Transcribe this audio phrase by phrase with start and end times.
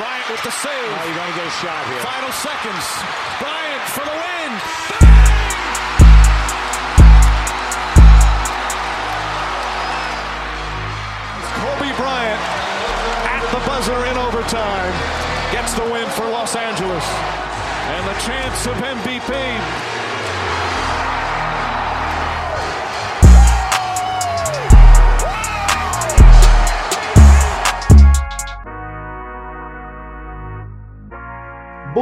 [0.00, 0.90] Bryant with the save.
[0.96, 2.00] Now you're going to get a shot here.
[2.00, 2.84] Final seconds.
[3.36, 4.50] Bryant for the win.
[11.60, 12.42] Kobe Bryant
[13.28, 14.94] at the buzzer in overtime
[15.52, 17.04] gets the win for Los Angeles.
[17.92, 19.28] And the chance of MVP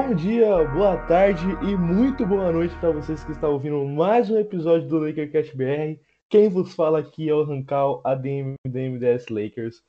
[0.01, 4.39] Bom dia, boa tarde e muito boa noite para vocês que estão ouvindo mais um
[4.39, 6.01] episódio do LakerCast BR.
[6.29, 9.83] Quem vos fala aqui é o Rancal, ADM da MDS Lakers.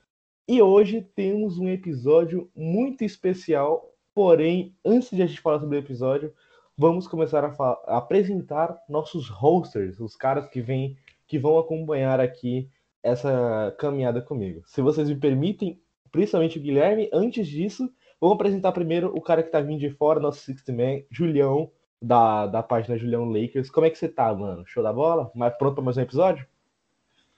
[0.47, 5.79] E hoje temos um episódio muito especial, porém, antes de a gente falar sobre o
[5.79, 6.33] episódio,
[6.75, 7.53] vamos começar a,
[7.85, 10.97] a apresentar nossos hosters, os caras que vêm,
[11.27, 12.67] que vão acompanhar aqui
[13.03, 14.63] essa caminhada comigo.
[14.65, 15.79] Se vocês me permitem,
[16.11, 17.87] principalmente o Guilherme, antes disso,
[18.21, 22.47] Vamos apresentar primeiro o cara que tá vindo de fora, nosso Sixth Man, Julião, da,
[22.47, 23.69] da página Julião Lakers.
[23.69, 24.63] Como é que você tá, mano?
[24.65, 25.31] Show da bola?
[25.33, 26.45] Mas pronto para mais um episódio?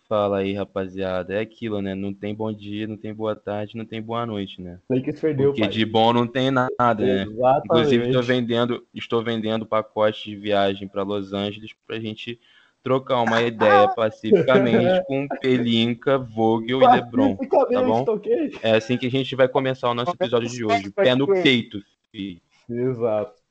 [0.08, 1.36] Fala aí, rapaziada.
[1.36, 1.96] É aquilo, né?
[1.96, 4.80] Não tem bom dia, não tem boa tarde, não tem boa noite, né?
[4.90, 5.70] Lakers perdeu, Porque pai.
[5.70, 7.24] de bom não tem nada, né?
[7.24, 7.66] Exatamente.
[7.66, 12.40] Inclusive, estou vendendo, estou vendendo pacote de viagem para Los Angeles pra gente
[12.84, 17.36] trocar uma ideia pacificamente com Pelinka, Vogel e Lebron.
[17.36, 18.04] Tá bom?
[18.08, 18.52] ok?
[18.62, 20.92] É assim que a gente vai começar o nosso episódio de hoje.
[20.92, 21.80] Pé no peito,
[22.12, 22.42] filho.
[22.70, 23.42] Exato.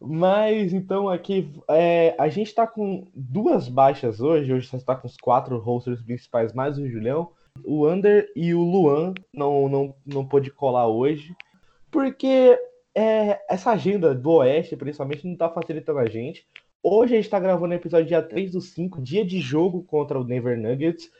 [0.00, 4.52] Mas então aqui é, a gente tá com duas baixas hoje.
[4.52, 7.30] Hoje você está com os quatro rosters principais, mais o Julião.
[7.64, 11.34] O Under e o Luan não, não, não pôde colar hoje.
[11.90, 12.58] Porque
[12.94, 16.46] é, essa agenda do Oeste, principalmente, não tá facilitando a gente.
[16.86, 20.20] Hoje a gente tá gravando o episódio dia 3 do 5, dia de jogo contra
[20.20, 21.10] o Denver Nuggets.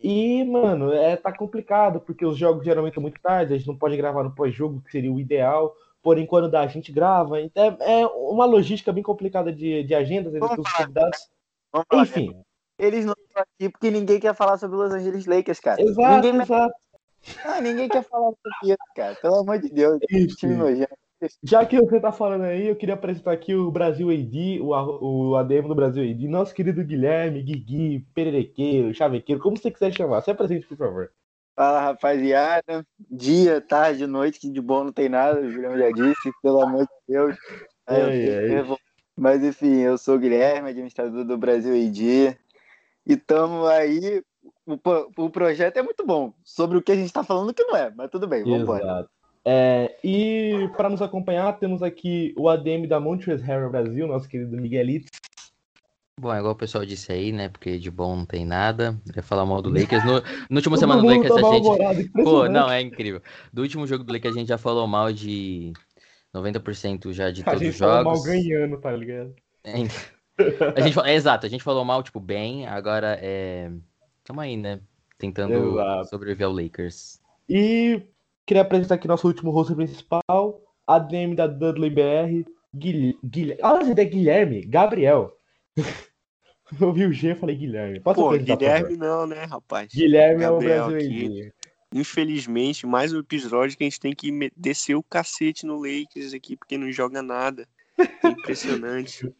[0.00, 3.78] E, mano, é, tá complicado, porque os jogos geralmente são muito tarde, a gente não
[3.78, 5.76] pode gravar no pós-jogo, que seria o ideal.
[6.02, 7.40] Porém, quando dá, a gente grava.
[7.40, 11.30] Então, é, é uma logística bem complicada de, de agendas entre os convidados.
[11.70, 12.42] Vamos falar, Enfim,
[12.76, 15.80] Eles não estão aqui porque ninguém quer falar sobre os Los Angeles Lakers, cara.
[15.80, 16.74] exato, ninguém, exato.
[17.44, 19.14] ah, ninguém quer falar sobre isso, cara.
[19.14, 20.00] Pelo amor de Deus.
[20.00, 20.48] Time Enfim.
[20.48, 20.96] nojento.
[21.42, 25.36] Já que você tá falando aí, eu queria apresentar aqui o Brasil AD, o, o
[25.36, 30.22] ADM do Brasil AD, nosso querido Guilherme, Guigui, Pererequeiro, Chavequeiro, como você quiser chamar.
[30.22, 31.10] Se apresente, por favor.
[31.54, 32.86] Fala, rapaziada.
[33.10, 35.40] Dia, tarde, noite, que de bom não tem nada.
[35.40, 37.36] O Julião já disse, pelo amor de Deus.
[37.86, 38.78] Ai, ai.
[39.16, 42.38] Mas enfim, eu sou o Guilherme, administrador do Brasil AD.
[43.06, 44.22] E estamos aí.
[44.66, 46.32] O, o projeto é muito bom.
[46.42, 49.08] Sobre o que a gente tá falando que não é, mas tudo bem, vamos embora.
[49.44, 54.56] É, e para nos acompanhar, temos aqui o ADM da Montrezl Harrell Brasil, nosso querido
[54.56, 55.10] Miguelito.
[56.20, 57.48] Bom, é igual o pessoal disse aí, né?
[57.48, 58.96] Porque de bom não tem nada.
[59.08, 60.04] Eu ia falar mal do Lakers.
[60.04, 62.10] No, no último semana do Lakers tá a gente.
[62.22, 63.20] Pô, não, é incrível.
[63.52, 65.72] Do último jogo do Lakers a gente já falou mal de
[66.34, 68.28] 90% já de A todos gente os fala mal jogos.
[68.30, 69.34] ganhando, tá ligado?
[69.64, 69.72] É,
[70.76, 72.66] A gente é, exato, a gente falou mal, tipo, bem.
[72.66, 73.70] Agora é.
[74.22, 74.80] Tamo aí, né?
[75.18, 76.08] Tentando Exato.
[76.10, 77.20] sobreviver ao Lakers.
[77.48, 78.02] E
[78.46, 83.18] queria apresentar aqui nosso último rosto principal, ADM da Dudley BR, Guilherme.
[83.24, 83.62] Guilherme.
[83.62, 85.36] Ah, é Guilherme, Gabriel.
[86.80, 88.00] Eu vi o G e falei Guilherme.
[88.00, 89.92] Posso Pô, Guilherme não, né, rapaz?
[89.92, 91.42] Guilherme Gabriel é o Brasil aqui.
[91.42, 91.52] AD.
[91.94, 96.56] Infelizmente, mais um episódio que a gente tem que descer o cacete no Lakers aqui,
[96.56, 97.68] porque não joga nada.
[97.98, 99.30] É impressionante.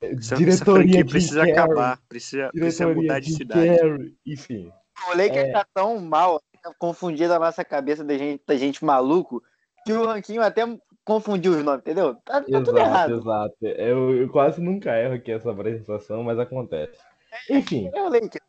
[0.00, 4.14] Essa, essa Diretoria franquia de precisa acabar, precisa, precisa mudar de de cidade.
[4.26, 4.70] Enfim.
[5.08, 5.52] O Lakers É.
[5.52, 9.42] tá tão mal, tá confundido a nossa cabeça da gente, da gente maluco,
[9.84, 10.62] que o Ranquinho até
[11.04, 12.14] confundiu os nomes, entendeu?
[12.24, 13.14] Tá, tá tudo Exato, errado.
[13.20, 13.56] exato.
[13.62, 16.98] Eu, eu quase nunca erro aqui essa apresentação, mas acontece.
[17.50, 18.44] Enfim, É o Lakers.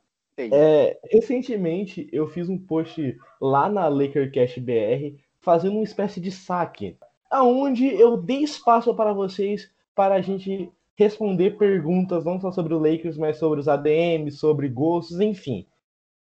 [0.52, 6.97] é, recentemente eu fiz um post lá na LakerCast BR fazendo uma espécie de saque,
[7.30, 12.80] aonde eu dei espaço para vocês para a gente responder perguntas não só sobre o
[12.80, 15.68] Lakers, mas sobre os ADMs, sobre gostos, enfim.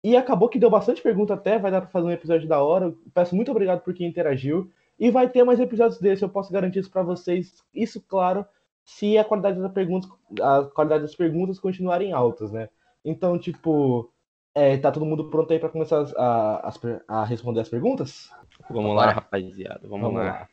[0.05, 2.85] E acabou que deu bastante pergunta até, vai dar para fazer um episódio da hora.
[2.85, 4.71] Eu Peço muito obrigado por quem interagiu.
[5.01, 7.65] E vai ter mais episódios desse, eu posso garantir isso para vocês.
[7.75, 8.45] Isso, claro,
[8.85, 12.69] se a qualidade das perguntas, a qualidade das perguntas continuarem altas, né?
[13.03, 14.13] Então, tipo,
[14.55, 18.31] é, tá todo mundo pronto aí para começar a, per- a responder as perguntas?
[18.69, 19.89] Vamos lá, rapaziada.
[19.89, 20.47] Vamos, lá.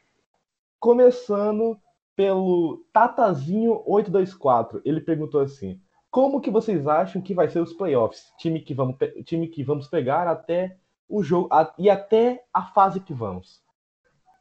[0.80, 1.78] Começando
[2.16, 4.82] pelo Tatazinho824.
[4.86, 5.80] Ele perguntou assim:
[6.12, 8.34] Como que vocês acham que vai ser os playoffs?
[8.38, 10.78] Time que vamos, time que vamos pegar até
[11.08, 13.64] o jogo a- e até a fase que vamos.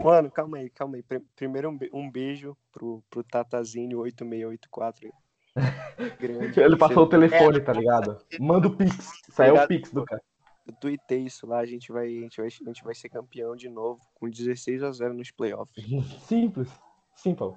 [0.02, 1.02] Mano, calma aí, calma aí.
[1.02, 5.06] Pri- Primeiro um, um beijo pro, pro Tatazinho 8684.
[5.06, 5.12] aí.
[6.18, 6.58] Grande.
[6.60, 8.18] Ele passou o Você- telefone, tá ligado?
[8.40, 9.20] Manda o Pix.
[9.28, 9.68] Isso aí é o.
[9.68, 10.22] Pix do cara.
[10.66, 13.54] eu tuitei isso lá, a gente, vai, a, gente vai, a gente vai ser campeão
[13.54, 15.74] de novo, com 16 a 0 nos playoffs.
[16.26, 16.68] Simples.
[17.14, 17.52] Simple.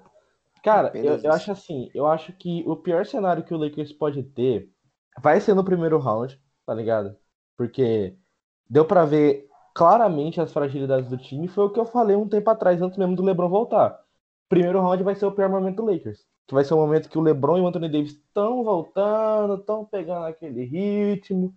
[0.64, 4.24] Cara, eu, eu acho assim, eu acho que o pior cenário que o Lakers pode
[4.24, 4.72] ter
[5.22, 7.16] vai ser no primeiro round, tá ligado?
[7.58, 8.16] Porque
[8.70, 12.50] deu pra ver claramente as fragilidades do time, foi o que eu falei um tempo
[12.50, 14.00] atrás, antes mesmo do LeBron voltar.
[14.48, 17.18] Primeiro round vai ser o pior momento do Lakers, que vai ser o momento que
[17.18, 21.54] o LeBron e o Anthony Davis estão voltando, estão pegando aquele ritmo,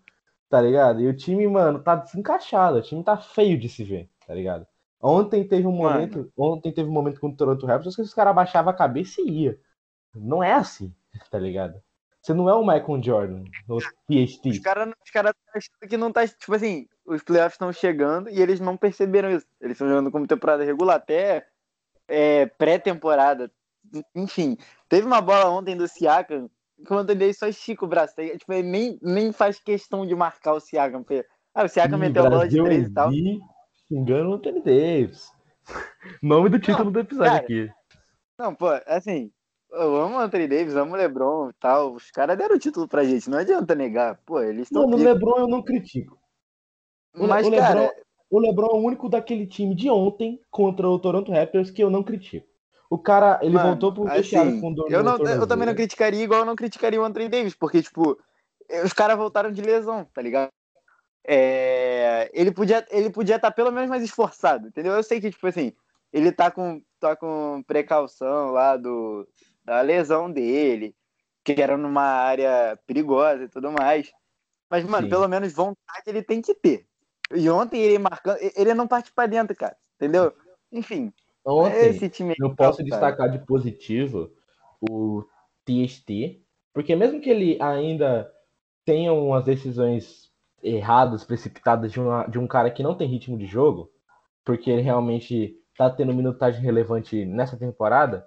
[0.48, 1.00] tá ligado?
[1.00, 4.66] E o time, mano, tá desencaixado, o time tá feio de se ver, tá ligado?
[5.00, 5.90] Ontem teve um Mano.
[5.94, 9.20] momento, ontem teve um momento com o Toronto Raptors que os caras abaixavam a cabeça
[9.20, 9.60] e ia.
[10.14, 10.94] Não é assim,
[11.30, 11.80] tá ligado?
[12.22, 14.60] Você não é o Michael Jordan, o Os PhD.
[14.60, 16.26] caras os cara tão achando que não tá.
[16.26, 19.46] Tipo assim, os playoffs estão chegando e eles não perceberam isso.
[19.60, 21.46] Eles estão jogando como temporada regular, até
[22.08, 23.48] é, pré-temporada.
[24.12, 24.56] Enfim,
[24.88, 26.50] teve uma bola ontem do Siakam
[26.84, 28.14] que o Anthony Davis só estica o braço.
[28.16, 28.22] tá?
[28.22, 31.02] Tipo, ele nem, nem faz questão de marcar o Siakam.
[31.02, 33.10] Porque, ah, o Siakam meteu a bola de três e tal.
[33.10, 33.40] vi
[33.88, 35.30] xingando o Anthony Davis.
[36.22, 37.70] Nome do título do episódio cara, aqui.
[38.38, 39.30] Não, pô, assim,
[39.72, 41.94] eu amo o Anthony Davis, amo o LeBron e tal.
[41.94, 44.20] Os caras deram o título pra gente, não adianta negar.
[44.24, 44.82] Pô, eles estão.
[44.82, 46.18] Mano, o LeBron eu não critico.
[47.14, 47.94] o- Mas, o cara, LeBron-
[48.28, 51.88] O LeBron é o único daquele time de ontem contra o Toronto Raptors que eu
[51.90, 52.46] não critico.
[52.90, 56.40] O cara, ele Mano, voltou pro assim, com eu, não, eu também não criticaria igual
[56.40, 58.16] eu não criticaria o Anthony Davis, porque, tipo,
[58.84, 60.50] os caras voltaram de lesão, tá ligado?
[61.28, 64.92] É, ele podia ele podia estar pelo menos mais esforçado, entendeu?
[64.92, 65.72] Eu sei que, tipo assim,
[66.12, 69.26] ele tá com, tá com precaução lá do,
[69.64, 70.94] da lesão dele,
[71.42, 74.12] que era numa área perigosa e tudo mais.
[74.70, 75.10] Mas, mano, Sim.
[75.10, 76.86] pelo menos vontade ele tem que ter.
[77.34, 80.32] E ontem ele marcando, ele não parte pra dentro, cara, entendeu?
[80.70, 81.12] Enfim,
[81.46, 82.90] Ontem, esse time eu tá, posso cara.
[82.90, 84.32] destacar de positivo
[84.80, 85.24] o
[85.64, 86.42] TST,
[86.74, 88.28] porque mesmo que ele ainda
[88.84, 90.25] tenha umas decisões
[90.66, 93.90] erradas, precipitadas de, uma- de um cara que não tem ritmo de jogo,
[94.44, 98.26] porque ele realmente tá tendo minutagem relevante nessa temporada,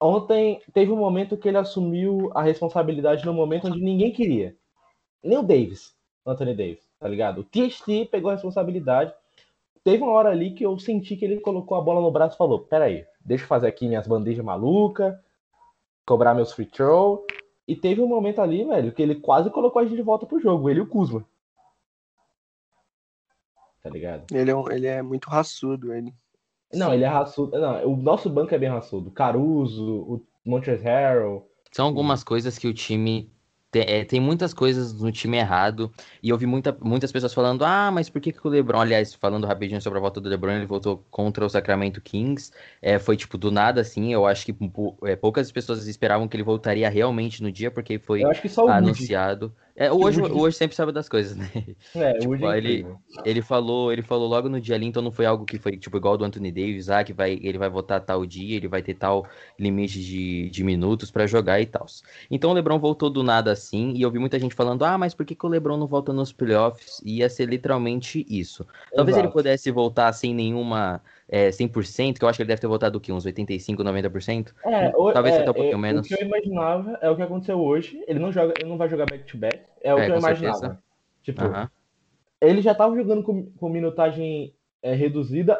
[0.00, 4.56] ontem teve um momento que ele assumiu a responsabilidade no momento onde ninguém queria.
[5.22, 5.94] Nem o Davis,
[6.26, 7.40] Anthony Davis, tá ligado?
[7.40, 9.12] O TST pegou a responsabilidade.
[9.84, 12.38] Teve uma hora ali que eu senti que ele colocou a bola no braço e
[12.38, 15.14] falou: Peraí, deixa eu fazer aqui minhas bandejas malucas,
[16.06, 17.24] cobrar meus free throw.
[17.66, 20.40] E teve um momento ali, velho, que ele quase colocou a gente de volta pro
[20.40, 21.24] jogo, ele e o Kuzma.
[23.82, 24.24] Tá ligado?
[24.34, 26.12] Ele é, um- ele é muito raçudo, ele.
[26.72, 27.58] Não, ele é raçudo.
[27.58, 29.10] Não, o nosso banco é bem raçudo.
[29.10, 31.50] Caruso, o Montrezl Harrell.
[31.72, 33.30] São algumas coisas que o time.
[33.72, 35.92] Tem, é, tem muitas coisas no time errado.
[36.20, 39.14] E eu vi muita, muitas pessoas falando: ah, mas por que, que o Lebron, aliás,
[39.14, 42.50] falando rapidinho sobre a volta do Lebron, ele voltou contra o Sacramento Kings.
[42.82, 44.12] É, foi tipo do nada, assim.
[44.12, 47.98] Eu acho que pou- é, poucas pessoas esperavam que ele voltaria realmente no dia, porque
[47.98, 48.42] foi Eu acho
[49.80, 51.46] É, hoje, Woody- hoje sempre sabe das coisas, né?
[51.94, 52.86] É, Tipo, Woody é ele-.
[53.24, 55.96] Ele falou, ele falou logo no dia ali, então não foi algo que foi tipo
[55.96, 58.94] igual do Anthony Davis, ah, que vai, ele vai votar tal dia, ele vai ter
[58.94, 59.26] tal
[59.58, 61.86] limite de, de minutos pra jogar e tal.
[62.30, 65.14] Então o LeBron voltou do nada assim, e eu vi muita gente falando: "Ah, mas
[65.14, 68.66] por que, que o LeBron não volta nos playoffs?" E ia ser literalmente isso.
[68.94, 69.34] Talvez ele Exato.
[69.34, 73.00] pudesse voltar sem nenhuma é, 100%, que eu acho que ele deve ter voltado o
[73.00, 73.12] quê?
[73.12, 74.52] Uns 85, 90%?
[74.64, 76.04] É, o- Talvez é, até um pouquinho é, menos.
[76.04, 78.02] O que eu imaginava é o que aconteceu hoje.
[78.08, 79.60] Ele não joga, ele não vai jogar back-to-back.
[79.80, 80.58] É o É, que eu imaginava.
[80.58, 80.82] certeza.
[81.22, 81.70] Tipo, Aham.
[82.40, 85.56] ele já tava jogando com, com minutagem é, reduzida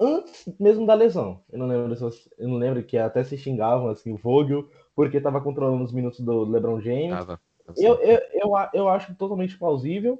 [0.00, 1.40] antes mesmo da lesão.
[1.50, 1.96] Eu não lembro
[2.38, 6.18] eu não lembro que até se xingavam assim o Vogel porque tava controlando os minutos
[6.20, 7.10] do LeBron James.
[7.10, 7.40] Tava.
[7.76, 10.18] Eu, eu, eu, eu acho totalmente plausível.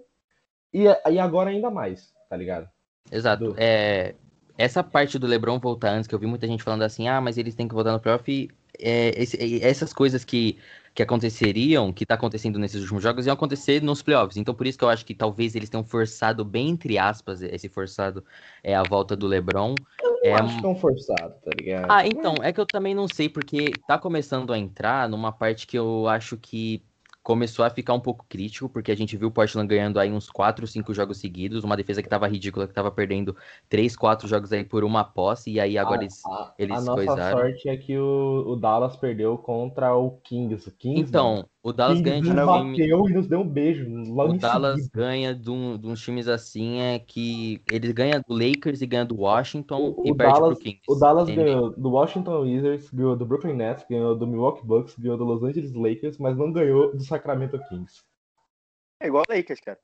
[0.72, 2.68] E, e agora ainda mais, tá ligado?
[3.10, 3.52] Exato.
[3.52, 4.14] Do- É,
[4.64, 7.38] essa parte do LeBron voltar antes, que eu vi muita gente falando assim, ah, mas
[7.38, 8.30] eles têm que voltar no playoff.
[8.30, 10.58] e, é, esse- essas coisas que,
[10.94, 14.36] que aconteceriam, que tá acontecendo nesses últimos jogos, iam acontecer nos playoffs.
[14.36, 17.68] Então, por isso que eu acho que talvez eles tenham forçado, bem entre aspas, esse
[17.68, 18.24] forçado
[18.62, 19.82] é a volta do LeBron.
[20.00, 21.88] Eu É, acho tão forçado, tá ligado?
[21.88, 25.66] ah, então, é que eu também não sei, porque tá começando a entrar numa parte
[25.66, 26.84] que eu acho que
[27.22, 30.28] começou a ficar um pouco crítico, porque a gente viu o Portland ganhando aí uns
[30.30, 33.36] 4, 5 jogos seguidos, uma defesa que tava ridícula, que tava perdendo
[33.68, 36.22] 3, 4 jogos aí por uma posse, e aí agora a, eles...
[36.24, 37.18] a- eles a nossa coisaram.
[37.18, 40.68] sorte é que o, o Dallas perdeu contra o Kings.
[40.68, 42.86] O Kings, Então, o Dallas ganha de nos um time...
[42.88, 43.88] e nos deu um beijo.
[44.12, 44.98] Logo O Dallas seguida.
[44.98, 49.06] ganha de, um, de uns times assim, é que eles ganham do Lakers e ganham
[49.06, 50.80] do Washington O- e o perde Dallas- pro Kings.
[50.88, 51.44] O Dallas entende?
[51.44, 55.42] ganhou do Washington Wizards, ganhou do Brooklyn Nets, ganhou do Milwaukee Bucks, ganhou do Los
[55.44, 58.00] Angeles Lakers, mas não ganhou do Sacramento Kings.
[59.00, 59.78] É igual o Lakers, cara.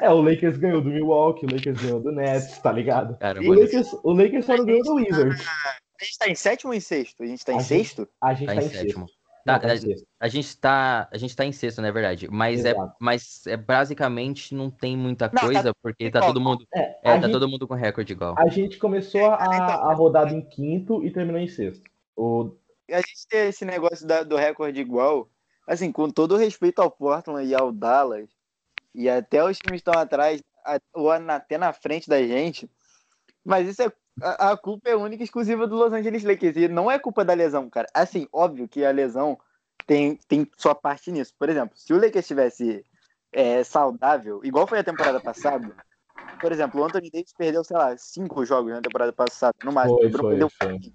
[0.00, 3.16] É, o Lakers ganhou do Milwaukee, o Lakers ganhou do Nets, tá ligado?
[3.18, 5.46] Caramba, O Lakers, o Lakers só não ganhou do Wizards.
[6.00, 7.22] A gente tá em sétimo ou em sexto?
[7.22, 8.08] A gente tá em A gente- sexto?
[8.20, 9.06] A gente tá tá, em em sexto.
[9.44, 9.96] Tá, tá em a-.
[10.18, 12.28] A gente tá, a gente tá em sexto, não é verdade?
[12.30, 12.94] Mas é, Exato.
[12.98, 16.96] mas é basicamente não tem muita Não, tá coisa, porque tá todo mundo, É, é,
[17.02, 18.34] tá gente, todo mundo com recorde igual.
[18.38, 21.84] a gente começou a, a rodada em quinto e terminou em sexto.
[22.16, 22.56] O,
[22.90, 25.28] a gente ter esse negócio da- do recorde igual,
[25.66, 28.30] assim, com todo o respeito ao Portland e ao Dallas,
[28.94, 32.70] e até os times estão atrás, a- ou na- até na frente da gente,
[33.44, 33.92] mas isso é.
[34.22, 37.24] A, a culpa é única e exclusiva do Los Angeles Lakers, e não é culpa
[37.24, 37.88] da lesão, cara.
[37.92, 39.38] Assim, óbvio que a lesão
[39.86, 41.34] tem, tem sua parte nisso.
[41.38, 42.84] Por exemplo, se o Lakers estivesse
[43.32, 45.74] é, saudável, igual foi a temporada passada,
[46.40, 49.98] por exemplo, o Anthony Davis perdeu, sei lá, cinco jogos na temporada passada, no máximo.
[49.98, 50.92] Foi, O LeBron foi, perdeu foi.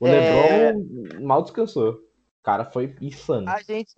[0.00, 0.72] o É.
[0.72, 1.92] LeBron mal descansou.
[1.94, 3.48] O cara foi insano.
[3.50, 3.94] a gente,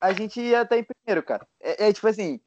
[0.00, 1.46] a gente ia estar em primeiro, cara.
[1.60, 2.40] É, é tipo assim,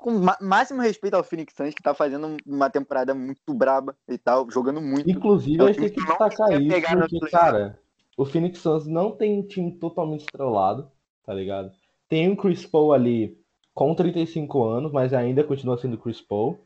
[0.00, 4.50] com máximo respeito ao Phoenix Suns, que tá fazendo uma temporada muito braba e tal,
[4.50, 5.08] jogando muito.
[5.08, 7.78] Inclusive, É o a gente tem que destacar quer isso, porque, cara,
[8.16, 10.90] o Phoenix Suns não tem um time totalmente estrelado,
[11.24, 11.70] tá ligado?
[12.08, 13.38] Tem o Chris Paul ali
[13.74, 16.58] com 35 anos, mas ainda continua sendo Chris Paul.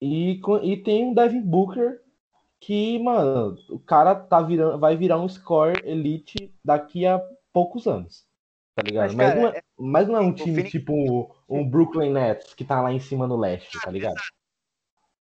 [0.00, 2.00] E, e tem o Devin Booker,
[2.60, 7.20] que, mano, o cara tá virando, vai virar um score elite daqui a
[7.52, 8.26] poucos anos.
[8.74, 9.08] Tá ligado?
[9.08, 12.54] Mas, Mas, cara, não, é, mas não é um time Phoenix- tipo um Brooklyn Nets
[12.54, 14.14] que tá lá em cima no leste, tá ligado?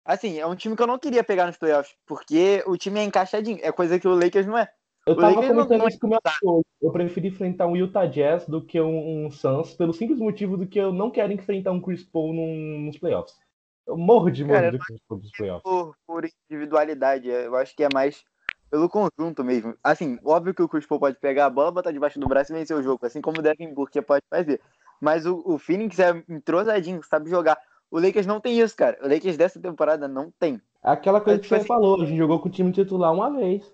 [0.05, 3.03] Assim, é um time que eu não queria pegar nos playoffs, porque o time é
[3.03, 3.59] encaixadinho.
[3.61, 4.67] É coisa que o Lakers não é.
[5.05, 6.65] Eu O tava Lakers comentando não isso com o meu amigo.
[6.81, 10.67] Eu prefiro enfrentar um Utah Jazz do que um, um Suns, pelo simples motivo do
[10.67, 13.35] que eu não quero enfrentar um Chris Paul num- nos playoffs.
[13.87, 15.63] Eu morro de medo do Chris Paul nos playoffs.
[15.63, 18.23] Por, por individualidade, eu acho que é mais
[18.69, 19.75] pelo conjunto mesmo.
[19.83, 22.55] Assim, óbvio que o Chris Paul pode pegar a bola, botar debaixo do braço e
[22.55, 24.61] vencer o jogo, assim como o Devin Booker pode fazer.
[25.01, 27.57] Mas o, o Phoenix é entrosadinho, sabe jogar.
[27.89, 28.97] O Lakers não tem isso, cara.
[29.01, 30.61] O Lakers dessa temporada não tem.
[30.83, 33.11] Aquela coisa É, que tipo você assim- falou, a gente jogou com o time titular
[33.13, 33.71] uma vez.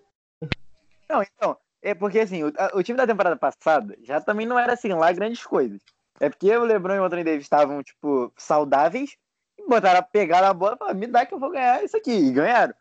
[1.09, 4.73] Não, então, é porque assim, o, o time da temporada passada já também não era
[4.73, 5.81] assim lá grandes coisas.
[6.19, 9.17] É porque o LeBron e o Anthony Davis estavam, tipo, saudáveis
[9.59, 12.11] e botaram, pegaram a bola e falaram, me dá que eu vou ganhar isso aqui.
[12.13, 12.73] E ganharam.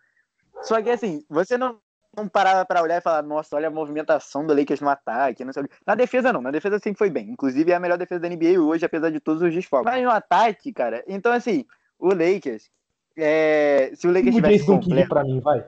[0.63, 1.79] Só que assim, você não,
[2.17, 5.53] não parava pra olhar e falar, nossa, olha a movimentação do Lakers no ataque, não
[5.53, 5.65] sei.
[5.87, 7.31] Na defesa não, na defesa sempre foi bem.
[7.31, 9.93] Inclusive é a melhor defesa da NBA hoje, apesar de todos os desfalques.
[9.93, 11.65] Mas no ataque, cara, então assim,
[11.99, 12.71] o Lakers,
[13.17, 15.09] é, se o Lakers O tivesse completo...
[15.09, 15.65] pra mim, vai.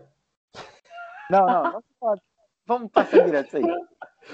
[1.31, 2.23] Não, não, não pode.
[2.67, 3.65] Vamos passar direto isso aí.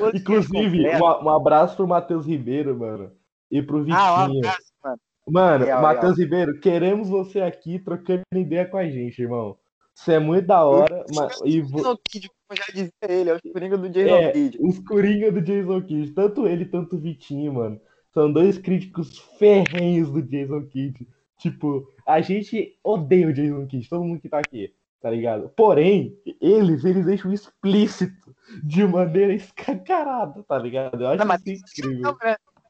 [0.00, 3.12] O Inclusive, um, um abraço pro Matheus Ribeiro, mano.
[3.50, 3.99] E pro Vitinho.
[3.99, 5.00] Ah, um abraço, mano.
[5.28, 9.57] Mano, Real, Matheus Ribeiro, queremos você aqui trocando ideia com a gente, irmão.
[9.94, 11.04] Você é muito da hora.
[11.14, 14.32] ma- e vo- Jason Kidd, como já dizia ele, é o coringa do Jason É,
[14.32, 14.58] Kidd.
[14.61, 17.80] os Coringa do Jason Kidd, tanto ele tanto o Vitinho, mano.
[18.12, 21.06] São dois críticos ferrenhos do Jason Kidd.
[21.38, 25.49] Tipo, a gente odeia o Jason Kidd, todo mundo que tá aqui, tá ligado?
[25.56, 28.34] Porém, eles, eles deixam explícito
[28.64, 31.02] de maneira escancarada, tá ligado?
[31.02, 32.02] Eu acho Não, mas isso incrível.
[32.02, 32.16] Não?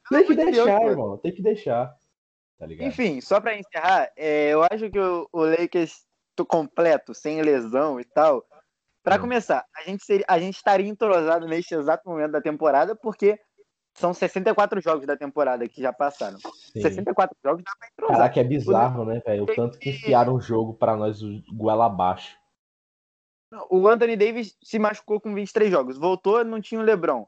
[0.09, 1.95] Tem que Deus, deixar, irmão, tem que deixar.
[2.59, 2.87] Tá ligado?
[2.87, 6.05] Enfim, só pra encerrar, é, eu acho que o, o Lakers
[6.45, 8.43] completo, sem lesão e tal.
[9.03, 9.19] Pra Hum.
[9.21, 13.37] começar, a gente, seria, a gente estaria entrosado neste exato momento da temporada, porque
[13.95, 16.39] são 64 jogos da temporada que já passaram.
[16.39, 16.81] Sim.
[16.81, 18.15] 64 jogos dá pra entrosar.
[18.17, 19.43] Caraca, é bizarro, né, velho?
[19.43, 21.21] O tanto que enfiaram o jogo pra nós
[21.53, 22.35] goela abaixo.
[23.69, 25.97] O Anthony Davis se machucou com 23 jogos.
[25.97, 27.27] Voltou, não tinha o LeBron.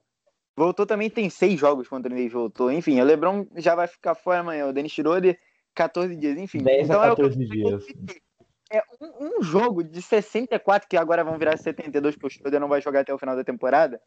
[0.58, 2.72] Voltou também, tem 6 jogos que o Anthony Davis voltou.
[2.72, 4.66] Enfim, o LeBron já vai ficar fora amanhã.
[4.66, 5.38] O Dennis Schroeder,
[5.76, 6.38] 14 dias.
[6.38, 7.86] Enfim, 10 então a é o que eu 14 dias.
[8.72, 12.68] É um, um jogo de 64, que agora vão virar 72, porque o Schroeder não
[12.68, 14.02] vai jogar até o final da temporada.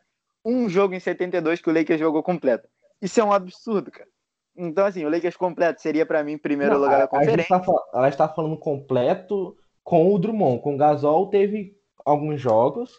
[0.45, 2.69] Um jogo em 72 que o Lakers jogou completo.
[3.01, 4.09] Isso é um absurdo, cara.
[4.57, 7.47] Então, assim, o Lakers completo seria pra mim primeiro Não, lugar a- da a gente
[7.47, 7.61] conferência.
[7.93, 10.61] tá está falando completo com o Drummond.
[10.61, 12.93] Com o Gasol teve alguns jogos,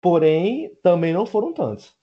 [0.00, 1.94] porém também não foram tantos.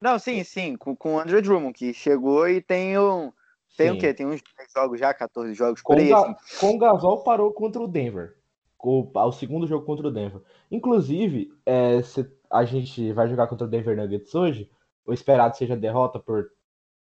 [0.00, 3.32] Não, sim, sim, com, com o Andrew Drummond, que chegou e tem um.
[3.76, 3.96] Tem Sim.
[3.96, 4.12] o quê?
[4.14, 6.58] Tem uns 10 jogos já, 14 jogos Com, por o aí, Ga- assim.
[6.58, 8.36] com o Gasol parou contra o Denver.
[8.82, 10.40] O, segundo jogo contra o Denver.
[10.70, 14.70] Inclusive, é, se a gente vai jogar contra o Denver Nuggets hoje.
[15.06, 16.50] O esperado seja derrota por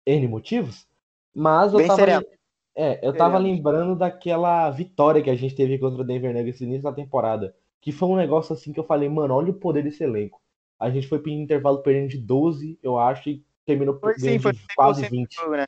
[0.05, 0.87] N motivos.
[1.33, 2.29] Mas eu tava, Venceremos.
[2.75, 6.67] é, eu tava lembrando daquela vitória que a gente teve contra o Denver Nuggets no
[6.67, 7.55] início da temporada.
[7.81, 10.41] Que foi um negócio assim que eu falei, mano, olha o poder desse elenco.
[10.79, 14.41] A gente foi pro intervalo perdendo de 12, eu acho, e terminou Foi sim, ganhando
[14.43, 15.35] foi de quase 20.
[15.35, 15.65] jogo, né?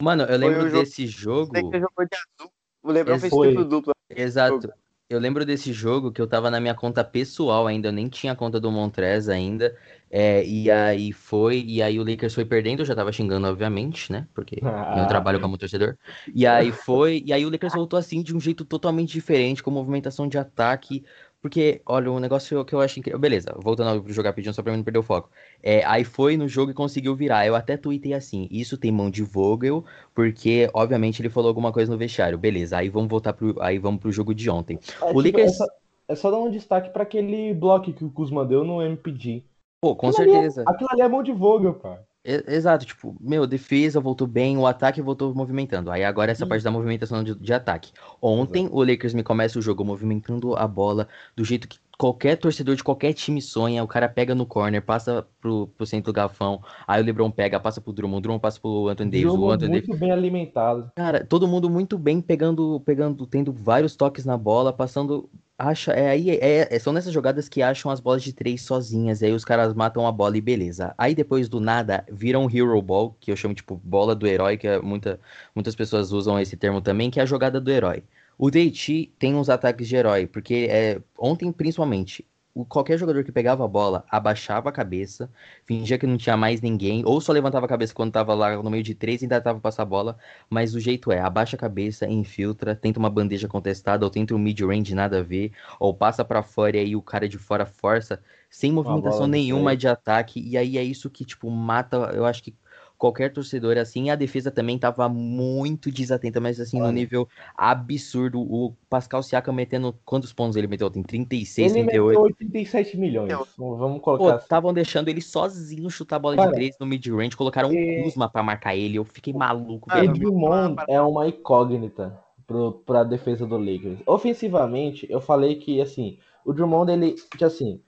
[0.00, 1.52] Mano, eu lembro jogo- desse jogo.
[1.52, 2.52] Sei que ele jogou de azul.
[2.82, 3.92] O LeBron Esse fez triplo duplo.
[4.08, 4.72] Exato.
[5.10, 8.32] Eu lembro desse jogo que eu tava na minha conta pessoal ainda, eu nem tinha
[8.34, 9.74] a conta do Montrez ainda.
[10.10, 14.10] é, e aí foi, e aí o Lakers foi perdendo, eu já tava xingando, obviamente,
[14.12, 14.26] né?
[14.34, 14.96] Porque Ah.
[15.00, 15.96] eu trabalho como torcedor.
[16.34, 19.70] E aí foi, e aí o Lakers voltou assim de um jeito totalmente diferente, com
[19.70, 21.04] movimentação de ataque,
[21.40, 23.18] Porque, olha, um negócio que eu acho incrível.
[23.18, 25.30] Beleza, voltando pro jogar rapidinho só pra mim não perder o foco.
[25.62, 27.46] É, aí foi no jogo e conseguiu virar.
[27.46, 31.92] Eu até tuitei assim: isso tem mão de Vogel, porque, obviamente, ele falou alguma coisa
[31.92, 32.36] no vestiário.
[32.36, 34.78] Beleza, aí vamos voltar pro, aí vamos pro jogo de ontem.
[35.00, 35.52] É, o tipo, Lakers.
[35.52, 35.64] é, só,
[36.08, 39.44] é só dar um destaque pra aquele bloco que o Kuzma deu no MPG.
[39.80, 40.64] Pô, com Aquilo ali é- certeza.
[40.66, 42.07] aquilo ali é mão de Vogel, cara.
[42.24, 45.90] Exato, tipo, meu, defesa voltou bem, o ataque voltou movimentando.
[45.90, 46.48] Aí agora essa Sim.
[46.48, 47.92] parte da movimentação de, de ataque.
[48.20, 52.76] Ontem o Lakers me começa o jogo movimentando a bola do jeito que qualquer torcedor
[52.76, 53.82] de qualquer time sonha.
[53.82, 56.62] O cara pega no corner, passa pro, pro centro do garfão.
[56.86, 59.54] Aí o LeBron pega, passa pro Drummond, o Drummond passa pro Anthony Davis, o Drummond
[59.54, 59.88] Anthony Davis.
[59.88, 60.90] muito bem alimentado.
[60.94, 65.28] Cara, todo mundo muito bem pegando, pegando, tendo vários toques na bola, passando.
[65.60, 69.20] Acha, é aí, é, é- são nessas jogadas que acham as bolas de três sozinhas,
[69.22, 70.94] e aí os caras matam a bola e beleza.
[70.96, 74.56] Aí depois do nada vira um hero ball, que eu chamo tipo bola do herói,
[74.56, 75.18] que é muita,
[75.56, 78.04] muitas pessoas usam esse termo também, que é a jogada do herói.
[78.38, 82.24] O DT tem uns ataques de herói, porque é, ontem principalmente,
[82.66, 85.30] qualquer jogador que pegava a bola abaixava a cabeça,
[85.66, 88.70] fingia que não tinha mais ninguém, ou só levantava a cabeça quando tava lá no
[88.70, 90.18] meio de três e ainda tava passar a bola.
[90.50, 94.38] Mas o jeito é, abaixa a cabeça, infiltra, tenta uma bandeja contestada, ou tenta um
[94.38, 98.22] mid-range, nada a ver, ou passa pra fora e aí o cara de fora força,
[98.50, 102.54] sem movimentação nenhuma de ataque, e aí é isso que, tipo, mata, eu acho que
[102.98, 106.92] qualquer torcedor assim, e a defesa também tava muito desatenta, mas assim, no Olha.
[106.92, 110.90] nível absurdo, o Pascal Siakam metendo, quantos pontos ele meteu?
[110.90, 112.08] Tem 36, Ele 38.
[112.08, 113.30] meteu 87 milhões.
[113.30, 114.42] Eu- Vamos colocar assim.
[114.44, 118.02] estavam deixando ele sozinho chutar a bola Cara, de três no mid-range, colocaram um é-
[118.02, 123.46] Kuzma pra marcar ele, eu fiquei maluco, Edmond uma- é uma incógnita pro, pra defesa
[123.46, 124.00] do Lakers.
[124.06, 127.80] Ofensivamente, eu falei que, assim, o Drummond, ele, que assim,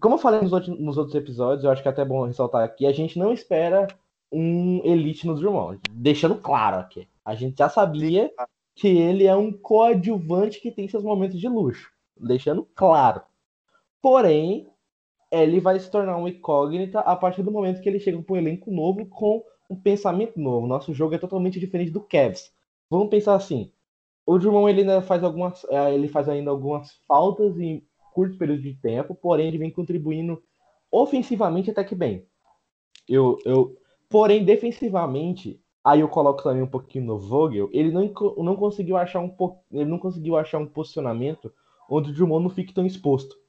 [0.00, 2.64] como eu falei nos outros, nos outros episódios, eu acho que é até bom ressaltar
[2.64, 3.86] aqui, a gente não espera
[4.32, 5.80] um elite no Drummond.
[5.90, 7.06] Deixando claro aqui.
[7.24, 8.30] A gente já sabia
[8.74, 11.90] que ele é um coadjuvante que tem seus momentos de luxo.
[12.16, 13.22] Deixando claro.
[14.00, 14.68] Porém,
[15.30, 18.38] ele vai se tornar uma incógnita a partir do momento que ele chega para um
[18.38, 20.66] elenco novo com um pensamento novo.
[20.66, 22.52] Nosso jogo é totalmente diferente do Cavs.
[22.90, 23.72] Vamos pensar assim.
[24.24, 28.62] O Drummond ele ainda faz algumas, eh, ele faz ainda algumas faltas em curto período
[28.62, 30.42] de tempo, porém ele vem contribuindo
[30.90, 32.26] ofensivamente até que bem.
[33.08, 33.76] Eu, eu,
[34.12, 39.20] porém defensivamente, aí eu coloco também um pouquinho no Vogel, ele não, não conseguiu achar
[39.20, 39.34] um
[39.72, 41.50] ele não conseguiu achar um posicionamento
[41.88, 43.40] onde o Drummond não fique tão exposto.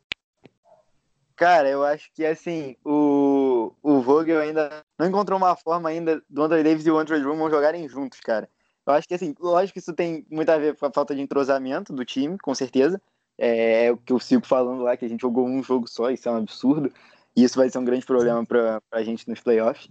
[1.35, 6.43] Cara, eu acho que assim, o, o Vogel ainda não encontrou uma forma ainda do
[6.43, 8.47] Anthony Davis e o Andre Drummond jogarem juntos, cara.
[8.85, 11.21] Eu acho que assim, lógico que isso tem muito a ver com a falta de
[11.21, 13.01] entrosamento do time, com certeza.
[13.37, 16.29] É, o que eu sigo falando lá, que a gente jogou um jogo só, isso
[16.29, 16.91] é um absurdo.
[17.35, 19.89] E isso vai ser um grande problema pra, pra gente nos playoffs.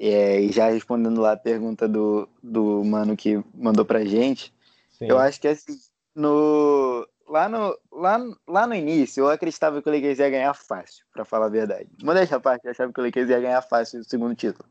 [0.00, 4.54] É, e já respondendo lá a pergunta do, do mano que mandou pra gente,
[4.90, 5.06] Sim.
[5.06, 5.76] eu acho que assim,
[6.14, 11.04] no, lá, no, lá, lá no início, eu acreditava que o Lakers ia ganhar fácil,
[11.12, 11.88] pra falar a verdade.
[12.02, 14.68] Modéstia à parte, eu achava que o Lakers ia ganhar fácil o segundo título.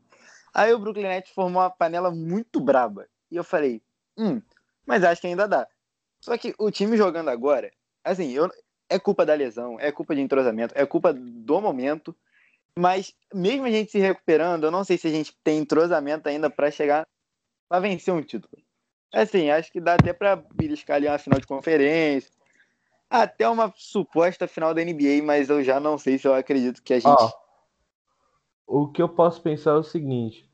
[0.52, 3.06] Aí o Brooklyn Nets formou uma panela muito braba.
[3.30, 3.82] E eu falei,
[4.16, 4.40] hum,
[4.86, 5.66] mas acho que ainda dá.
[6.20, 7.70] Só que o time jogando agora,
[8.02, 8.50] assim, eu,
[8.88, 12.14] é culpa da lesão, é culpa de entrosamento, é culpa do momento.
[12.76, 16.48] Mas mesmo a gente se recuperando, eu não sei se a gente tem entrosamento ainda
[16.50, 17.06] pra chegar
[17.68, 18.62] pra vencer um título.
[19.12, 22.30] Assim, acho que dá até pra beliscar ali uma final de conferência.
[23.10, 26.92] Até uma suposta final da NBA, mas eu já não sei se eu acredito que
[26.92, 27.32] a gente.
[28.66, 30.48] O que eu posso pensar é o seguinte: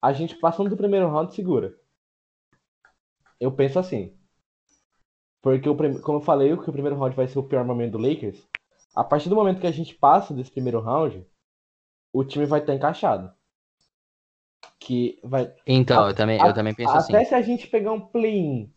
[0.00, 1.74] a gente passando do primeiro round segura.
[3.40, 4.16] Eu penso assim.
[5.40, 7.98] Porque, o como eu falei, que o primeiro round vai ser o pior momento do
[7.98, 8.46] Lakers.
[8.94, 11.26] A partir do momento que a gente passa desse primeiro round,
[12.12, 13.32] o time vai estar encaixado.
[14.78, 15.52] Que vai.
[15.66, 17.14] Então, eu também, eu também penso assim.
[17.14, 18.72] Até se a gente pegar um play-in,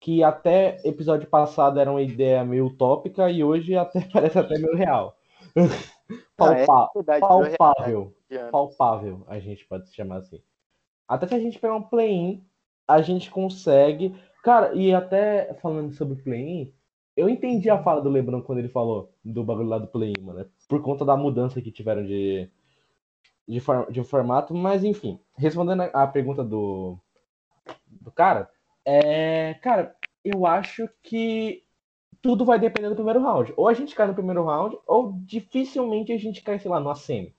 [0.00, 4.76] que até episódio passado era uma ideia meio utópica e hoje até parece até meio
[4.76, 5.16] real.
[6.10, 8.50] É Palpa- palpável verdade.
[8.50, 10.42] palpável, a gente pode se chamar assim.
[11.08, 12.44] Até se a gente pegar um play-in,
[12.86, 14.14] a gente consegue.
[14.42, 16.74] Cara, e até falando sobre play-in,
[17.16, 20.46] eu entendi a fala do Lebron quando ele falou do bagulho lá do play-in, mano.
[20.68, 22.48] Por conta da mudança que tiveram de,
[23.46, 25.20] de, for- de formato, mas enfim.
[25.36, 26.98] Respondendo a pergunta do,
[27.86, 28.50] do cara,
[28.84, 29.54] é.
[29.62, 29.94] Cara,
[30.24, 31.64] eu acho que
[32.22, 33.52] tudo vai depender do primeiro round.
[33.56, 36.94] Ou a gente cai no primeiro round, ou dificilmente a gente cai, sei lá, no
[36.94, 37.34] semi.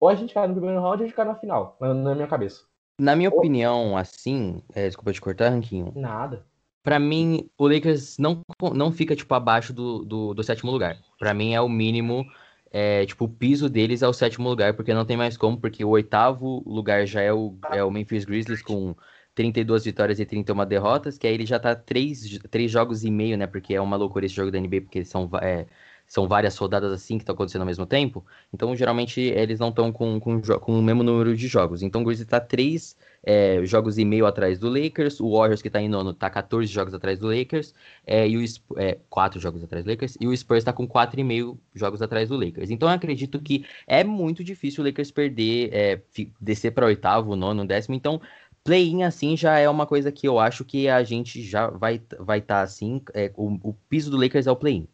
[0.00, 2.14] Ou a gente cai no primeiro round ou a gente cai na final, na, na
[2.14, 2.64] minha cabeça.
[2.98, 5.92] Na minha opinião, assim, é, desculpa te cortar, Ranquinho.
[5.96, 6.46] Nada.
[6.82, 8.42] Pra mim, o Lakers não,
[8.74, 10.98] não fica, tipo, abaixo do, do, do sétimo lugar.
[11.18, 12.26] Pra mim é o mínimo.
[12.70, 15.84] É, tipo, o piso deles é o sétimo lugar, porque não tem mais como, porque
[15.84, 18.96] o oitavo lugar já é o, é o Memphis Grizzlies com
[19.34, 23.36] 32 vitórias e 31 derrotas, que aí ele já tá três, três jogos e meio,
[23.36, 23.46] né?
[23.46, 25.66] Porque é uma loucura esse jogo da NBA, porque são, é,
[26.12, 28.22] são várias rodadas assim que estão acontecendo ao mesmo tempo.
[28.52, 31.82] Então, geralmente, eles não estão com, com, com, o mesmo número de jogos.
[31.82, 35.70] Então, o Grizzlies tá três é, jogos e meio atrás do Lakers, o Warriors, que
[35.70, 37.72] tá em nono, tá 14 jogos atrás do Lakers,
[38.06, 38.44] é, e o
[38.76, 42.36] é, 4 jogos atrás do Lakers, e o Spurs tá com 4,5 jogos atrás do
[42.36, 42.70] Lakers.
[42.70, 46.00] Então, eu acredito que é muito difícil o Lakers perder, é,
[46.38, 47.94] descer para oitavo, nono, décimo.
[47.94, 48.20] Então,
[48.62, 52.22] Play-in, assim, já é uma coisa que eu acho que a gente já vai estar
[52.22, 53.02] vai tá assim.
[53.14, 54.86] É, o, o, piso do Lakers é o play-in.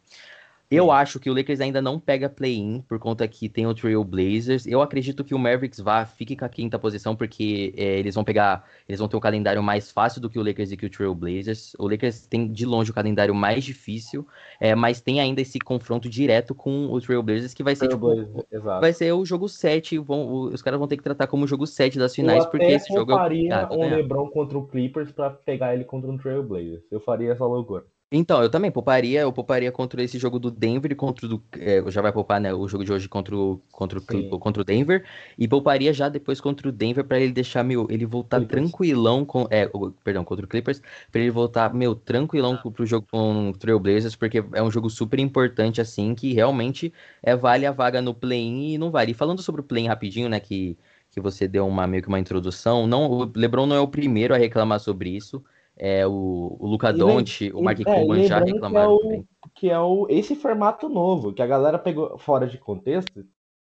[0.71, 4.03] Eu acho que o Lakers ainda não pega play-in por conta que tem o Trail
[4.03, 4.67] Blazers.
[4.67, 8.23] Eu acredito que o Mavericks vá, fique com a quinta posição, porque é, eles vão
[8.23, 8.63] pegar.
[8.87, 11.15] Eles vão ter um calendário mais fácil do que o Lakers e que o Trail
[11.15, 11.73] Blazers.
[11.79, 14.27] O Lakers tem de longe o calendário mais difícil,
[14.59, 18.45] é, mas tem ainda esse confronto direto com o Trail Blazers, que vai ser tipo,
[18.79, 19.97] vai ser o jogo 7.
[19.97, 22.93] Vão, os caras vão ter que tratar como o jogo 7 das finais, porque esse
[22.93, 23.13] jogo.
[23.13, 26.83] Eu faria um LeBron contra o Clippers para pegar ele contra um Trail Blazers.
[26.91, 27.85] Eu faria essa loucura.
[28.11, 31.83] Então, eu também pouparia, eu pouparia contra esse jogo do Denver, contra o do, é,
[31.91, 35.05] já vai poupar, né, o jogo de hoje contra o, contra o, contra o Denver,
[35.37, 38.63] e pouparia já depois contra o Denver para ele deixar, meu, ele voltar Clippers.
[38.63, 39.69] tranquilão com, é,
[40.03, 42.71] perdão, contra o Clippers, para ele voltar, meu, tranquilão ah.
[42.71, 46.91] pro jogo com o Trailblazers, porque é um jogo super importante, assim, que realmente
[47.21, 49.11] é, vale a vaga no play-in e não vale.
[49.11, 50.75] E falando sobre o play-in rapidinho, né, que,
[51.11, 54.33] que você deu uma, meio que uma introdução, não, o LeBron não é o primeiro
[54.33, 55.43] a reclamar sobre isso,
[55.79, 59.79] é, o, o Luca Doncic, o Mark Cuban já reclamaram que é, o, que é
[59.79, 63.25] o, esse formato novo, que a galera pegou fora de contexto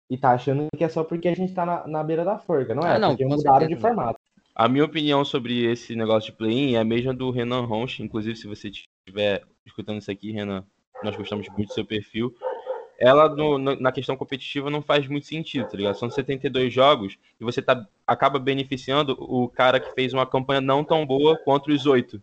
[0.09, 2.73] e tá achando que é só porque a gente tá na, na beira da forca,
[2.73, 2.95] não é?
[2.95, 4.17] Ah, não, porque mudaram de formato.
[4.55, 8.37] A minha opinião sobre esse negócio de play-in é a mesma do Renan Ronch, inclusive
[8.37, 10.63] se você estiver escutando isso aqui, Renan,
[11.03, 12.33] nós gostamos muito do seu perfil
[12.97, 15.97] ela no, no, na questão competitiva não faz muito sentido, tá ligado?
[15.97, 20.83] São 72 jogos e você tá, acaba beneficiando o cara que fez uma campanha não
[20.83, 22.21] tão boa quanto os oito,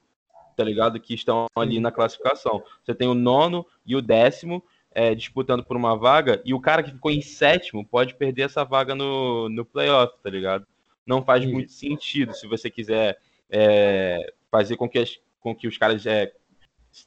[0.57, 0.99] tá ligado?
[0.99, 2.63] Que estão ali na classificação.
[2.83, 6.83] Você tem o nono e o décimo é, disputando por uma vaga e o cara
[6.83, 10.67] que ficou em sétimo pode perder essa vaga no, no playoff, tá ligado?
[11.07, 15.79] Não faz muito sentido se você quiser é, fazer com que, as, com que os
[15.79, 16.33] caras é,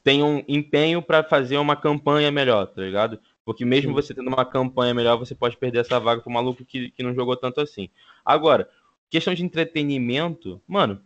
[0.04, 3.20] tenham empenho para fazer uma campanha melhor, tá ligado?
[3.48, 3.96] Porque mesmo Sim.
[3.96, 7.16] você tendo uma campanha melhor, você pode perder essa vaga pro maluco que, que não
[7.16, 7.90] jogou tanto assim.
[8.26, 8.68] Agora,
[9.10, 11.00] questão de entretenimento, mano,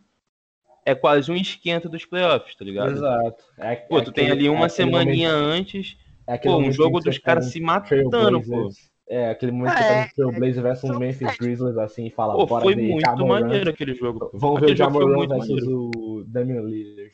[0.84, 2.90] é quase um esquenta dos playoffs, tá ligado?
[2.90, 3.44] Exato.
[3.56, 6.72] É, pô, é tu aquele, tem ali uma é semaninha momento, antes, é pô, um
[6.72, 8.70] jogo dos caras se matando, pô.
[9.08, 12.74] É, aquele momento que tá no Trailblazer versus o Memphis Grizzlies, assim, fala, pô, foi
[12.74, 13.40] muito Jamoran.
[13.40, 14.32] maneiro aquele jogo.
[14.34, 17.12] Vamos ver o Jamoran versus o Damian Lillard.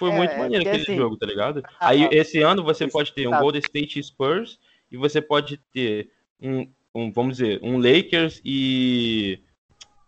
[0.00, 1.62] Foi é, muito maneiro aquele assim, jogo, tá ligado?
[1.78, 4.58] Ah, Aí esse ano você pode ter um Golden State Spurs
[4.90, 6.10] e você pode ter
[6.40, 9.40] um, um vamos dizer, um Lakers e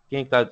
[0.09, 0.49] quem tá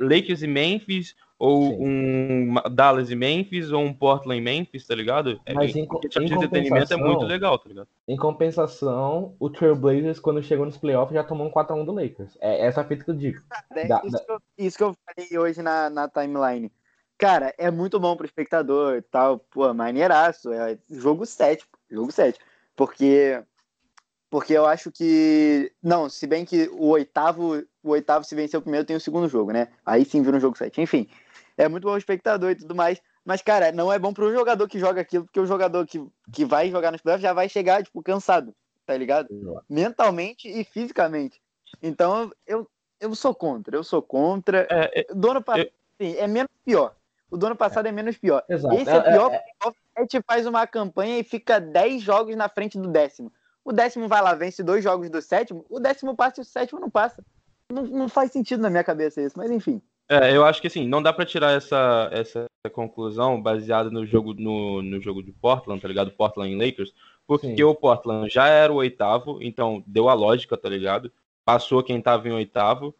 [0.00, 1.76] Lakers e Memphis ou Sim.
[1.80, 5.38] um Dallas e Memphis ou um Portland e Memphis, tá ligado?
[5.44, 7.88] É, Mas em, em de entretenimento é muito legal, tá ligado?
[8.08, 11.92] Em compensação, o Trailblazers quando chegou nos playoffs já tomou um 4 x 1 do
[11.92, 12.38] Lakers.
[12.40, 13.38] É essa fita que eu digo.
[13.76, 14.24] É, da, isso, da...
[14.24, 16.72] Que eu, isso, que eu, falei hoje na, na timeline.
[17.18, 19.40] Cara, é muito bom pro espectador e tal.
[19.40, 20.52] Pô, maneiraço.
[20.52, 21.66] É jogo 7.
[21.90, 22.38] Jogo 7.
[22.76, 23.42] Porque.
[24.30, 25.72] Porque eu acho que.
[25.82, 27.64] Não, se bem que o oitavo.
[27.82, 29.68] O oitavo, se vencer o primeiro, tem o segundo jogo, né?
[29.84, 30.80] Aí sim vira um jogo 7.
[30.80, 31.08] Enfim.
[31.56, 33.02] É muito bom o espectador e tudo mais.
[33.24, 36.02] Mas, cara, não é bom pro jogador que joga aquilo, porque o jogador que,
[36.32, 38.54] que vai jogar nos playoffs já vai chegar, tipo, cansado,
[38.86, 39.28] tá ligado?
[39.68, 41.38] Mentalmente e fisicamente.
[41.82, 42.66] Então, eu,
[42.98, 44.66] eu sou contra, eu sou contra.
[44.70, 46.14] É, é, do ano passado, eu...
[46.16, 46.94] é menos pior.
[47.30, 48.42] O do ano passado é, é menos pior.
[48.48, 48.74] Exato.
[48.74, 52.34] Esse é, é pior é, porque a gente faz uma campanha e fica 10 jogos
[52.36, 53.32] na frente do décimo.
[53.64, 56.80] O décimo vai lá, vence dois jogos do sétimo, o décimo passa e o sétimo
[56.80, 57.22] não passa.
[57.70, 59.82] Não, não faz sentido na minha cabeça isso, mas enfim.
[60.08, 64.32] É, eu acho que assim, não dá para tirar essa, essa conclusão baseada no jogo
[64.32, 66.10] no, no jogo de Portland, tá ligado?
[66.12, 66.94] Portland e Lakers,
[67.26, 67.62] porque Sim.
[67.62, 71.12] o Portland já era o oitavo, então deu a lógica, tá ligado?
[71.44, 72.94] Passou quem tava em oitavo,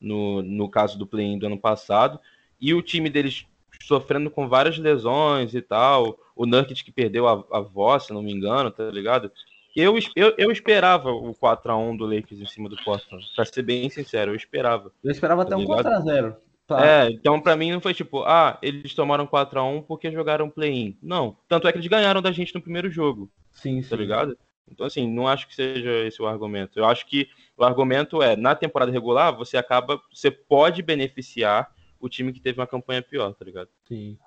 [0.00, 2.20] no, no caso do play-in do ano passado,
[2.60, 3.44] e o time deles
[3.82, 6.18] sofrendo com várias lesões e tal.
[6.34, 9.30] O Nurkic que perdeu a, a voz, se não me engano, tá ligado?
[9.74, 13.24] Eu, eu, eu esperava o 4x1 do Lakers em cima do Portland.
[13.34, 14.90] Pra ser bem sincero, eu esperava.
[15.04, 16.36] Eu esperava tá até um 4x0.
[16.66, 16.84] Tá.
[16.84, 20.96] É, então pra mim não foi tipo, ah, eles tomaram 4x1 porque jogaram play-in.
[21.02, 21.36] Não.
[21.46, 23.30] Tanto é que eles ganharam da gente no primeiro jogo.
[23.52, 23.90] Sim, tá sim.
[23.90, 24.38] Tá ligado?
[24.68, 26.78] Então, assim, não acho que seja esse o argumento.
[26.78, 32.08] Eu acho que o argumento é, na temporada regular, você acaba, você pode beneficiar o
[32.08, 33.68] time que teve uma campanha pior, tá ligado?
[33.86, 34.18] Sim.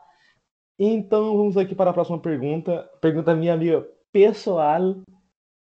[0.77, 2.89] Então vamos aqui para a próxima pergunta.
[3.01, 4.95] Pergunta minha amiga pessoal,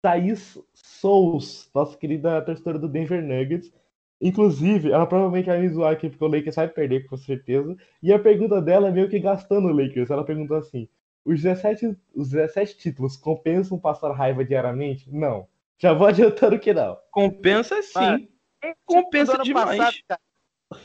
[0.02, 3.72] Thaís Sous, nossa querida torcedora do Denver Nuggets.
[4.20, 7.76] Inclusive, ela provavelmente vai me zoar aqui porque o Lakers vai perder com certeza.
[8.02, 10.10] E a pergunta dela é meio que gastando o Lakers.
[10.10, 10.88] Ela perguntou assim:
[11.24, 15.08] os 17, os 17 títulos compensam passar raiva diariamente?
[15.10, 15.46] Não.
[15.78, 16.98] Já vou adiantando que não.
[17.12, 17.92] Compensa sim.
[17.94, 19.78] Mas- Compensa demais.
[19.78, 20.20] passado.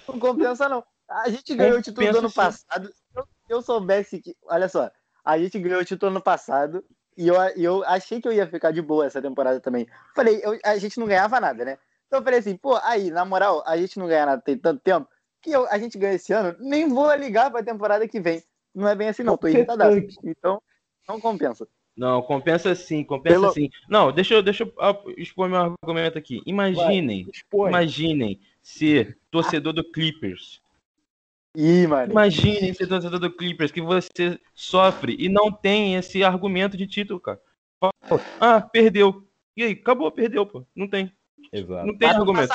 [0.08, 0.84] Não compensa, não.
[1.10, 2.36] A gente ganhou o título do ano sim.
[2.36, 2.88] passado.
[2.88, 4.36] Se eu, se eu soubesse que.
[4.44, 4.90] Olha só,
[5.24, 6.84] a gente ganhou o título ano passado
[7.18, 9.88] e eu, e eu achei que eu ia ficar de boa essa temporada também.
[10.16, 11.78] Falei, eu- a gente não ganhava nada, né?
[12.08, 14.82] Então eu falei assim, pô, aí, na moral, a gente não ganha nada tem tanto
[14.82, 15.08] tempo
[15.42, 18.42] que eu- a gente ganha esse ano, nem vou ligar pra temporada que vem.
[18.74, 19.38] Não é bem assim, não.
[19.38, 20.00] Tô irritadaço.
[20.24, 20.62] Então,
[21.08, 21.68] não compensa.
[21.96, 23.70] Não, compensa sim, compensa Pelo- sim.
[23.88, 26.42] Não, deixa, eu- deixa eu ah, expor meu argumento aqui.
[26.46, 27.70] Imaginem, Expõe.
[27.70, 30.63] imaginem ser torcedor do Clippers.
[31.56, 32.12] Ih, mano.
[32.12, 37.20] Imaginem ser torcedor do Clippers que você sofre e não tem esse argumento de título,
[37.20, 37.40] cara.
[38.40, 39.28] Ah, perdeu.
[39.56, 40.66] E aí, acabou, perdeu, pô.
[40.76, 41.12] Não tem.
[41.52, 41.86] Exato.
[41.86, 42.54] Não tem Mas argumento.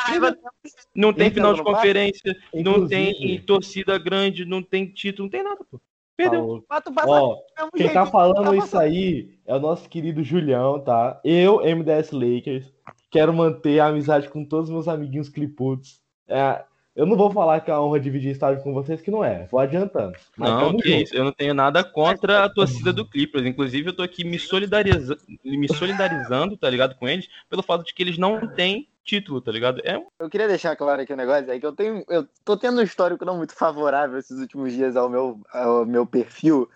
[0.95, 1.77] Não tem final de não passa?
[1.77, 5.81] conferência, não Inclusive- tem torcida grande, não tem título, não tem nada, pô.
[6.17, 6.65] Perdeu.
[7.07, 11.21] Ó, mesmo Quem tá falando isso aí é o nosso querido Julião, tá?
[11.23, 12.73] Eu, MDS Lakers,
[13.09, 16.01] quero manter a amizade com todos os meus amiguinhos clipudos.
[16.27, 16.65] É,
[16.99, 19.47] eu não vou falar que é uma honra dividir estádio com vocês, que não é.
[19.53, 20.19] Vou adiantando.
[20.37, 20.89] Mas Não, que junto.
[20.89, 21.15] isso.
[21.15, 23.47] Eu não tenho nada contra a torcida do Clippers.
[23.47, 25.17] Inclusive, eu tô aqui me, solidariza...
[25.45, 29.53] me solidarizando, tá ligado, com eles, pelo fato de que eles não têm título, tá
[29.53, 29.81] ligado?
[29.85, 32.81] É Eu queria deixar claro aqui um negócio, é que eu tenho, eu tô tendo
[32.81, 36.69] um histórico não muito favorável esses últimos dias ao meu, ao meu perfil,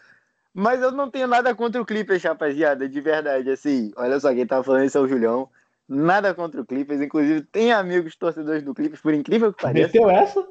[0.55, 4.47] mas eu não tenho nada contra o Clippers, rapaziada, de verdade, assim, olha só, quem
[4.47, 5.49] tá falando isso é o Julião,
[5.89, 10.11] nada contra o Clippers, inclusive tem amigos torcedores do Clippers, por incrível que pareça, Meteu
[10.11, 10.47] essa?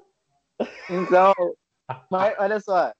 [0.89, 1.33] então,
[2.09, 2.91] mas olha só,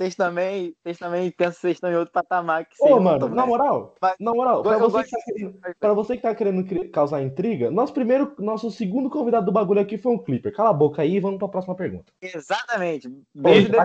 [0.00, 3.02] vocês também, vocês também pensam que vocês estão em outro patamar que Ô, vocês não
[3.02, 6.22] mano, na moral, Mas- na moral, pra Eu você, que tá querendo, pra você que
[6.22, 10.54] tá querendo causar intriga, nosso primeiro, nosso segundo convidado do bagulho aqui foi um Clipper.
[10.54, 12.10] Cala a boca aí e vamos pra próxima pergunta.
[12.22, 13.84] Exatamente, beijo tá.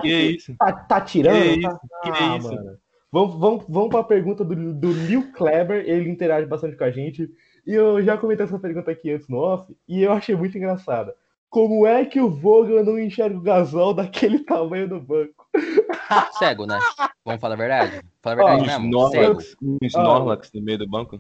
[0.58, 1.54] Tá, tá tirando?
[1.54, 1.68] Que tá...
[1.68, 2.48] isso, que ah, isso.
[2.48, 2.78] mano.
[3.12, 7.30] Vamos, vamos, vamos pra pergunta do, do Lil Kleber, ele interage bastante com a gente.
[7.66, 11.16] E eu já comentei essa pergunta aqui antes no off, e eu achei muito engraçada.
[11.50, 15.48] Como é que o Vogel não enxerga o Gasol daquele tamanho no banco?
[16.38, 16.80] Cego, né?
[17.24, 18.02] Vamos falar a verdade?
[18.22, 19.10] Falar a verdade Um mesmo.
[19.10, 19.24] Cego.
[19.42, 21.20] Snorlax, um Snorlax no meio do banco.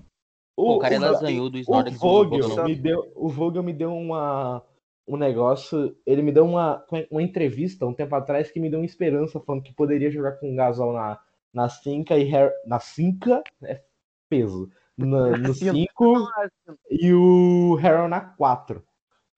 [0.56, 2.64] Pô, o cara é o- lasanhudo, o O Snorlax não Vogel não.
[2.66, 4.62] me deu, o Vogel me deu uma,
[5.08, 8.86] um negócio, ele me deu uma, uma entrevista um tempo atrás que me deu uma
[8.86, 11.20] esperança falando que poderia jogar com o Gasol na,
[11.54, 13.82] na 5 e Har- na 5 é
[14.30, 16.20] peso, na, no Cinco.
[16.66, 18.84] 5 e o Harrell na 4.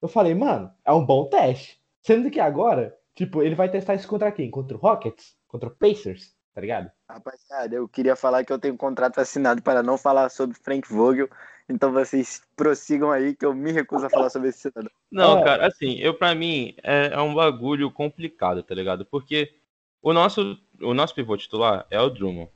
[0.02, 1.80] Eu falei, mano, é um bom teste.
[2.02, 4.50] Sendo que agora, tipo, ele vai testar isso contra quem?
[4.52, 5.36] Contra o Rockets?
[5.48, 6.36] Contra o Pacers?
[6.54, 6.92] Tá ligado?
[7.10, 10.92] Rapaziada, eu queria falar que eu tenho um contrato assinado para não falar sobre Frank
[10.92, 11.30] Vogel,
[11.70, 14.90] então vocês prossigam aí que eu me recuso a falar sobre esse cidadão.
[15.12, 15.44] Não, É.
[15.44, 19.06] cara, assim, eu pra mim é, é um bagulho complicado, tá ligado?
[19.06, 19.54] Porque
[20.02, 22.50] o nosso, o nosso pivô titular é o Drummond.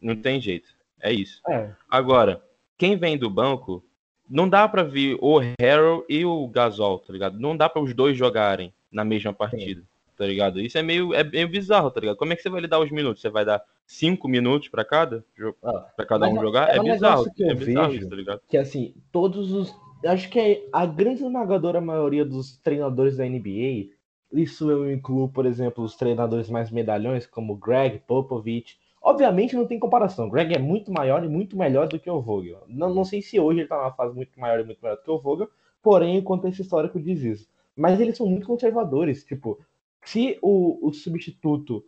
[0.00, 0.68] Não tem jeito.
[1.02, 1.40] É isso.
[1.48, 1.70] É.
[1.90, 2.42] Agora,
[2.78, 3.84] quem vem do banco,
[4.28, 7.38] não dá pra vir o Harrell e o Gasol, tá ligado?
[7.38, 9.82] Não dá pra os dois jogarem na mesma partida,
[10.16, 10.60] tá ligado?
[10.60, 12.16] Isso é meio, é meio bizarro, tá ligado?
[12.16, 13.20] Como é que você vai lhe dar os minutos?
[13.20, 15.24] Você vai dar cinco minutos pra cada,
[15.62, 16.70] Ah, pra cada um é- jogar?
[16.70, 18.40] é É, um bizarro, que é bizarro isso, tá ligado?
[18.48, 19.74] que assim, todos os.
[20.04, 23.90] Acho que é a grande esmagadora maioria dos treinadores da NBA,
[24.32, 28.78] isso eu incluo, por exemplo, os treinadores mais medalhões, como Greg Popovich.
[29.02, 30.28] Obviamente não tem comparação.
[30.28, 32.62] Greg é muito maior e muito melhor do que o Vogel.
[32.68, 35.02] Não, não sei se hoje ele tá numa fase muito maior e muito melhor do
[35.02, 35.48] que o Vogel,
[35.82, 37.48] porém o contexto histórico diz isso.
[37.76, 39.24] Mas eles são muito conservadores.
[39.24, 39.58] Tipo,
[40.04, 41.84] se o, o substituto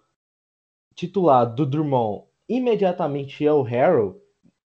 [0.94, 4.20] titular do Drummond imediatamente é o Harrell,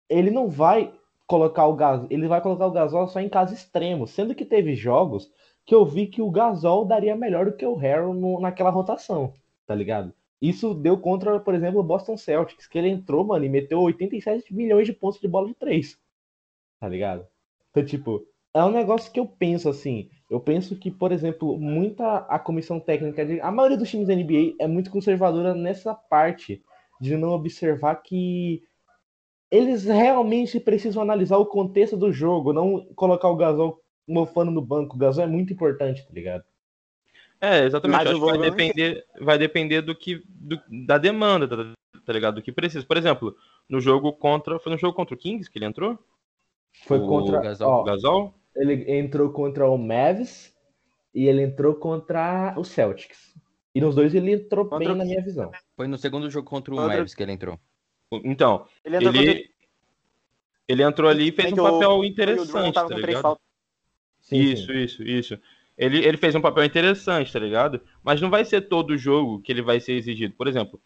[0.09, 0.93] ele não vai
[1.27, 4.75] colocar o Gasol, ele vai colocar o Gasol só em caso extremo, sendo que teve
[4.75, 5.31] jogos
[5.65, 9.33] que eu vi que o Gasol daria melhor do que o Harrell naquela rotação,
[9.65, 10.13] tá ligado?
[10.41, 14.53] Isso deu contra, por exemplo, o Boston Celtics, que ele entrou, mano, e meteu 87
[14.53, 15.99] milhões de pontos de bola de três,
[16.79, 17.27] tá ligado?
[17.69, 22.17] Então, tipo, é um negócio que eu penso assim, eu penso que, por exemplo, muita
[22.19, 26.63] a comissão técnica, de, a maioria dos times da NBA é muito conservadora nessa parte
[26.99, 28.63] de não observar que
[29.51, 34.95] eles realmente precisam analisar o contexto do jogo, não colocar o Gasol mofando no banco.
[34.95, 36.43] O Gasol é muito importante, tá ligado?
[37.41, 37.97] É, exatamente.
[37.97, 41.73] Mas Acho o que vai depender, vai depender do que do- da demanda, tá,
[42.05, 42.35] tá ligado?
[42.35, 42.85] Do que precisa.
[42.85, 43.35] Por exemplo,
[43.67, 45.97] no jogo contra, foi no jogo contra o Kings que ele entrou?
[46.85, 47.41] Foi O contra.
[47.41, 47.69] Gasol.
[47.69, 48.33] ó, O Gasol?
[48.55, 50.53] ele entrou contra o Mavs
[51.15, 53.35] e ele entrou contra o Celtics.
[53.73, 55.51] E nos dois ele entrou Contra bem o- na minha visão.
[55.75, 57.59] Foi no segundo jogo contra o Contra- Mavis que ele entrou.
[58.23, 59.51] Então, Ele entrou contra ele
[60.67, 63.37] ele entrou ali e fez É um papel interessante, tá ligado?
[64.21, 64.73] Sim, isso, sim.
[64.83, 65.39] isso, isso.
[65.81, 67.81] Ele, ele fez um papel interessante, tá ligado?
[68.03, 70.35] Mas não vai ser todo jogo que ele vai ser exigido.
[70.35, 70.79] Por exemplo,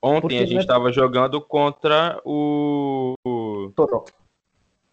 [0.00, 3.14] ontem Porque a gente não é- estava jogando contra o.
[3.26, 4.12] o, Toronto.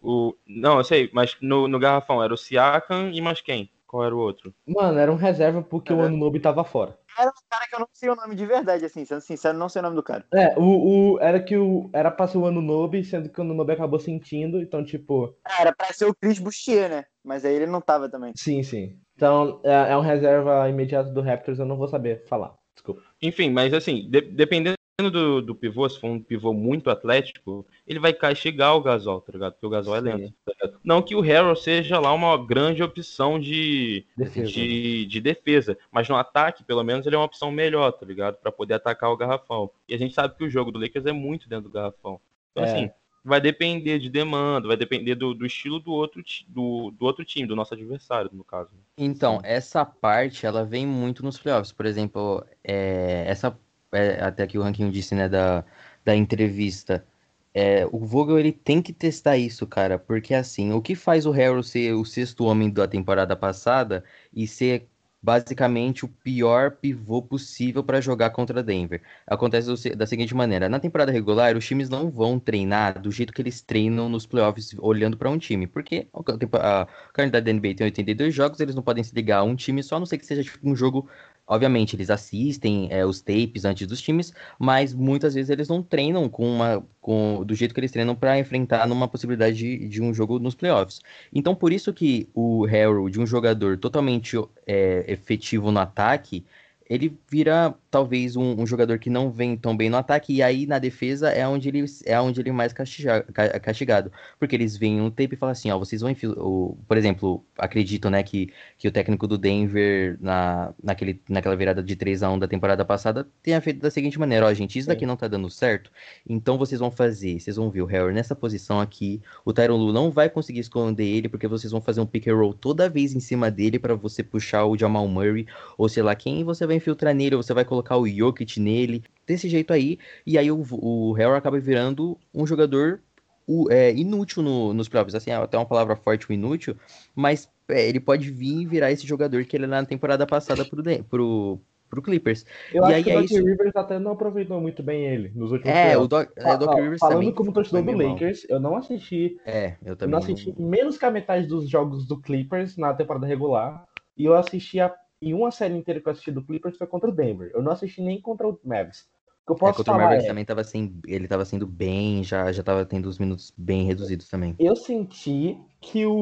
[0.02, 3.70] o- não, eu sei, mas no, no Garrafão era o Siakam e mais quem?
[3.86, 4.54] Qual era o outro?
[4.66, 6.06] Mano, era um reserva porque o É.
[6.06, 6.96] Anunobi tava fora.
[7.18, 9.68] Era um cara que eu não sei o nome de verdade, assim, sendo sincero, não
[9.68, 10.24] sei o nome do cara.
[10.32, 11.90] É, o, o, era que o.
[11.92, 15.34] Era pra ser o Anunobi, sendo que o Anunobi acabou sentindo, então, tipo.
[15.44, 17.04] Ah, Era pra ser o Chris Bustier, né?
[17.24, 18.32] Mas aí ele não tava também.
[18.36, 18.96] Sim, sim.
[19.20, 22.54] Então, é, é um reserva imediato do Raptors, eu não vou saber falar.
[22.74, 23.02] Desculpa.
[23.20, 27.98] Enfim, mas assim, de- dependendo do, do pivô, se for um pivô muito atlético, ele
[27.98, 29.52] vai castigar o Gasol, tá ligado?
[29.52, 30.04] Porque o Gasol é Sim.
[30.06, 30.34] lento.
[30.46, 30.70] tá?
[30.82, 34.46] Não que o Harrell seja lá uma grande opção de, Defesa.
[34.50, 38.36] de, de defesa, mas no ataque, pelo menos, ele é uma opção melhor, tá ligado?
[38.36, 39.70] Pra poder atacar o garrafão.
[39.86, 42.18] E a gente sabe que o jogo do Lakers é muito dentro do garrafão.
[42.52, 42.72] Então, É.
[42.72, 42.90] assim,
[43.24, 47.24] vai depender de demanda, vai depender do, do estilo do outro, ti- do, do outro
[47.24, 48.70] time, do nosso adversário, no caso.
[48.96, 51.72] Então, essa parte, ela vem muito nos playoffs.
[51.72, 53.58] Por exemplo, é, essa,
[53.92, 55.64] é, até que o Ranking disse, né, da,
[56.04, 57.06] da entrevista,
[57.54, 61.30] é, o Vogel, ele tem que testar isso, cara, porque assim, o que faz o
[61.32, 64.89] Harrell ser o sexto homem da temporada passada e ser
[65.22, 69.02] basicamente o pior pivô possível para jogar contra Denver?
[69.26, 73.42] Acontece da seguinte maneira, na temporada regular, os times não vão treinar do jeito que
[73.42, 77.74] eles treinam nos playoffs, olhando para um time, porque tempo- a, a calendário da NBA
[77.74, 80.18] tem 82 jogos, eles não podem se ligar a um time só, a não ser
[80.18, 81.08] que seja tipo, um jogo.
[81.50, 86.28] Obviamente, eles assistem é, os tapes antes dos times, mas muitas vezes eles não treinam
[86.28, 90.14] com uma, com, do jeito que eles treinam para enfrentar numa possibilidade de, de um
[90.14, 91.00] jogo nos playoffs.
[91.34, 96.44] Então, por isso que o Harrell, de um jogador totalmente é, efetivo no ataque,
[96.90, 100.66] ele vira talvez um, um jogador que não vem tão bem no ataque, e aí
[100.66, 104.12] na defesa é onde ele é onde ele é mais castiga- ca- castigado.
[104.38, 106.32] Porque eles veem um tape e falam assim, ó, vocês vão infil...
[106.36, 111.82] o, por exemplo, acredito, né, que, que o técnico do Denver na, naquele, naquela virada
[111.82, 114.88] de 3 a 1 da temporada passada tenha feito da seguinte maneira, ó, gente, isso
[114.88, 115.90] daqui não tá dando certo,
[116.28, 119.92] então vocês vão fazer, vocês vão ver o Harry nessa posição aqui, o Tyron Lu
[119.92, 123.14] não vai conseguir esconder ele, porque vocês vão fazer um pick and roll toda vez
[123.14, 125.46] em cima dele para você puxar o Jamal Murray,
[125.78, 128.58] ou sei lá quem, e você vai infiltrar nele, ou você vai colocar o Jokic
[128.60, 133.00] nele, desse jeito aí, e aí o, o Harry acaba virando um jogador
[133.46, 136.76] o- é, inútil no- nos playoffs, assim, é até uma palavra forte, o inútil,
[137.14, 140.82] mas é, ele pode vir e virar esse jogador que ele na temporada passada pro,
[141.04, 142.44] pro, pro Clippers.
[142.72, 143.44] Eu E acho aí que é o Doc isso.
[143.44, 146.04] Rivers até não aproveitou muito bem ele nos últimos É, playoffs.
[146.06, 148.14] o Doc, é, o Doc ó, Rivers Falando como torcedor do meio mal.
[148.14, 150.10] Lakers, eu não assisti É, eu Eu também.
[150.12, 153.84] não assisti menos que a metade dos jogos do Clippers na temporada regular.
[154.16, 157.10] E eu assisti a, em uma série inteira que eu assisti do Clippers foi contra
[157.10, 157.50] o Denver.
[157.54, 159.08] Eu não assisti nem contra o Mavis.
[159.42, 161.44] O que eu É, posso contra o falar Mavericks é, também tava sem, ele tava
[161.44, 164.58] sendo bem, já, já tava tendo os minutos bem reduzidos também.
[164.58, 166.12] eu senti que o,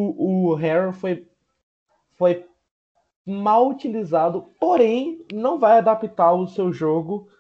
[0.50, 1.26] o Harrell foi,
[2.18, 2.46] foi
[3.26, 7.30] mal utilizado, porém não vai adaptar o seu jogo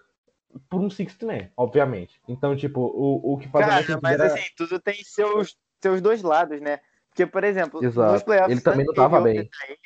[0.70, 2.20] por um 60 man, obviamente.
[2.28, 6.22] Então, tipo, o, o que faz Cara, mas era- assim, tudo tem seus, seus dois
[6.22, 6.78] lados, né?
[7.08, 8.12] Porque, por exemplo, Exato.
[8.12, 8.52] nos playoffs.
[8.52, 9.36] Ele também não tava ele bem.
[9.36, 9.78] ele,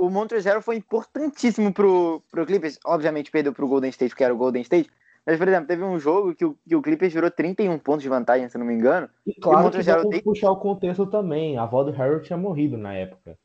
[0.00, 2.78] O Montrezl foi importantíssimo pro, pro Clippers.
[2.86, 4.88] Obviamente perdeu pro Golden State, porque era o Golden State.
[5.26, 8.08] Mas, por exemplo, teve um jogo que o, que o Clippers virou 31 pontos de
[8.08, 9.10] vantagem, se não me engano.
[9.26, 11.58] E claro que Montrezl vamos tem- puxar o contexto também.
[11.58, 13.36] A avó do Harrell tinha morrido na época.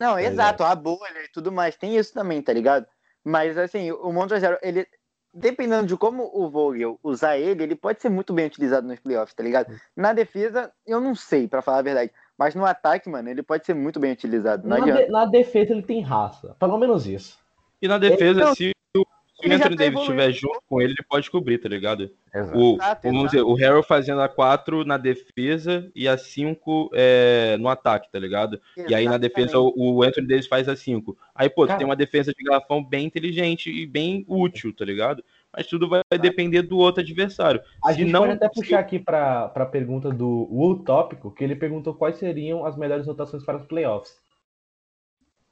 [0.00, 2.86] Não, Tá exato, a bolha e tudo mais, tem isso também, tá ligado?
[3.22, 4.86] Mas assim, o Montrezl, ele
[5.34, 9.34] dependendo de como o Vogel usar ele, ele pode ser muito bem utilizado nos playoffs,
[9.34, 9.72] tá ligado?
[9.94, 13.66] Na defesa, eu não sei, pra falar a verdade, mas no ataque, mano, ele pode
[13.66, 16.54] ser muito bem utilizado, Na, de- na defesa ele tem raça.
[16.58, 17.38] Pelo menos isso.
[17.82, 19.00] E na defesa, Então, se o,
[19.40, 22.10] se o ele Anthony tá Davis estiver junto com ele, ele pode cobrir, tá ligado?
[22.34, 22.58] Exato.
[22.58, 23.30] O, Exato, vamos exato.
[23.36, 28.18] dizer, o Harrell fazendo a 4 na defesa e a 5 é, no ataque, tá
[28.18, 28.60] ligado?
[28.76, 31.16] E aí na defesa o, o Anthony Davis faz a 5.
[31.34, 34.84] Aí, pô, tu Cara- tem uma defesa de garrafão bem inteligente e bem útil, tá
[34.84, 35.24] ligado?
[35.54, 37.60] Mas tudo vai depender do outro adversário.
[37.84, 41.56] A gente não- pode até puxar aqui para a pergunta do Wu Tópico, que ele
[41.56, 44.16] perguntou quais seriam as melhores rotações para os playoffs.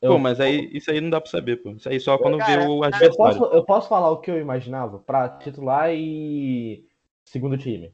[0.01, 1.71] Eu, Pô, mas aí isso aí não dá pra saber, pô.
[1.71, 3.17] Isso aí só quando Cara, vê o eu, adversário.
[3.17, 6.87] posso, eu posso falar o que eu imaginava para titular e
[7.25, 7.93] segundo time.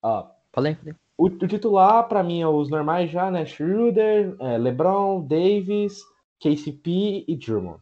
[0.00, 0.94] Ó, Falei, falei.
[1.16, 3.44] o, o titular, para mim, é os normais já, né?
[3.46, 6.02] Schroeder, é, LeBron, Davis,
[6.38, 7.80] KCP e Drummond.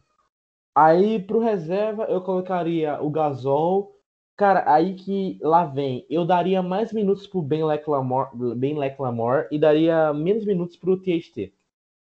[0.73, 3.97] Aí, pro reserva, eu colocaria o Gasol.
[4.37, 9.59] Cara, aí que lá vem, eu daria mais minutos pro Ben Leclamore, ben Leclamore e
[9.59, 11.53] daria menos minutos pro THT.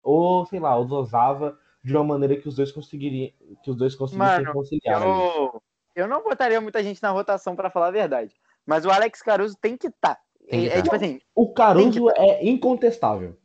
[0.01, 3.31] Ou, sei lá, usava de uma maneira que os dois conseguiriam,
[3.63, 5.01] que os dois conseguissem Mano, conciliar.
[5.03, 5.61] Eu,
[5.95, 8.33] eu não botaria muita gente na rotação, pra falar a verdade.
[8.65, 10.17] Mas o Alex Caruso tem que estar.
[10.49, 10.81] Tem que É, tá.
[10.81, 13.35] tipo assim, O Caruso é incontestável.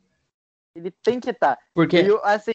[0.75, 1.59] ele tem que estar.
[1.73, 2.51] Porque E eu, assim,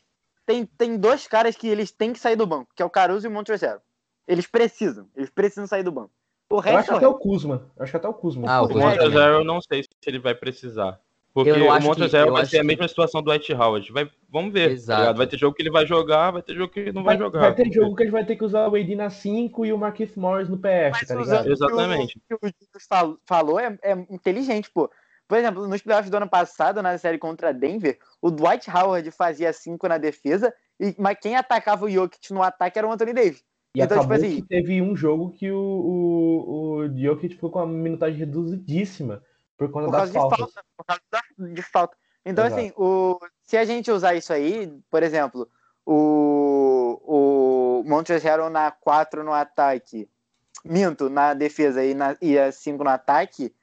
[0.46, 3.26] tem, tem dois caras que eles têm que sair do banco, que é o Caruso
[3.26, 3.78] e o Montrezl.
[4.26, 6.10] Eles precisam, eles precisam sair do banco.
[6.50, 7.70] O Eu resto acho até o Kuzma.
[7.76, 8.48] Eu acho que até o Kuzma.
[8.50, 11.00] Ah, o O Kuzma É, Montrezl eu não sei se ele vai precisar.
[11.34, 13.92] Porque Eu o eu vai ser a que- mesma situação do White Howard.
[13.92, 14.68] Vai, vamos ver.
[14.68, 15.00] tá Exato.
[15.02, 15.16] ligado?
[15.18, 17.40] vai ter jogo que ele vai jogar, vai ter jogo que ele não vai, jogar.
[17.40, 19.70] Vai ter jogo que a gente vai ter que usar o AD na 5 e
[19.72, 21.52] o Marquise Morris no PF, Mas tá ligado?
[21.52, 22.16] Exatamente.
[22.30, 22.48] O que o,
[23.12, 24.90] o falou é, é inteligente, pô.
[25.28, 29.52] Por exemplo, nos playoffs do ano passado, na série contra Denver, o Dwight Howard fazia
[29.52, 33.42] 5 na defesa, e, mas quem atacava o Jokic no ataque era o Anthony Davis.
[33.74, 37.50] E Então, acabou tipo assim- que teve um jogo que o, o, o Jokic ficou
[37.50, 39.22] com uma minutagem reduzidíssima
[39.56, 40.38] por conta Por das causa de faltas.
[40.54, 40.64] falta.
[40.76, 41.96] Por causa da- de falta.
[42.24, 42.60] Então, Exato.
[42.60, 45.48] assim, o, se a gente usar isso aí, por exemplo,
[45.84, 47.84] o, o
[48.22, 50.08] Harrell na 4 no ataque,
[50.64, 53.54] minto, na defesa e, na, e a 5 no ataque,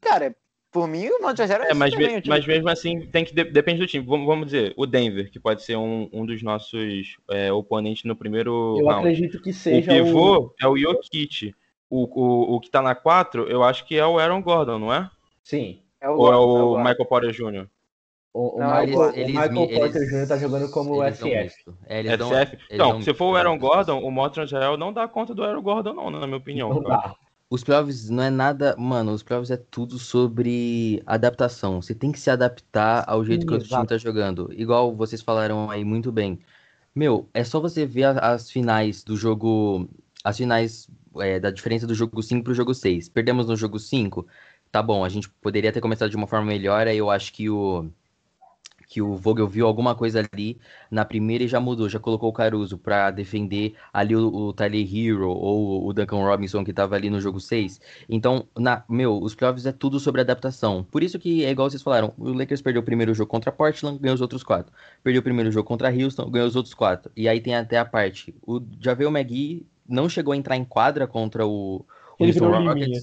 [0.00, 0.34] cara,
[0.72, 2.34] por mim o Montrezl Harrell É, mas, me- bem o time.
[2.34, 4.04] mas mesmo assim, tem que de- depende do time.
[4.04, 8.16] Vamos, vamos dizer, o Denver, que pode ser um, um dos nossos é, oponentes no
[8.16, 9.00] primeiro Eu round.
[9.06, 11.54] acredito que O seja pivô é o Jokic.
[11.90, 14.92] O, o, o que tá na 4, eu acho que é o Aaron Gordon, não
[14.94, 15.10] é?
[15.44, 15.82] Sim.
[16.00, 16.78] É o Ou é Gordon, o Gordon.
[16.88, 17.66] Michael Porter Jr.?
[18.32, 20.26] O, o Não, Michael, eles- o eles Michael mi- Porter eles- Jr.
[20.28, 21.70] tá jogando como eles dão SF.
[21.86, 22.52] É, eles dão- SF?
[22.54, 23.58] eles Então, dão se for o Aaron né?
[23.58, 26.70] Gordon, o Montrezl não dá conta do Aaron Gordon, não, na minha opinião.
[26.72, 26.96] Não cara.
[27.08, 27.14] dá.
[27.52, 28.74] Os playoffs não é nada.
[28.78, 31.82] Mano, os playoffs é tudo sobre adaptação.
[31.82, 34.50] Você tem que se adaptar ao jeito que o outro time tá jogando.
[34.54, 36.38] Igual vocês falaram aí muito bem.
[36.94, 39.88] Meu, é só você ver a- as finais do jogo.
[40.24, 40.88] As finais
[41.20, 43.08] é, da diferença do jogo 5 pro jogo 6.
[43.08, 44.28] Perdemos no jogo 5.
[44.70, 46.86] Tá bom, a gente poderia ter começado de uma forma melhor.
[46.86, 47.90] Aí eu acho que o.
[48.92, 52.32] Que o Vogel viu alguma coisa ali na primeira e já mudou, já colocou o
[52.32, 57.08] Caruso pra defender ali o, o Tyler Hero ou o Duncan Robinson que tava ali
[57.08, 57.80] no jogo 6.
[58.06, 60.84] Então, na, meu, os playoffs é tudo sobre adaptação.
[60.84, 63.98] Por isso que é igual vocês falaram, o Lakers perdeu o primeiro jogo contra Portland,
[63.98, 64.70] ganhou os outros quatro.
[65.02, 67.10] Perdeu o primeiro jogo contra Houston, ganhou os outros quatro.
[67.16, 71.06] E aí tem até a parte, o Javel McGee não chegou a entrar em quadra
[71.06, 71.86] contra o,
[72.18, 72.74] Houston Rockets.
[72.74, 73.00] liminha.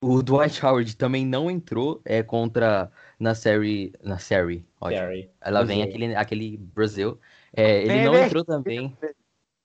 [0.00, 5.08] O Dwight Howard também não entrou é, contra na série, na série, ótimo.
[5.40, 5.94] Ela vem Brasil.
[5.96, 7.20] aquele, aquele Brasil.
[7.52, 8.96] É, ele não entrou também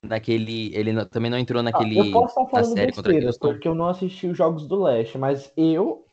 [0.03, 0.75] naquele.
[0.75, 1.97] Ele não- também não entrou Ah, naquele.
[1.99, 3.47] eu posso estar na falando série contra besteira, Houston.
[3.49, 6.05] porque eu não assisti os jogos do Leste, mas eu,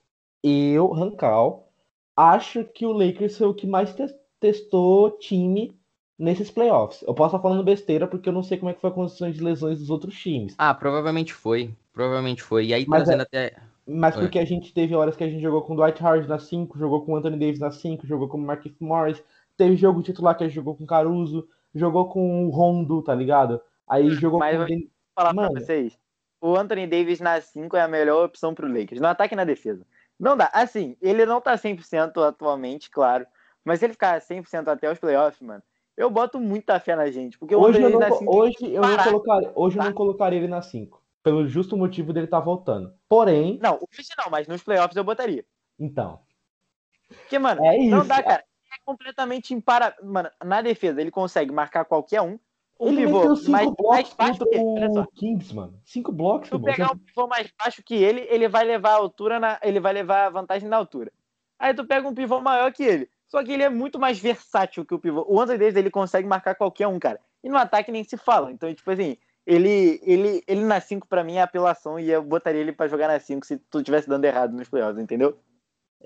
[0.43, 1.73] eu, Rancal,
[2.17, 5.75] acho que o Lakers foi o que mais te- testou time
[6.19, 7.03] nesses playoffs.
[7.03, 9.31] Eu posso estar falando besteira porque eu não sei como é que foi a condição
[9.31, 10.55] de lesões dos outros times.
[10.59, 11.75] Ah, provavelmente foi.
[11.93, 12.67] Provavelmente foi.
[12.67, 13.57] E aí Mas trazendo até.
[13.87, 14.21] Mas É.
[14.21, 16.79] porque a gente teve horas que a gente jogou com o Dwight Howard na 5,
[16.79, 19.23] jogou com o Anthony Davis na 5, jogou com o Marquise Morris,
[19.57, 23.15] teve jogo titular que a gente jogou com o Caruso, jogou com o Rondo, tá
[23.15, 23.61] ligado?
[23.89, 25.53] Aí jogou Mas com o eu- Den- falar Mano.
[25.53, 25.99] pra vocês.
[26.41, 29.01] O Anthony Davis na 5 é a melhor opção pro Lakers.
[29.01, 29.85] No ataque e na defesa.
[30.19, 30.51] Não dá.
[30.53, 33.27] Assim, ele não tá 100% atualmente, claro.
[33.65, 35.63] Mas se ele ficar 100% até os playoffs, mano,
[35.97, 37.39] eu boto muita fé na gente.
[37.39, 39.05] Porque Hoje eu não, Davis na co- 5 hoje eu não parar.
[39.05, 42.93] colocaria, hoje eu não colocaria ele na 5, pelo justo motivo dele estar voltando.
[43.09, 45.45] Porém, Não, hoje não, mas nos playoffs eu botaria.
[45.79, 46.21] então,
[47.09, 47.91] Porque, mano, é isso.
[47.91, 48.45] não dá, cara.
[48.73, 49.97] É completamente impara.
[50.03, 52.39] Mano, na defesa ele consegue marcar qualquer um.
[52.79, 54.45] O Ele pivô meteu 5 mais, mais blocos baixo.
[54.55, 55.03] Olha só.
[55.03, 55.79] o Kings, mano.
[55.85, 58.97] 5 blocos, Se tu pegar um pivô mais baixo que ele, ele vai levar a
[58.97, 61.13] altura na, ele vai levar a vantagem na altura.
[61.59, 63.11] Aí tu pega um pivô maior que ele.
[63.29, 65.27] Só que ele é muito mais versátil que o pivô.
[65.29, 67.21] O Anthony Davis, ele consegue marcar qualquer um, cara.
[67.45, 68.51] E no ataque nem se fala.
[68.51, 69.17] Então, tipo assim,
[69.55, 73.09] ele, ele, ele na 5 pra mim é apelação e eu botaria ele pra jogar
[73.09, 75.39] na 5 se tu tivesse dando errado nos playoffs, entendeu?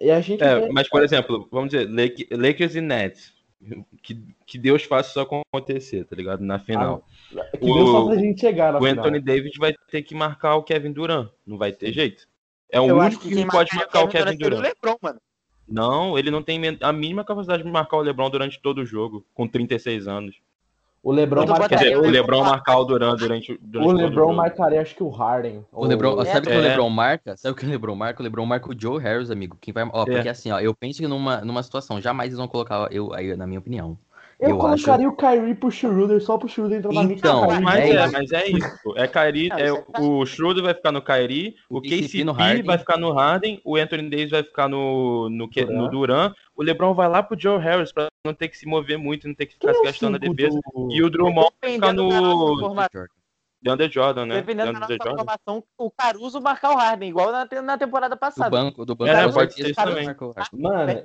[0.01, 3.33] E a gente É, vê- mas, por exemplo, vamos dizer, Lake- Lakers e Nets.
[4.03, 6.43] Que, que Deus faça isso acontecer, tá ligado?
[6.43, 7.03] Na final.
[7.31, 9.05] que deu só o- pra gente chegar na o final.
[9.05, 11.31] Anthony Davis vai ter que marcar o Kevin Durant.
[11.47, 12.29] Não vai ter jeito.
[12.71, 14.65] É o eu único que, quem pode marcar o Durant Kevin seria Durant.
[14.65, 15.21] LeBron, mano.
[15.67, 19.25] Não, ele não tem a mínima capacidade de marcar o LeBron durante todo o jogo,
[19.33, 20.37] com 36 anos.
[21.05, 24.33] O LeBron marcaria, dizer, botaria o LeBron marcar o Durant durante, durante o LeBron jogo.
[24.33, 25.63] marcaria acho que o Harden.
[25.71, 26.69] O LeBron, sabe o que o É.
[26.69, 27.37] LeBron marca?
[27.37, 28.23] Sabe o que o LeBron marca?
[28.23, 29.59] O LeBron marca o Joe Harris, amigo.
[29.61, 30.07] Quem vai, ó, É.
[30.07, 33.37] porque assim, ó, eu penso que numa, numa situação, jamais eles vão colocar eu aí,
[33.37, 33.99] na minha opinião.
[34.45, 37.63] Eu, eu colocaria o Kyrie pro Schroeder só pro Schroeder entrar na Então, do Kyrie.
[37.65, 38.13] Mas É é, isso.
[38.13, 38.95] mas é isso.
[38.97, 42.33] É Kyrie, é, é o Schroeder vai ficar no Kyrie, o O KCP KCP no
[42.33, 42.63] Harden.
[42.65, 45.71] vai ficar no Harden, o Anthony Davis vai ficar no, no, Durant.
[45.71, 48.99] no Durant, o LeBron vai lá pro Joe Harris pra não ter que se mover
[48.99, 50.59] muito, não ter que Quem ficar é se gastando na defesa.
[50.75, 52.09] do- E o Drummond vai ficar no
[53.65, 54.35] DeAndre Jordan, né?
[54.37, 55.13] dependendo da nossa Jordan.
[55.13, 58.51] informação, o Caruso marcar o Harden, igual na, na temporada Do passada.
[58.51, 60.05] banco, do banco É, pode ser também.
[60.05, 60.61] marca o Harden.
[60.61, 61.03] Mano,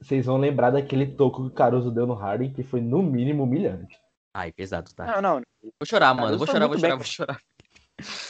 [0.00, 3.44] vocês vão lembrar daquele toco que o Caruso deu no Harden, que foi no mínimo
[3.44, 3.98] humilhante.
[4.32, 5.06] Ai, pesado, tá.
[5.06, 5.42] Não, não.
[5.62, 6.38] Vou chorar, mano.
[6.38, 7.40] Vou chorar, vou chorar, bem, vou chorar.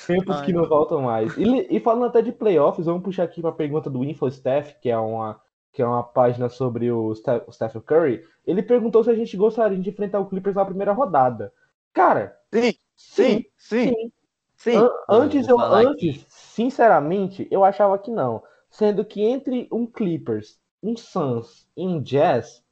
[0.07, 1.37] Tempos Ai, que não voltam mais.
[1.37, 4.99] E, e falando até de playoffs, vamos puxar aqui pra pergunta do InfoStaff, que é
[4.99, 5.41] uma
[5.73, 9.37] que é uma página sobre o Steph o Stephen Curry, ele perguntou se a gente
[9.37, 11.53] gostaria de enfrentar o Clippers na primeira rodada.
[11.93, 14.13] Cara, Sim, sim, sim, sim.
[14.57, 14.77] sim.
[14.77, 18.43] An- antes, eu, antes, sinceramente, eu achava que não.
[18.71, 22.63] Sendo que entre um Clippers, um Suns e um Jazz,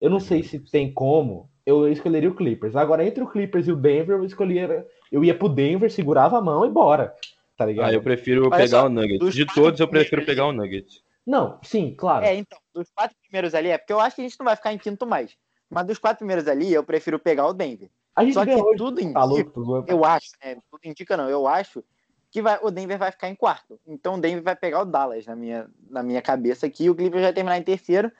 [0.00, 2.74] eu não sei se tem como, eu escolheria o Clippers.
[2.74, 4.86] Agora, entre o Clippers e o Denver, eu escolheria.
[5.10, 7.14] Eu ia pro Denver, segurava a mão e bora.
[7.56, 7.90] Tá ligado?
[7.90, 9.18] Ah, eu prefiro Olha pegar só, o Nuggets.
[9.18, 11.02] dos De todos, eu prefiro pegar o Nuggets.
[11.26, 12.24] Não, sim, claro.
[12.24, 14.56] É, então, dos quatro primeiros ali, é porque eu acho que a gente não vai
[14.56, 15.36] ficar em quinto mais.
[15.70, 17.88] Mas dos quatro primeiros ali, eu prefiro pegar o Denver.
[18.14, 18.76] A gente Só que hoje.
[18.76, 19.86] tudo indica, tô zoando.
[19.90, 20.56] eu acho, né?
[20.70, 21.82] Tudo indica não, eu acho
[22.30, 23.78] que vai, o Denver vai ficar em quarto.
[23.86, 27.22] Então o Denver vai pegar o Dallas na minha, na minha cabeça aqui, o Clippers
[27.22, 28.10] vai terminar em terceiro,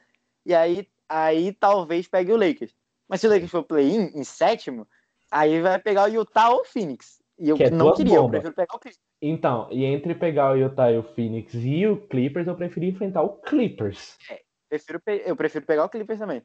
[0.45, 2.75] e aí, aí talvez pegue o Lakers.
[3.07, 4.87] Mas se o Lakers for play-in, em sétimo,
[5.31, 7.21] aí vai pegar o Utah ou o Phoenix.
[7.39, 8.41] E eu Que é não queria, eu bombas.
[8.41, 9.01] prefiro pegar o Clippers.
[9.21, 13.21] Então, e entre pegar o Utah e o Phoenix e o Clippers, eu preferi enfrentar
[13.23, 14.17] o Clippers.
[14.69, 16.43] Prefiro pe- eu prefiro pegar o Clippers também.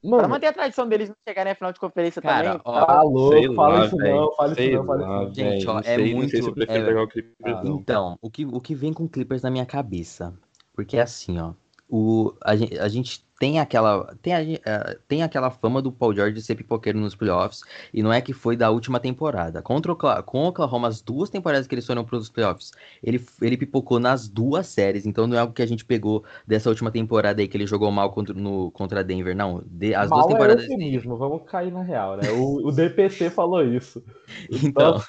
[0.00, 2.62] Pra Mano, manter a tradição deles não chegarem à final de conferência Cara, também.
[2.64, 4.16] ó, tá louco, Sei fala lá, isso velho.
[4.16, 5.34] não, fala isso não, fala isso não.
[5.34, 7.62] Gente, ó, é sei, não sei muito- se eu prefiro é- pegar o Clippers, Ah,
[7.64, 7.76] não.
[7.76, 10.32] Então, o que, o que vem com Clippers na minha cabeça?
[10.72, 11.52] Porque é assim, ó.
[11.86, 14.14] O, a, gente, a gente tem aquela.
[14.20, 17.62] Tem, a, eh, tem aquela fama do Paul George de ser pipoqueiro nos playoffs.
[17.92, 19.62] E não é que foi da última temporada.
[19.62, 22.70] Contra o, com o Oklahoma, as duas temporadas que eles foram para os playoffs,
[23.02, 25.06] ele, ele pipocou nas duas séries.
[25.06, 27.90] Então não é algo que a gente pegou dessa última temporada aí que ele jogou
[27.90, 29.34] mal contra, no, contra Denver.
[29.34, 29.62] Não.
[29.64, 30.68] De- as duas Mal temporadas.
[30.68, 32.30] é vamos cair na real, né?
[32.32, 34.04] O, o DPC falou isso.
[34.62, 35.00] Então,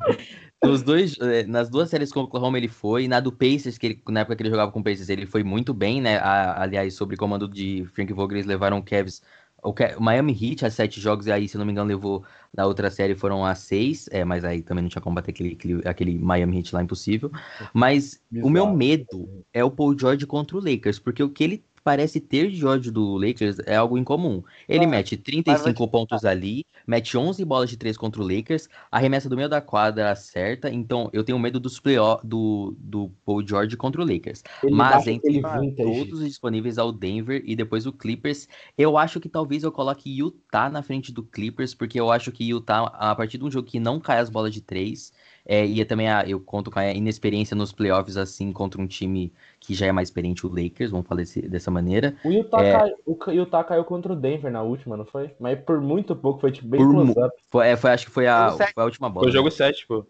[0.66, 3.86] nos dois, eh, nas duas séries com o Oklahoma ele foi, na do Pacers, que
[3.86, 6.18] ele- na época que ele jogava com o Pacers, ele foi muito bem, né?
[6.18, 9.22] A- aliás, sobre comando de Frank Vogel, eles levaram o Cavs,
[9.62, 12.90] o, Miami Heat a sete jogos, e aí, se não me engano, levou na outra
[12.90, 16.18] série foram a seis, é, mas aí também não tinha como bater aquele, aquele, aquele
[16.18, 17.30] Miami Heat lá, impossível.
[17.72, 18.76] Mas o meu Bizarro.
[18.76, 22.66] medo é o Paul George contra o Lakers, porque o que ele parece ter de
[22.66, 24.42] ódio do Lakers é algo incomum.
[24.68, 29.28] Ele Ah, mete 35 pontos ali, mete 11 bolas de 3 contra o Lakers, arremessa
[29.28, 33.76] do meio da quadra acerta, então eu tenho medo dos playoffs do, do Paul George
[33.76, 34.42] contra o Lakers.
[34.62, 35.48] Ele Mas entre
[35.80, 40.10] todos os disponíveis ao Denver e depois o Clippers, eu acho que talvez eu coloque
[40.10, 43.68] Utah na frente do Clippers, porque eu acho que Utah, a partir de um jogo
[43.68, 45.12] que não cai as bolas de 3,
[45.46, 49.32] é, e também a- eu conto com a inexperiência nos playoffs, assim, contra um time
[49.60, 52.14] que já é mais experiente, o Lakers, vamos falar desse- dessa maneira.
[52.24, 52.72] O Utah, É.
[52.72, 55.30] cai- o Utah caiu contra o Denver na última, não foi?
[55.40, 57.34] Mas por muito pouco, foi tipo bem close-up.
[57.48, 59.24] Foi, é, foi- acho que foi a, foi a última bola.
[59.24, 59.38] Foi o né?
[59.38, 60.04] jogo 7, pô.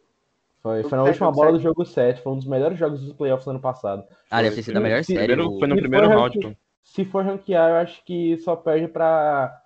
[0.63, 1.57] Foi, foi na sete, última bola sete.
[1.59, 2.23] do jogo 7.
[2.23, 4.03] Foi um dos melhores jogos dos playoffs do ano passado.
[4.29, 5.27] Ah, deve ter sido a melhor Se- série.
[5.29, 6.53] Primeiro, o- foi no Se primeiro for round, pô.
[6.83, 9.63] Se for ranquear, eu acho que só perde pra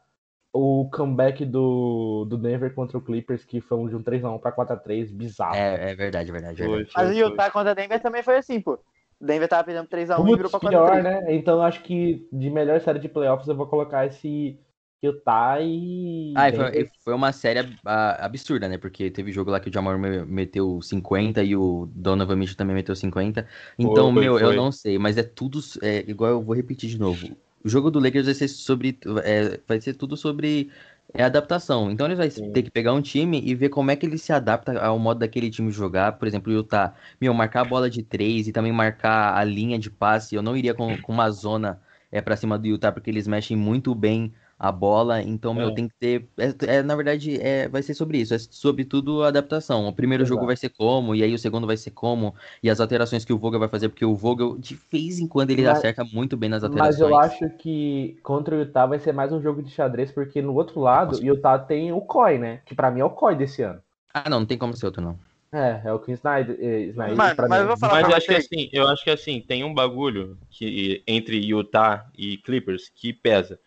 [0.53, 4.53] o comeback do, do Denver contra o Clippers, que foi um de um 3x1 pra
[4.53, 5.57] 4x3, bizarro.
[5.57, 6.62] É, é verdade, é verdade.
[6.62, 6.90] é verdade.
[6.94, 7.12] Mas o.
[7.12, 8.78] Utah contra Denver também foi assim, pô.
[9.20, 11.05] O Denver tava perdendo 3x1 e virou pra pior, 4x3.
[11.05, 11.34] né?
[11.34, 14.59] Então eu acho que de melhor série de playoffs eu vou colocar esse
[15.03, 16.34] Utah e.
[16.36, 18.78] Ah, e foi, foi uma série absurda, né?
[18.78, 22.74] Porque teve jogo lá que o Jamal me- meteu 50 e o Donovan Mitchell também
[22.74, 23.46] meteu 50.
[23.78, 24.57] Então, Foi, meu, eu foi.
[24.57, 25.59] não sei, mas é tudo.
[25.82, 27.36] É, igual eu vou repetir de novo.
[27.65, 28.99] O jogo do Lakers vai ser sobre.
[29.25, 30.71] é, vai ser tudo sobre
[31.13, 31.91] é, adaptação.
[31.91, 32.53] Então, eles vai Sim.
[32.53, 35.21] ter que pegar um time e ver como é que ele se adapta ao modo
[35.21, 36.13] daquele time jogar.
[36.19, 39.79] Por exemplo, o Utah, meu, marcar a bola de três e também marcar a linha
[39.79, 40.35] de passe.
[40.35, 41.81] Eu não iria com, com uma zona
[42.11, 44.33] é, pra cima do Utah, porque eles mexem muito bem
[44.63, 45.75] a bola, então, meu, É.
[45.75, 46.27] tem que ter.
[46.37, 48.35] É, é, na verdade, é, vai ser sobre isso.
[48.35, 49.89] É sobre tudo a adaptação.
[49.89, 50.47] O primeiro jogo Exato.
[50.49, 53.39] vai ser como, e aí o segundo vai ser como, e as alterações que o
[53.39, 56.51] Vogel vai fazer, porque o Vogel, de vez em quando, ele Mas- acerta muito bem
[56.51, 57.01] nas Mas alterações.
[57.01, 60.55] eu acho que contra o Utah vai ser mais um jogo de xadrez, porque no
[60.55, 62.61] outro lado, o Utah tem o COI, né?
[62.67, 63.81] Que pra mim é o COI desse ano.
[64.13, 65.19] Ah, não, não tem como ser outro, não.
[65.53, 66.57] É, é o Kim Snyder.
[66.61, 67.57] eh, Snyder Mano, mas mim.
[67.57, 69.73] eu vou falar Mas pra eu acho que assim, eu acho que assim, tem um
[69.75, 73.59] bagulho que entre Utah e Clippers que pesa.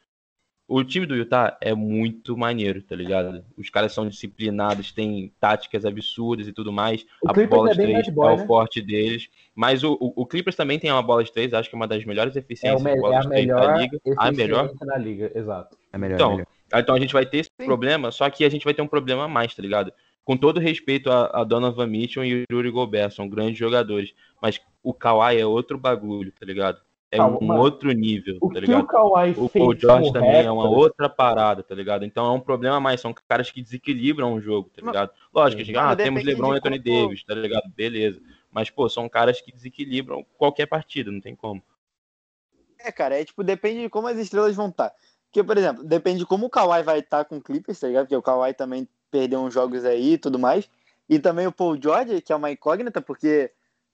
[0.68, 3.43] O time do Utah é muito maneiro, tá ligado?
[3.57, 7.05] Os caras são disciplinados, têm táticas absurdas e tudo mais.
[7.22, 8.45] O a Clippers bola é de bem três boy, é o né?
[8.47, 9.28] forte deles.
[9.53, 11.88] Mas o, o, o Clippers também tem uma bola de três, acho que é uma
[11.88, 13.99] das melhores É, eficiências o me- de bola é a de três da melhor liga.
[14.18, 14.59] A melhor.
[14.66, 15.78] eficiência na liga, exato.
[15.91, 16.47] É melhor, Então, é melhor.
[16.76, 17.68] Então a gente vai ter esse Sim.
[17.68, 19.91] problema, só que a gente vai ter um problema a mais, tá ligado?
[20.26, 24.14] Com todo respeito a, a Donovan Mitchell e o Yuri Gobert, são grandes jogadores.
[24.41, 26.80] Mas o Kawhi é outro bagulho, tá ligado?
[27.14, 28.84] É Calma, um outro nível, O tá que ligado?
[28.84, 32.03] o Kawhi O fez Paul George também é uma outra parada, tá ligado?
[32.03, 35.11] Então é um problema mais, são caras que desequilibram o jogo, tá ligado?
[35.32, 37.70] Lógico, a gente, ah, temos LeBron e Anthony como- Davis, tá ligado?
[37.76, 38.20] Beleza.
[38.51, 41.61] Mas, pô, são caras que desequilibram qualquer partida, não tem como.
[42.80, 44.91] É, cara, é tipo, depende de como as estrelas vão estar.
[45.26, 48.05] Porque, por exemplo, depende de como o Kawhi vai estar com o Clippers, tá ligado?
[48.05, 50.70] Porque o Kawhi também perdeu uns jogos aí e tudo mais.
[51.09, 53.51] E também o Paul George, que é uma incógnita, porque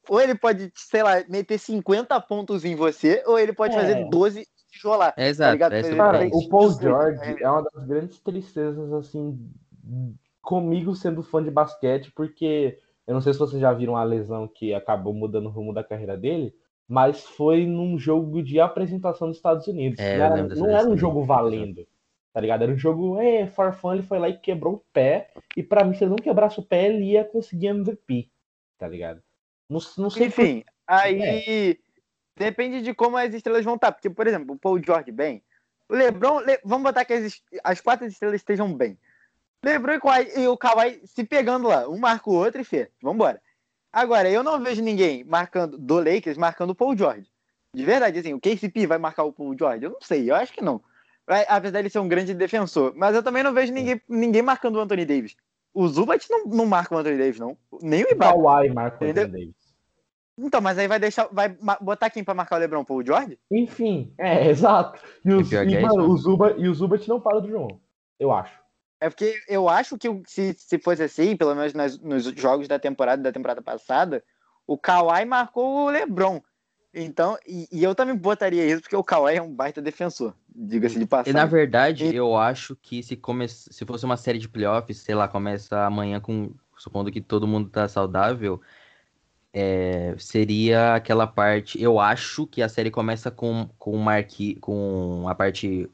[0.08, 3.80] ou ele pode, sei lá, meter 50 pontos em você, ou ele pode É.
[3.80, 5.14] fazer 12 e tijolar.
[5.18, 5.62] É exato.
[5.74, 7.44] essa é Cara, o Paul 18, George é.
[7.44, 9.38] é uma das grandes tristezas, assim,
[10.42, 14.48] comigo sendo fã de basquete, porque eu não sei se vocês já viram a lesão
[14.48, 16.54] que acabou mudando o rumo da carreira dele,
[16.88, 20.00] mas foi num jogo de apresentação dos Estados Unidos.
[20.00, 21.88] É, era, não era um jogo valendo,
[22.34, 22.64] tá ligado?
[22.64, 25.84] Era um jogo, é, for fun, ele foi lá e quebrou o pé, e pra
[25.84, 28.32] mim, se ele não quebrasse o pé, ele ia conseguir MVP,
[28.78, 29.22] tá ligado?
[29.70, 31.80] Não, não sei por- Enfim, aí
[32.36, 33.92] depende de como as estrelas vão estar.
[33.92, 35.44] Porque, por exemplo, o Paul George bem.
[35.88, 38.98] O LeBron, Le- vamos botar que as, as quatro estrelas estejam bem.
[39.64, 42.90] LeBron e, Kawhi, e o Kawhi se pegando lá, um marca o outro e fê,
[43.02, 43.42] vambora.
[43.92, 47.28] Agora, eu não vejo ninguém marcando, do Lakers, marcando o Paul George.
[47.76, 49.84] De verdade, assim, o KCP vai marcar o Paul George?
[49.84, 50.82] Eu não sei, eu acho que não.
[51.28, 52.94] Vai- Apesar dele ser um grande defensor.
[52.96, 55.36] Mas eu também não vejo ninguém, ninguém marcando o Anthony Davis.
[55.74, 57.58] O Zubat não, não marca o Anthony Davis, não.
[57.82, 58.34] Nem o o Ibaka.
[58.42, 59.10] Kawhi marca o?
[59.10, 59.56] Anthony Davis.
[60.42, 61.28] Então, mas aí vai deixar.
[61.32, 62.84] Vai botar quem pra marcar o Lebron?
[62.86, 63.38] Paul George?
[63.52, 65.02] Enfim, é, exato.
[65.26, 67.50] E, os, pior que e, é mano, o Zuba, e o Zubat não para do
[67.50, 67.80] João,
[68.20, 68.58] eu acho.
[69.02, 72.78] É porque eu acho que se, se fosse assim, pelo menos nas- nos jogos da
[72.78, 74.24] temporada da temporada passada,
[74.68, 76.42] o Kawhi marcou o LeBron.
[76.94, 80.96] Então, e, e eu também botaria isso porque o Kawhi é um baita defensor, diga-se
[80.98, 81.34] de E passagem.
[81.34, 83.48] na verdade, E- eu acho que se, come...
[83.48, 86.54] se fosse uma série de playoffs, sei lá, começa amanhã com.
[86.78, 88.62] Supondo que todo mundo tá saudável,
[89.54, 91.82] é, seria aquela parte.
[91.82, 94.56] Eu acho que a série começa com, com, marqui...
[94.56, 95.90] com a parte.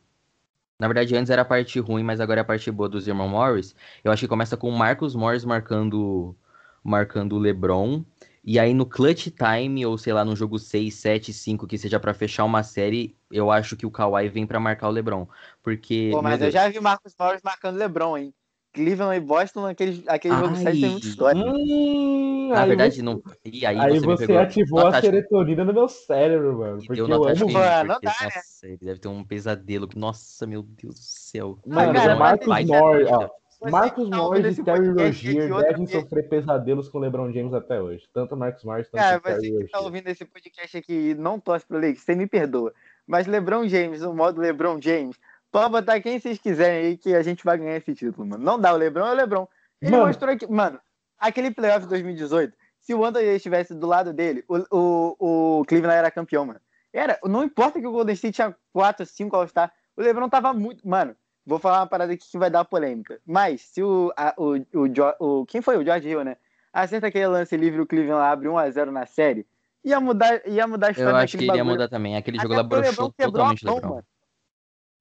[0.80, 3.30] Na verdade, antes era a parte ruim, mas agora é a parte boa dos irmãos
[3.30, 3.76] Morris.
[4.04, 6.36] Eu acho que começa com o Marcos Morris marcando,
[6.84, 8.04] marcando o LeBron.
[8.44, 12.00] E aí no clutch time, ou sei lá, no jogo 6, 7, 5, que seja
[12.00, 15.28] pra fechar uma série, eu acho que o Kawhi vem pra marcar o LeBron.
[15.64, 16.10] Porque.
[16.12, 18.34] Pô, mas eu Deus, já vi Marcos Morris marcando LeBron, hein?
[18.76, 20.62] Cleveland e Boston, aquele, aquele jogo Ai.
[20.64, 21.42] 7 tem muita história.
[21.42, 23.24] Hum, Na verdade, você, não.
[23.44, 24.42] E aí, aí você você pegou.
[24.42, 26.84] ativou a serotonina no meu cérebro, mano.
[26.86, 27.30] Porque eu amo.
[27.30, 28.32] X, Mano, não porque, dá, né?
[28.36, 29.90] Nossa, ele deve ter um pesadelo.
[29.96, 31.58] Nossa, meu Deus do céu.
[31.66, 33.30] Mano, cara, o mas Marcos Morris, ó.
[33.58, 37.82] Você Marcos tá Morris e Terry Rozier devem sofrer pesadelos com o LeBron James até
[37.82, 38.04] hoje.
[38.14, 39.84] Tanto Marcos Morris quanto Cara, Terry você que tá Rozier.
[39.86, 42.74] ouvindo esse podcast aqui e não torce pro Lakers, você me perdoa.
[43.08, 45.16] Mas LeBron James, no modo LeBron James,
[45.56, 48.44] pode botar quem vocês quiserem aí que a gente vai ganhar esse título, mano.
[48.44, 49.48] Não dá, o LeBron é o LeBron.
[49.82, 50.08] Ele Mano.
[50.08, 50.78] mostrou que, mano,
[51.18, 55.98] aquele playoff de 2018, se o Anthony estivesse do lado dele, o, o, o Cleveland
[55.98, 56.60] era campeão, mano.
[56.92, 60.86] Era, não importa que o Golden State tinha 4, 5 All-Star, o LeBron tava muito,
[60.86, 61.16] mano.
[61.46, 63.22] Vou falar uma parada aqui que vai dar polêmica.
[63.26, 66.36] Mas se o, a, o, o, o quem foi o George Hill, né?
[66.74, 69.48] Acerta aquele lance livre, o Cleveland abre 1 a 0 na série,
[69.86, 72.18] ia mudar, ia mudar a história Eu acho que ia mudar também.
[72.18, 73.90] Aquele jogo lá broxou totalmente o LeBron.
[73.90, 74.06] mano.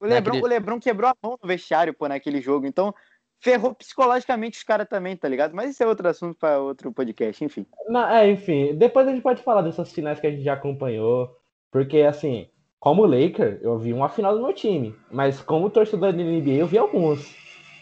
[0.05, 2.67] O Lebron, Naquele- o LeBron quebrou a mão no vestiário, pô, naquele jogo.
[2.67, 2.95] Então,
[3.41, 5.55] ferrou psicologicamente os caras também, tá ligado?
[5.55, 7.67] Mas isso é outro assunto pra outro podcast, enfim.
[7.89, 11.35] Não, é, enfim, depois a gente pode falar dessas finais que a gente já acompanhou.
[11.71, 12.49] Porque, assim,
[12.79, 14.95] como Laker, eu vi uma final do meu time.
[15.11, 17.35] Mas como torcedor da NBA, eu vi alguns.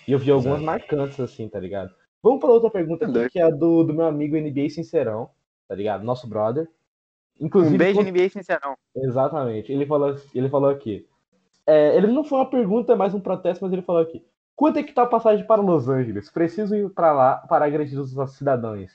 [0.09, 0.66] E eu vi algumas Exato.
[0.66, 1.95] marcantes, assim, tá ligado?
[2.23, 3.31] Vamos para outra pergunta aqui, Doido.
[3.31, 5.29] que é a do, do meu amigo NBA Sincerão,
[5.68, 6.05] tá ligado?
[6.05, 6.68] Nosso brother.
[7.41, 8.77] Inclusive, Um beijo, quando- NBA, sincerão.
[8.97, 9.73] Exatamente.
[9.73, 11.07] Ele falou, ele falou aqui.
[11.66, 14.22] É, ele não foi uma pergunta, é mais um protesto, mas ele falou aqui.
[14.56, 16.30] Quanto é que tá a passagem para Los Angeles?
[16.30, 18.90] Preciso ir para lá para agredir os cidadãos.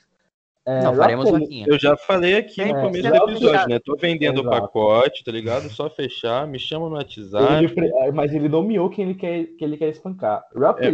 [0.64, 1.64] É, Não, faremos vaquinha.
[1.66, 3.78] Eu já falei aqui no É, começo é, do episódio, né?
[3.82, 5.68] Tô vendendo o pacote, tá ligado?
[5.70, 7.64] Só fechar, me chama no WhatsApp.
[7.64, 10.44] Ele é, mas ele nomeou quem ele quer, que ele quer espancar.
[10.54, 10.90] Rob É.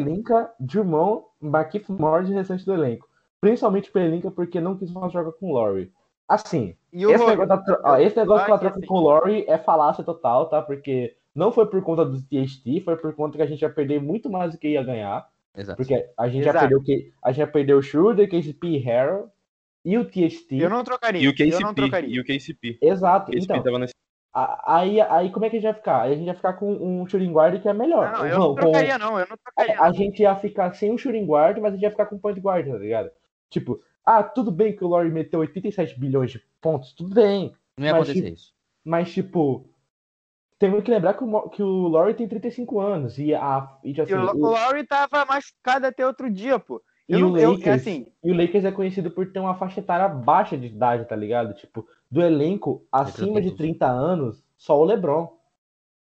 [0.61, 3.09] Drummond, Marquinhos Morris e o restante do elenco.
[3.41, 5.91] Principalmente Pelinka porque não quis mais jogar com o Laurie.
[6.29, 8.95] Assim, E esse negócio, da, ó, esse negócio acho com a que troca assim- com
[8.95, 10.63] o Laurie é falácia total, tá?
[10.63, 14.01] Porque não foi por conta do TST, foi por conta que a gente ia perder
[14.01, 15.27] muito mais do que ia ganhar.
[15.57, 15.77] Exato.
[15.77, 16.61] Porque a gente já Exato.
[16.61, 19.29] perdeu o que a gente já perdeu o Schroeder, KCP e Harrell
[19.85, 20.57] e o TST.
[20.57, 21.21] Eu não trocaria.
[21.21, 21.75] E o eu não KCP.
[21.75, 22.11] trocaria.
[22.17, 22.79] E o KCP.
[22.83, 23.31] Exato.
[23.31, 23.95] O KCP Então, tava nesse.
[24.33, 26.03] aí, aí como é que a gente vai ficar?
[26.03, 28.13] Aí a gente vai ficar com um shooting guard que é melhor.
[28.13, 29.19] Não, eu Não, não com- trocaria, não.
[29.19, 29.79] Eu não trocaria.
[29.81, 32.17] a, a gente ia ficar sem um shooting guard, mas a gente ia ficar com
[32.17, 33.11] um point guard, tá ligado?
[33.51, 37.55] Tipo, ah, tudo bem que o Laurie meteu 87 bilhões de pontos, tudo bem.
[37.79, 38.53] Não ia Mas, acontecer tipo, isso.
[38.85, 39.67] Mas, tipo,
[40.65, 43.19] temos que lembrar que o, que o Laurie tem 35 anos.
[43.19, 46.83] E, a, e, assim, E o, o- Lowry tava machucado até outro dia, pô.
[47.09, 49.55] e Eu o não, eu, Lakers, assim, e o Lakers é conhecido por ter uma
[49.57, 51.55] faixa etária baixa de idade, tá ligado?
[51.55, 53.59] Tipo, do elenco acima de todos.
[53.59, 55.37] 30 anos, só o LeBron.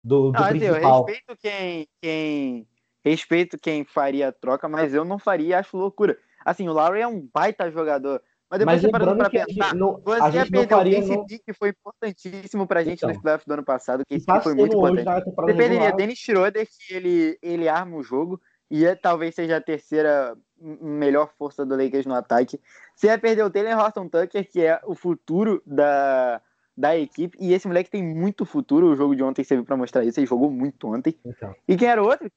[0.04, 1.04] Do, do não, assim, eu principal.
[1.06, 2.68] respeito quem, quem.
[3.04, 6.18] Respeito quem faria a troca, mas eu não faria, acho loucura.
[6.44, 8.20] Assim, o Lowry é um baita jogador.
[8.48, 11.00] Mas depois Mas você parando lembrando pra que pensar, não, você ia o faria.
[11.00, 13.08] KCP, Não, que foi importantíssimo pra gente Então.
[13.10, 14.00] nos playoffs do ano passado.
[14.00, 15.24] O e KCP tá foi muito hoje importante.
[15.24, 15.96] Você perderia regular.
[15.96, 18.40] Dennis Schroeder, que ele, ele arma o jogo,
[18.70, 22.60] e é, talvez seja a terceira melhor força do Lakers no ataque.
[22.94, 26.40] Você vai perder o Taylor Horton Tucker, que é o futuro da,
[26.76, 27.36] da equipe.
[27.40, 28.86] E esse moleque tem muito futuro.
[28.86, 30.18] O jogo de ontem serviu pra mostrar isso.
[30.20, 31.14] Ele jogou muito ontem.
[31.24, 32.30] Então, E quem era o outro?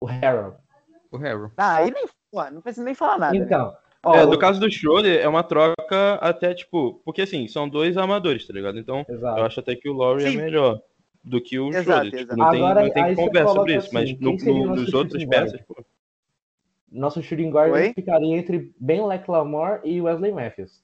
[0.00, 0.56] o Harold.
[1.10, 1.50] O Harrow.
[1.56, 3.32] Ah, aí nem, porra, não precisa nem falar nada.
[3.38, 3.72] né?
[4.08, 7.46] Então, ó, É, o- no caso do Schroeder, é uma troca até, tipo, porque assim,
[7.48, 8.78] são dois armadores, tá ligado?
[8.78, 9.38] Então, Exato.
[9.40, 10.36] eu acho até que o Laurie é Sim.
[10.36, 10.80] melhor
[11.24, 12.20] do que o Exato, Schroeder.
[12.20, 14.94] Tipo, não tem, Agora, não tem aí você conversa sobre isso, mas assim, no, nos
[14.94, 15.84] outros peças, pô.
[16.90, 17.92] Nosso shooting guard Oi?
[17.92, 20.82] ficaria entre Ben Leclamore e Wesley Matthews.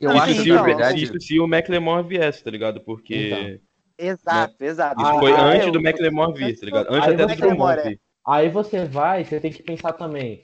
[0.00, 2.80] Eu acho Isso que, se, na o, verdade, isso se o McLemore viesse, tá ligado?
[2.80, 3.60] Porque
[3.98, 5.00] Exato, exato.
[5.02, 6.86] isso Ah, foi ah, antes eu- do McLemore vir, tá ligado?
[6.90, 8.00] Antes Aí até do McLemore, vir.
[8.26, 10.42] Aí você vai, você tem que pensar também.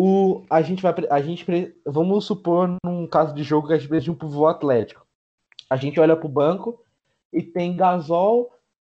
[0.00, 0.94] O, a gente vai.
[1.10, 1.44] A gente,
[1.84, 5.04] vamos supor, num caso de jogo que a gente precisa de um pivô atlético.
[5.68, 6.80] A gente olha pro banco
[7.32, 8.48] e tem Gasol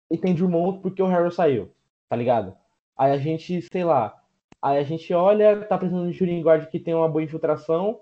[0.09, 1.69] e tem Drummond porque o Harrell saiu,
[2.07, 2.55] tá ligado?
[2.97, 4.17] Aí a gente, sei lá.
[4.61, 7.99] Aí a gente olha, tá precisando de shooting guard que tem uma boa infiltração.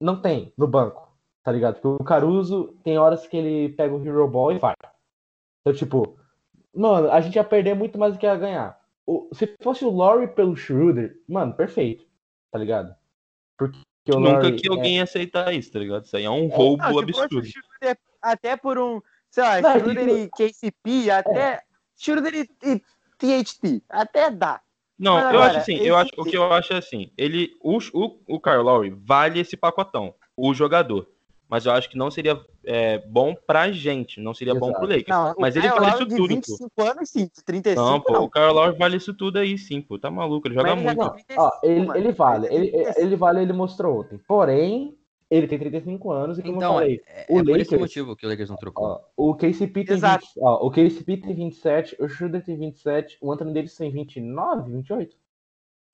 [0.00, 1.12] Não tem no banco,
[1.42, 1.80] tá ligado?
[1.80, 4.76] Porque o Caruso tem horas que ele pega o Hero Ball e vai.
[5.62, 6.16] Então, tipo,
[6.72, 8.78] mano, a gente ia perder muito mais do que ia ganhar.
[9.04, 12.06] O- se fosse o Laurie pelo Schroeder, mano, perfeito,
[12.50, 12.94] tá ligado?
[13.56, 13.78] Porque
[14.08, 16.04] o Nunca Laurie que é- alguém ia aceitar isso, tá ligado?
[16.04, 17.46] Isso aí é um roubo Não, se fosse o absurdo.
[17.46, 21.62] Schroeder, até por um, sei lá, Não, Schroeder tipo- e KCP, até
[21.96, 22.82] Schroeder e, e
[23.18, 24.60] THT, até dá.
[24.98, 27.12] Não, Mas eu agora, acho assim, esse- eu acho, o que eu acho é assim,
[27.16, 31.08] ele, o, o, o Kyle Lowry vale esse pacotão, o jogador.
[31.50, 34.78] Mas eu acho que não seria é, bom pra gente, não seria bom Exato.
[34.86, 35.08] pro Lakers.
[35.08, 36.34] Não, Mas ele vale isso de tudo, pô.
[36.36, 38.24] 25 anos, sim, de 35 Não, pô, não.
[38.24, 39.98] o Kyle Lowry vale isso tudo aí, sim, pô.
[39.98, 40.98] Tá maluco, ele joga Mas ele muito.
[41.00, 41.98] Não, ó, 35, ele, mano.
[41.98, 43.06] ele vale, Ele ele, tem 35.
[43.06, 44.18] ele vale, ele mostrou ontem.
[44.28, 44.96] Porém,
[45.28, 47.80] ele tem 35 anos e como Então, eu falei, é, o é por esse Lakers-
[47.80, 48.86] motivo que o Lakers não trocou.
[48.86, 50.24] ó, o KCP tem Exato.
[50.26, 54.70] 20, ó, o KCP tem 27, o Schroeder tem 27, o Anthony Davis tem 29,
[54.70, 55.16] 28?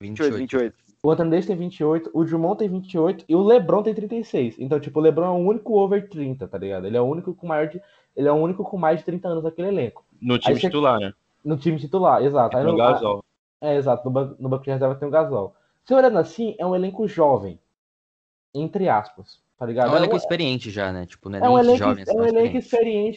[0.03, 0.75] 28, 28.
[1.07, 4.59] O Anthony Davis tem 28, o Drummond tem 28 e o LeBron tem 36.
[4.59, 6.85] Então, tipo, o LeBron é o único over 30, tá ligado?
[6.85, 7.81] Ele é o único com maior de,
[8.17, 10.05] ele é o único com mais de 30 anos naquele elenco.
[10.21, 11.13] No time você- titular, né?
[11.45, 12.57] No time titular, exato.
[12.57, 13.25] Aí No no- Gasol.
[13.61, 14.05] É, exato.
[14.05, 15.55] No banco, no banco de reserva tem o Gasol.
[15.85, 17.61] Se olhando assim, é um elenco jovem.
[18.53, 19.41] Entre aspas.
[19.57, 19.93] Tá É ligado?
[19.93, 21.07] um elenco um- experiente já, né?
[21.07, 22.59] Tipo, não é, é um nem elenco, jovem, é assim, um elenco experiente.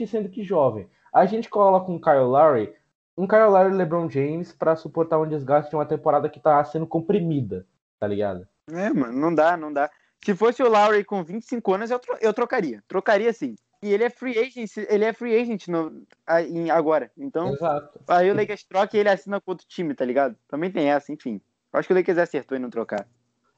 [0.03, 0.87] experiente sendo que jovem.
[1.11, 2.71] A gente coloca um Kyle Lowry,
[3.17, 6.63] um Kyle Lowry e LeBron James pra suportar um desgaste de uma temporada que tá
[6.63, 7.65] sendo comprimida,
[7.99, 8.47] tá ligado?
[8.71, 9.89] É, mano, não dá, não dá.
[10.23, 12.83] Se fosse o Lowry com 25 anos, eu, tro- eu trocaria.
[12.87, 13.55] Trocaria sim.
[13.81, 16.03] E ele é free agent, ele é free agent no,
[16.49, 17.09] em- agora.
[17.17, 17.99] Então, Exato.
[18.07, 20.35] aí o Lakers troca e ele assina com outro time, tá ligado?
[20.49, 21.39] Também tem essa, enfim.
[21.71, 23.07] Eu acho que o Lakers acertou em não trocar.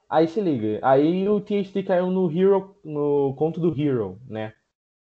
[0.08, 0.80] Aí se liga.
[0.84, 4.54] Aí o THT caiu no Hero, no conto do Hero, né?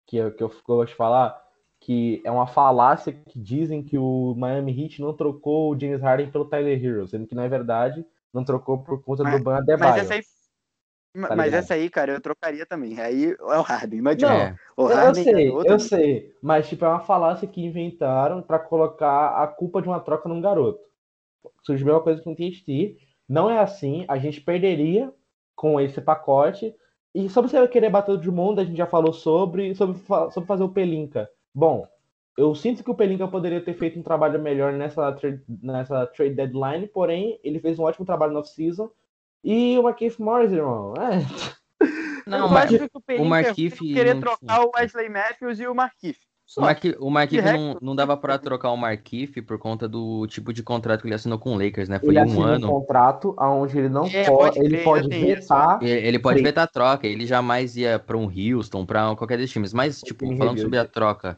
[0.06, 1.38] Que é que eu gosto de falar.
[1.82, 6.30] Que é uma falácia que dizem que o Miami Heat não trocou o James Harden
[6.32, 9.92] pelo Tyler Hero, sendo que não é verdade, não trocou por conta do Ban Adebayo.
[9.94, 10.22] Mas essa aí.
[11.28, 13.00] Tá mas essa aí, cara, eu trocaria também.
[13.00, 14.36] Aí é o Harden, não adianta.
[14.36, 17.48] É, O Eu, eu Harden é sei, outro eu sei, mas tipo, é uma falácia
[17.48, 20.80] que inventaram pra colocar a culpa de uma troca num garoto.
[21.64, 22.98] Surgiu a mesma coisa com o THT.
[23.28, 25.12] Não é assim, a gente perderia
[25.56, 26.76] com esse pacote.
[27.14, 30.00] E sobre você querer bater o Drummond, a gente já falou sobre, sobre,
[30.32, 31.28] sobre fazer o Pelinka.
[31.54, 31.88] Bom,
[32.40, 36.36] eu sinto que o Pelinka poderia ter feito um trabalho melhor nessa, tra- nessa trade
[36.36, 38.90] deadline, porém, ele fez um ótimo trabalho no off-season.
[39.44, 41.26] E o Marquinhos Morris, irmão, é,
[42.28, 45.60] Não, eu mas acho que o Pelinka Markieff ia querer não trocar o Wesley Matthews
[45.60, 46.20] e o Markieff.
[46.46, 46.62] Só.
[46.62, 46.64] o,
[47.12, 51.02] Marqui, o não, não dava pra trocar o Markieff por conta do tipo de contrato
[51.02, 52.00] que ele assinou com o Lakers, né?
[52.00, 52.68] Foi ele um assina um ano.
[52.68, 55.80] contrato onde ele não É, pode, pode ele crer, pode vetar.
[55.80, 56.44] Ele, ele pode Sim.
[56.46, 59.74] vetar a troca, ele jamais ia pra um Houston, pra qualquer desses times.
[59.74, 61.38] Mas, tipo, falando sobre a troca,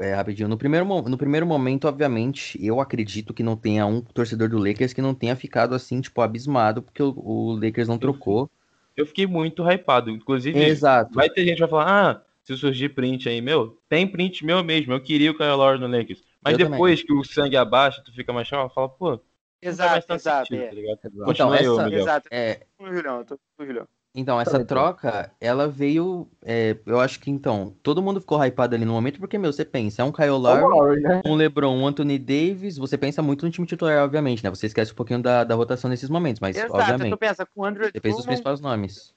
[0.00, 4.48] é, rapidinho, no primeiro, no primeiro momento, obviamente, eu acredito que não tenha um torcedor
[4.48, 8.50] do Lakers que não tenha ficado assim, tipo, abismado, porque o, o Lakers não trocou.
[8.96, 10.10] Eu fiquei muito hypado.
[10.10, 11.14] Inclusive, Exato.
[11.14, 14.62] vai ter gente que vai falar, ah, se surgir print aí, meu, tem print meu
[14.64, 14.92] mesmo.
[14.92, 16.22] Eu queria o Kyle Lowry no Lakers.
[16.42, 19.20] Mas Eu depois que o sangue abaixa, tu fica mais chato, fala, pô,
[19.60, 20.46] Exato, exato.
[20.48, 20.68] sentido, é.
[20.68, 20.98] tá ligado?
[21.04, 22.00] Então, Continua aí, ô, essa- Miguel.
[22.00, 22.28] Exato.
[22.30, 23.88] É, Tô com o Julião, tô com o Julião.
[24.14, 24.66] Então, essa Tranquilo.
[24.66, 26.28] troca, ela veio.
[26.42, 29.64] é, eu acho que então, todo mundo ficou hypado ali no momento, porque, meu, você
[29.64, 31.22] pensa, é um Kyle É Lowry, né?
[31.24, 34.50] um LeBron, um Anthony Davis, você pensa muito no time titular, obviamente, né?
[34.50, 37.60] Você esquece um pouquinho da, da rotação nesses momentos, mas, Exato, obviamente, tu pensa com
[37.60, 39.14] o Andrew você fez os principais nomes.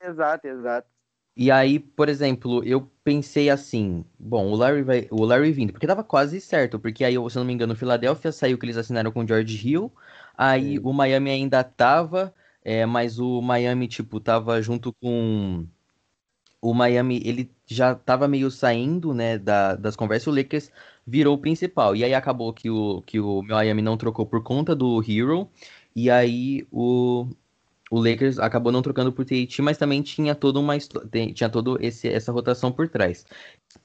[0.00, 0.88] Exato, exato.
[1.36, 5.86] E aí, por exemplo, eu pensei assim, bom, o Larry vai, o Larry vindo, porque
[5.86, 8.76] tava quase certo, porque aí, se eu não me engano, o Philadelphia saiu que eles
[8.76, 9.90] assinaram com o George Hill,
[10.36, 10.80] aí Sim.
[10.80, 12.34] o Miami ainda tava,
[12.64, 15.66] é, mas o Miami, tipo, tava junto com
[16.60, 20.70] o Miami, ele já tava meio saindo, né, da- das conversas, o Lakers
[21.06, 24.74] virou o principal, e aí acabou que o, que o Miami não trocou por conta
[24.76, 25.48] do Hero,
[25.96, 27.26] e aí o,
[27.90, 30.76] o Lakers acabou não trocando por THT, mas também tinha toda uma
[31.34, 33.24] tinha todo esse essa rotação por trás.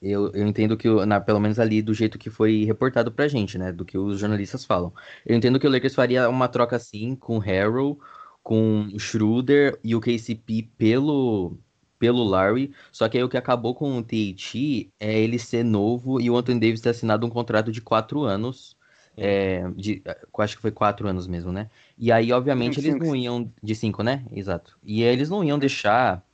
[0.02, 3.56] Eu, eu entendo que, na, pelo menos ali do jeito que foi reportado pra gente,
[3.58, 4.92] né, do que os jornalistas falam.
[5.24, 7.98] Eu entendo que o Lakers faria uma troca assim com o Harrell,
[8.46, 11.58] com o Schroeder e o KCP pelo
[11.98, 16.20] pelo Larry, só que aí o que acabou com o THT é ele ser novo
[16.20, 18.76] e o Anthony Davis ter assinado um contrato de quatro anos,
[19.16, 20.00] é, de,
[20.38, 21.68] acho que foi quatro anos mesmo, né?
[21.98, 23.50] E aí, obviamente, eles não iam.
[23.60, 24.24] De cinco, né?
[24.30, 24.78] Exato.
[24.84, 26.24] E aí eles não iam deixar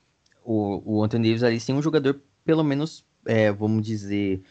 [0.44, 4.42] o, o Anthony Davis ali sem um jogador, pelo menos, é, vamos dizer,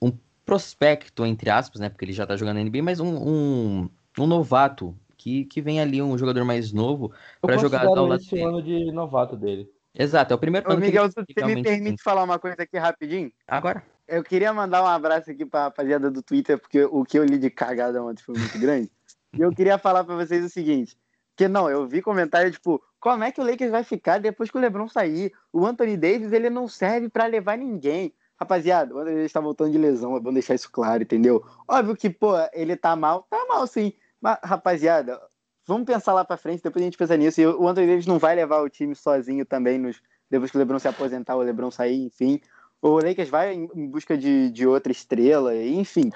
[0.00, 0.10] um
[0.46, 1.90] prospecto, entre aspas, né?
[1.90, 4.96] Porque ele já tá jogando na NBA, mas um, um, um novato.
[5.22, 8.44] Que, que vem ali, um jogador mais novo, pra jogar ao lado esse dele.
[8.44, 9.70] o ano de novato dele.
[9.94, 11.96] Exato, é o primeiro Ô, ano que Miguel, ele você me permite tem.
[11.98, 13.30] falar uma coisa aqui rapidinho?
[13.46, 13.84] Agora.
[14.08, 17.38] Eu queria mandar um abraço aqui pra rapaziada do Twitter, porque o que eu li
[17.38, 18.90] de cagada ontem foi muito grande.
[19.32, 20.98] e eu queria falar pra vocês o seguinte:
[21.36, 24.56] que não, eu vi comentário tipo, como é que o Lakers vai ficar depois que
[24.56, 25.32] o LeBron sair?
[25.52, 28.12] O Anthony Davis, ele não serve pra levar ninguém.
[28.36, 31.44] Rapaziada, o Anthony Davis tá voltando de lesão, é bom deixar isso claro, entendeu?
[31.68, 33.92] Óbvio que, pô, ele tá mal, tá mal sim.
[34.22, 35.20] Mas, rapaziada,
[35.66, 37.40] vamos pensar lá pra frente, depois a gente pensa nisso.
[37.40, 40.00] E o Anthony Davis não vai levar o time sozinho também nos,
[40.30, 42.40] depois que o LeBron se aposentar, o LeBron sair, enfim.
[42.80, 46.10] O Lakers vai em busca de, de outra estrela, enfim.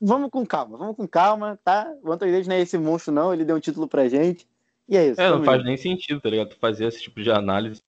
[0.00, 1.90] Vamos com calma, vamos com calma, tá?
[2.02, 3.32] O Anthony Davis não é esse monstro, não.
[3.32, 4.46] Ele deu um título pra gente.
[4.88, 5.20] E é isso.
[5.20, 6.54] É, não faz nem sentido, tá ligado?
[6.60, 7.82] Fazer esse tipo de análise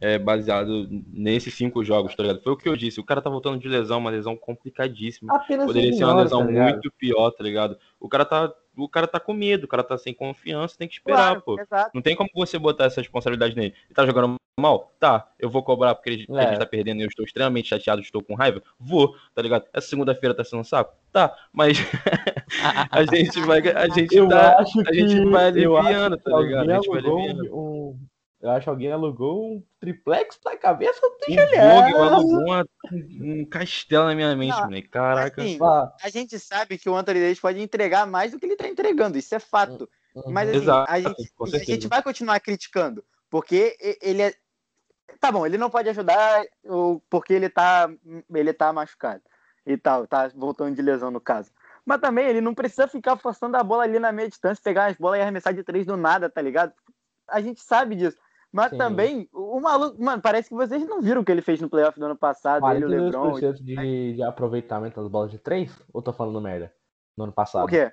[0.00, 2.42] é, baseado nesses cinco jogos, tá ligado?
[2.42, 3.00] Foi o que eu disse.
[3.00, 5.34] O cara tá voltando de lesão, uma lesão complicadíssima.
[5.34, 7.78] Apenas Poderia ser uma lesão tá muito pior, tá ligado?
[7.98, 10.94] O cara tá, o cara tá com medo, o cara tá sem confiança, tem que
[10.94, 11.60] esperar, Claro, pô.
[11.60, 11.90] exato.
[11.94, 13.74] Não tem como você botar essa responsabilidade nele.
[13.86, 14.92] Ele tá jogando mal?
[14.98, 15.28] Tá.
[15.38, 16.48] Eu vou cobrar porque ele- porque a É.
[16.50, 18.62] gente tá perdendo e eu estou extremamente chateado, estou com raiva?
[18.78, 19.64] Vou, tá ligado?
[19.72, 20.94] Essa segunda-feira tá sendo um saco?
[21.12, 21.34] Tá.
[21.52, 21.76] Mas
[22.90, 23.60] a gente vai.
[23.68, 24.58] A gente Eu tá.
[24.60, 26.70] acho a gente que- vai aliviando, tá ligado?
[26.70, 27.56] A gente vai aliviando.
[27.56, 27.98] um-
[28.40, 33.46] Eu acho que alguém alugou um triplex na cabeça do O Vogue alugou uma- um
[33.46, 34.88] castelo na minha mente, Não, moleque.
[34.88, 35.42] Caraca.
[35.42, 38.56] Assim, Ah, a gente sabe que o Anthony Davis pode entregar mais do que ele
[38.56, 39.88] tá entregando, isso é fato.
[40.26, 44.34] Mas assim, Exato, a, gente, a gente vai continuar criticando, porque ele é.
[45.20, 46.44] Tá bom, ele não pode ajudar
[47.08, 47.88] porque ele tá,
[48.34, 49.22] ele tá machucado
[49.64, 51.50] e tal, tá voltando de lesão no caso.
[51.84, 54.96] Mas também ele não precisa ficar forçando a bola ali na meia distância, pegar as
[54.96, 56.72] bolas e arremessar de três do nada, tá ligado?
[57.28, 58.16] A gente sabe disso.
[58.56, 58.78] Mas Sim.
[58.78, 62.00] também, o maluco, mano, parece que vocês não viram o que ele fez no playoff
[62.00, 63.32] do ano passado, ele e o LeBron.
[63.34, 65.70] 42% de, de aproveitamento das bolas de três?
[65.92, 66.72] Ou tô falando merda?
[67.14, 67.66] No ano passado.
[67.66, 67.92] O quê?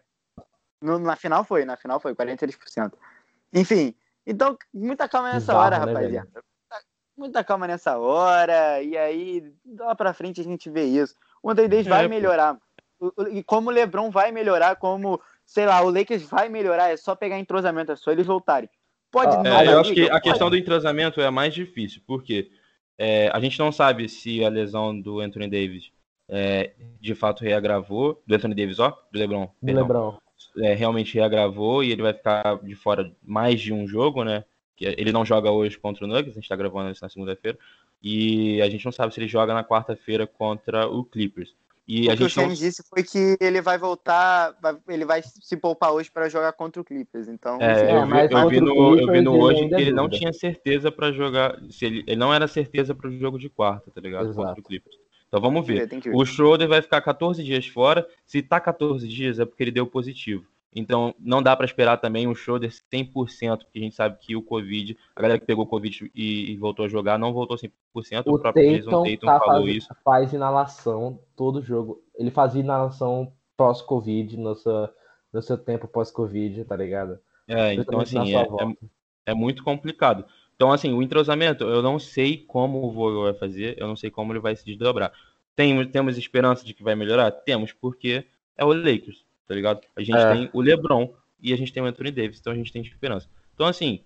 [0.82, 2.94] No- na final foi, na final foi, 43%.
[3.54, 3.94] Enfim,
[4.26, 6.30] então, muita calma nessa Bizarro, hora, né, rapaziada.
[6.34, 6.44] Muita-
[7.18, 11.14] Muita calma nessa hora, e aí, lá pra frente a gente vê isso.
[11.44, 12.10] O Davis É, vai pô.
[12.10, 12.58] melhorar.
[13.32, 17.16] E como o LeBron vai melhorar, como, sei lá, o Lakers vai melhorar, é só
[17.18, 18.70] pegar entrosamento, é só eles voltarem.
[19.14, 20.02] Pode Ah, não É, eu acho liga?
[20.02, 20.24] que a Pode.
[20.24, 22.50] questão do entrosamento é a mais difícil, porque
[22.98, 25.92] é, a gente não sabe se a lesão do Anthony Davis
[26.30, 30.18] é, de fato reagravou, do Anthony Davis, ó, do LeBron, Do Lebron.
[30.58, 34.44] é, realmente reagravou e ele vai ficar de fora mais de um jogo, né?
[34.76, 37.58] Que ele não joga hoje contra o Nuggets, a gente tá gravando isso na segunda-feira,
[38.02, 41.54] e a gente não sabe se ele joga na quarta-feira contra o Clippers.
[41.88, 44.78] E a o que o gente não Shane disse foi que ele vai voltar, vai-
[44.88, 47.28] ele vai se poupar hoje pra jogar contra o Clippers.
[47.28, 49.70] Então, É, assim, eu, mas vi, eu, vi o no, eu vi no ele hoje
[49.70, 51.60] que ele não tinha certeza pra jogar.
[51.70, 54.30] Se ele, ele não era certeza pro jogo de quarta, tá ligado?
[54.30, 54.48] Exato.
[54.48, 54.96] Contra o Clippers.
[55.28, 55.88] Então vamos ver.
[55.88, 56.16] ver.
[56.16, 58.08] O Schroeder vai ficar 14 dias fora.
[58.26, 60.46] Se tá 14 dias é porque ele deu positivo.
[60.76, 64.42] Então não dá pra esperar também o Schroeder 100%, porque a gente sabe que o
[64.42, 67.72] Covid, a galera que pegou Covid e, e voltou a jogar, não voltou 100%.
[68.26, 69.96] O, O próprio Jason Tatum Tatum tá falou faz, isso.
[70.04, 72.02] faz inalação todo jogo.
[72.16, 74.90] Ele fazia inalação pós-Covid, no seu,
[75.32, 77.20] no seu tempo pós-Covid, tá ligado?
[77.48, 78.76] É, então assim, é, é,
[79.28, 80.26] é muito complicado.
[80.56, 84.10] Então, assim, o entrosamento, eu não sei como o Vogel vai fazer, eu não sei
[84.10, 85.12] como ele vai se desdobrar.
[85.56, 87.32] Tem, temos esperança de que vai melhorar?
[87.32, 88.26] Temos, porque
[88.58, 89.82] é o Lakers, tá ligado?
[89.96, 90.34] A gente É.
[90.34, 93.28] tem o LeBron e a gente tem o Anthony Davis, então a gente tem esperança.
[93.54, 94.04] Então, assim,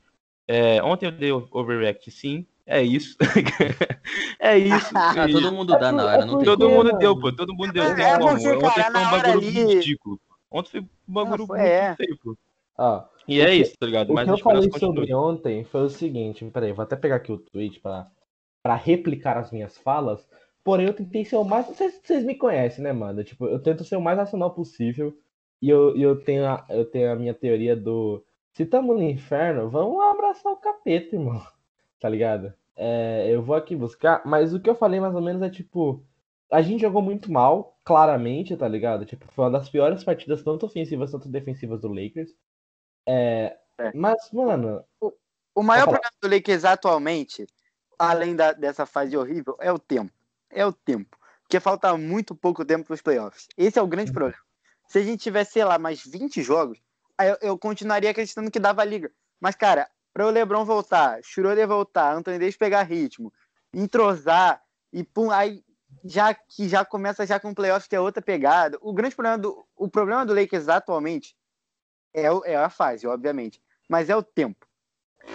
[0.48, 3.16] é, ontem eu dei overreact, sim, é isso.
[4.40, 4.92] é isso.
[4.96, 7.00] Ah, E todo mundo dá na hora, não tem todo mundo mano?
[7.00, 7.84] deu, pô, todo mundo deu.
[7.84, 10.20] É, tem é porque, Ontem cara, foi um na hora bagulho ali- ridículo.
[10.52, 11.96] Ontem foi um bagulho foi, muito é.
[11.96, 12.38] feio, pô.
[12.80, 14.12] Ó, E é que- isso, tá ligado?
[14.12, 15.20] o Mas que a eu falei sobre continua.
[15.32, 18.08] ontem foi o seguinte, peraí, vou até pegar aqui o tweet pra,
[18.64, 20.28] pra replicar as minhas falas,
[20.64, 23.24] porém eu tentei ser o mais, vocês, vocês me conhecem, né, mano?
[23.24, 25.18] Tipo, eu tento ser o mais racional possível
[25.62, 29.70] e eu, eu, tenho, a, eu tenho a minha teoria do, se tamo no inferno,
[29.70, 31.42] vamos abraçar o capeta, irmão,
[32.00, 32.54] tá ligado?
[32.76, 36.04] É, eu vou aqui buscar, mas o que eu falei mais ou menos é tipo,
[36.52, 39.06] a gente jogou muito mal, claramente, tá ligado?
[39.06, 42.32] Tipo, foi uma das piores partidas, tanto ofensivas quanto defensivas do Lakers.
[43.08, 43.58] É,
[43.94, 44.84] Mas, mano,
[45.56, 47.48] O maior Pode problema do Lakers atualmente,
[47.98, 50.14] além da- dessa fase horrível, é o tempo.
[50.52, 51.18] É o tempo.
[51.42, 53.48] Porque falta muito pouco tempo para os playoffs.
[53.58, 54.38] Esse é o grande problema.
[54.88, 56.80] Se a gente tivesse, sei lá, mais 20 jogos,
[57.20, 59.12] eu, eu continuaria acreditando que dava liga.
[59.40, 63.32] Mas, cara, para o LeBron voltar, Schroeder voltar, Anthony Davis pegar ritmo,
[63.74, 64.62] entrosar
[64.92, 65.64] e pum, aí
[66.04, 68.78] já que já começa já com playoffs que é outra pegada.
[68.82, 71.36] O grande problema do o problema do Lakers atualmente
[72.14, 74.66] é, o- é a fase, obviamente, mas é o tempo.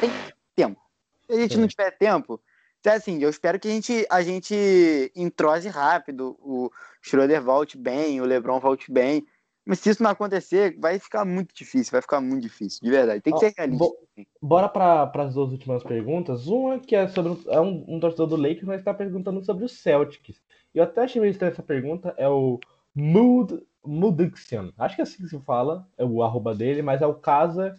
[0.01, 0.11] Tem
[0.57, 0.81] tempo.
[1.27, 1.61] Se a gente Sim.
[1.61, 2.41] não tiver tempo,
[2.81, 6.69] então, assim, eu espero que a gente, a gente entrose rápido, o
[7.01, 9.25] Schroeder volte bem, o LeBron volte bem.
[9.65, 13.21] Mas se isso não acontecer, vai ficar muito difícil, vai ficar muito difícil, de verdade.
[13.21, 13.85] Tem que ser realista.
[13.85, 13.97] bo-
[14.41, 16.47] bora para as duas últimas perguntas.
[16.47, 19.69] Uma que é sobre é um, um torcedor do Lakers, mas está perguntando sobre o
[19.69, 20.43] Celtics.
[20.75, 22.15] Eu até achei meio estranha essa pergunta.
[22.17, 22.59] É o
[22.95, 24.73] Mood Mudixian.
[24.79, 27.79] Acho que é assim que se fala, é o arroba dele, mas é o Casa.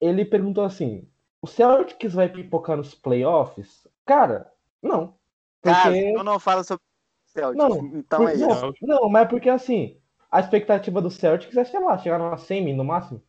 [0.00, 1.08] Ele perguntou assim:
[1.42, 3.86] o Celtics vai pipocar nos playoffs?
[4.06, 5.14] Cara, não.
[5.62, 6.12] Cara, Porque...
[6.16, 8.74] eu não falo sobre o Celtics, Não, então é não, isso.
[8.82, 9.98] Não, mas porque assim,
[10.36, 13.22] a expectativa do Celtics é, sei lá, chegar numa semi no máximo.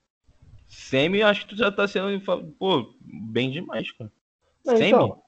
[0.68, 2.20] Semi, acho que tu já tá sendo,
[2.58, 4.12] pô, bem demais, cara.
[4.66, 4.90] Não, Semi?
[4.90, 5.22] então.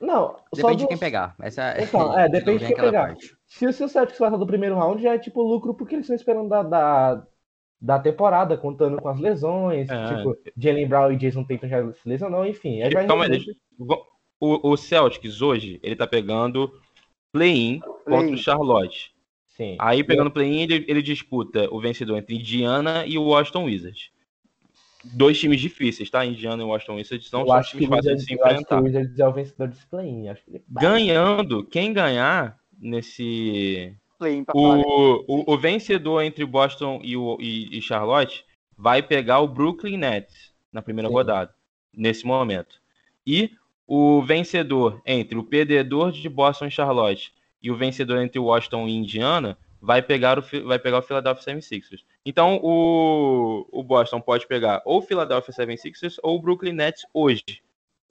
[0.00, 1.34] Não, só Depende de do- quem pegar.
[1.40, 3.08] Essa Então, é, depende de quem pegar.
[3.08, 3.36] parte.
[3.46, 6.14] Se o seu Celtics passar do primeiro round, já é tipo lucro porque eles estão
[6.16, 7.26] esperando da, da,
[7.80, 9.88] da temporada, contando com as lesões.
[9.90, 10.14] É.
[10.16, 12.80] Tipo, Jalen Brown e Jason Tatum já se lesionou, enfim.
[12.82, 14.02] Aí vai Calma aí, realmente- deixa-
[14.40, 16.72] o, o Celtics hoje, ele tá pegando
[17.32, 18.34] play-in contra Play-in.
[18.34, 19.12] o Charlotte.
[19.58, 19.76] Sim.
[19.80, 24.10] Aí, pegando play-in, ele, ele disputa o vencedor entre Indiana e o Washington Wizards.
[25.04, 26.24] Dois times difíceis, tá?
[26.24, 28.62] Indiana e Washington Wizards são, que times o fáceis de Wizards, se eu acho que
[28.62, 28.80] enfrentar.
[28.80, 30.28] o Wizards é o vencedor desse play-in.
[30.28, 30.84] Acho que ele vai.
[30.84, 33.96] Ganhando, quem ganhar nesse.
[34.18, 34.78] Falar.
[34.78, 38.44] O, o, o vencedor entre Boston e, o, e, e Charlotte
[38.76, 41.14] vai pegar o Brooklyn Nets na primeira Sim.
[41.14, 41.54] rodada,
[41.96, 42.80] nesse momento.
[43.26, 43.50] E
[43.86, 47.32] o vencedor entre o perdedor de Boston e Charlotte
[47.62, 52.04] e o vencedor entre Washington e Indiana vai pegar o, vai pegar o Philadelphia 76ers.
[52.24, 57.44] Então o, o Boston pode pegar ou o Philadelphia 76ers ou o Brooklyn Nets hoje.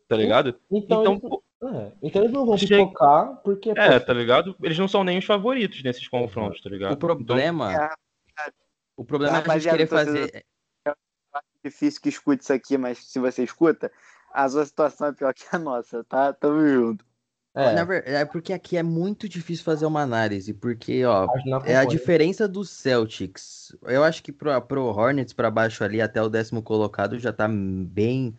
[0.08, 0.56] Tá ligado?
[0.72, 3.72] Então, Então, eles, pô, é, então eles não vão Chega- pipocar, porque.
[3.72, 4.56] é, pô, tá ligado?
[4.64, 6.94] Eles não são nem os favoritos nesses confrontos, tá ligado?
[6.94, 7.90] O problema, É,
[8.96, 10.46] o problema é a gente querer fazer.
[11.64, 13.92] difícil que escute isso aqui, mas se você escuta,
[14.32, 16.32] a sua situação é pior que a nossa, tá?
[16.32, 17.06] Tamo junto.
[17.58, 21.28] É, Na ver- É porque aqui é muito difícil fazer uma análise, porque, ó,
[21.66, 23.76] é a diferença dos Celtics.
[23.84, 27.48] Eu acho que pro, pro Hornets pra baixo ali, até o décimo colocado, já tá
[27.48, 28.36] bem.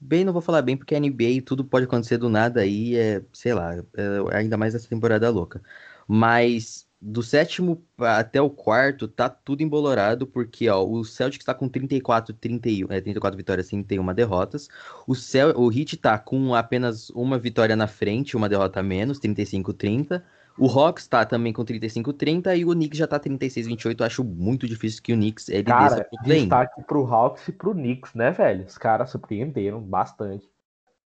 [0.00, 3.24] Bem, não vou falar bem, porque a NBA tudo pode acontecer do nada aí, é,
[3.32, 5.62] sei lá, é, ainda mais essa temporada louca.
[6.08, 11.68] Mas do sétimo até o quarto tá tudo embolorado, porque ó, o Celtics tá com
[11.68, 14.68] 34, 31, é, 34 vitórias, 31 derrotas.
[15.04, 19.18] O, Cel, o Heat tá com apenas uma vitória na frente, uma derrota a menos,
[19.18, 20.22] 35-30.
[20.56, 23.98] O Hawks tá também com 35-30 e o Knicks já tá 36-28.
[23.98, 28.14] Eu acho muito difícil que o Knicks ele Cara, destaque pro Hawks e pro Knicks,
[28.14, 28.64] né, velho?
[28.64, 30.51] Os caras surpreenderam bastante.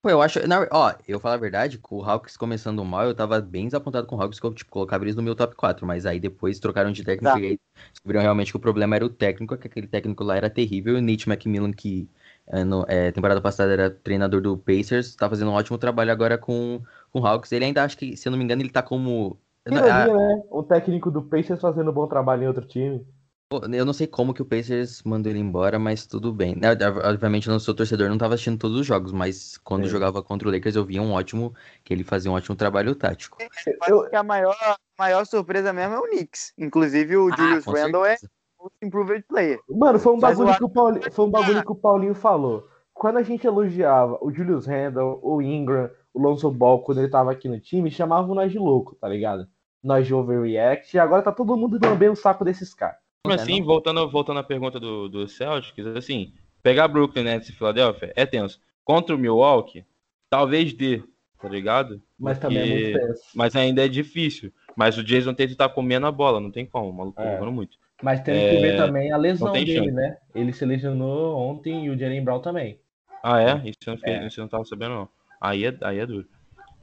[0.02, 0.46] Pô, eu acho.
[0.48, 4.08] Na, ó, eu falo a verdade, com o Hawks começando mal, eu tava bem desapontado
[4.08, 6.60] com o Hawks, que eu tipo, colocava eles no meu top 4, mas aí depois
[6.60, 7.38] trocaram de técnico Tá.
[7.38, 7.60] e aí
[7.92, 10.96] descobriram realmente que o problema era o técnico, que aquele técnico lá era terrível.
[10.96, 12.10] E o Nate McMillan, que
[12.48, 16.36] é, no, é, temporada passada era treinador do Pacers, tá fazendo um ótimo trabalho agora
[16.38, 16.82] com,
[17.12, 17.52] com o Hawks.
[17.52, 19.38] Ele ainda acho que, se eu não me engano, ele tá como.
[19.70, 20.44] Não, a- Ironia, né?
[20.52, 23.06] O técnico do Pacers fazendo um bom trabalho em outro time.
[23.52, 26.56] Eu não sei como que o Pacers mandou ele embora, mas tudo bem.
[26.56, 26.70] Né,
[27.04, 29.90] Obviamente, eu não sou torcedor, não tava assistindo todos os jogos, mas quando Sim.
[29.90, 33.38] jogava contra o Lakers, eu via um ótimo, que ele fazia um ótimo trabalho tático.
[33.42, 34.56] Eu acho que a maior,
[34.98, 36.54] maior surpresa mesmo é o Knicks.
[36.58, 38.16] Inclusive, o Ah, Julius Randle é
[38.58, 39.60] o improved player.
[39.70, 42.68] Mano, foi um bagulho, que o Paulinho, foi um bagulho que o Paulinho falou.
[42.94, 47.32] Quando a gente elogiava o Julius Randle, o Ingram, o Lonzo Ball, quando ele tava
[47.32, 49.46] aqui no time, chamavam nós de louco, tá ligado?
[49.84, 53.01] Nós de overreact, e agora tá todo mundo lambendo o saco desses caras.
[53.30, 53.66] É, assim, não?
[53.68, 58.60] voltando, voltando à pergunta do, do Celtics, assim, pegar Brooklyn Nets e Philadelphia é tenso.
[58.84, 59.86] Contra o Milwaukee,
[60.30, 61.04] talvez dê,
[61.40, 62.02] tá ligado?
[62.20, 63.22] Mas Porque- também é muito tenso.
[63.36, 64.52] Mas ainda é difícil.
[64.76, 67.34] Mas o Jason Tatum tá comendo a bola, não tem como, o maluco tá É.
[67.36, 67.78] jogando muito.
[68.02, 69.92] Mas tem que ver É, também a lesão dele, chance.
[69.92, 70.18] né?
[70.34, 72.80] Ele se lesionou ontem e o Jalen Brown também.
[73.24, 73.58] Ah, é?
[73.70, 74.26] Isso eu não, fiquei, É.
[74.28, 75.10] isso eu não tava sabendo, não.
[75.40, 76.28] Aí é, aí é duro.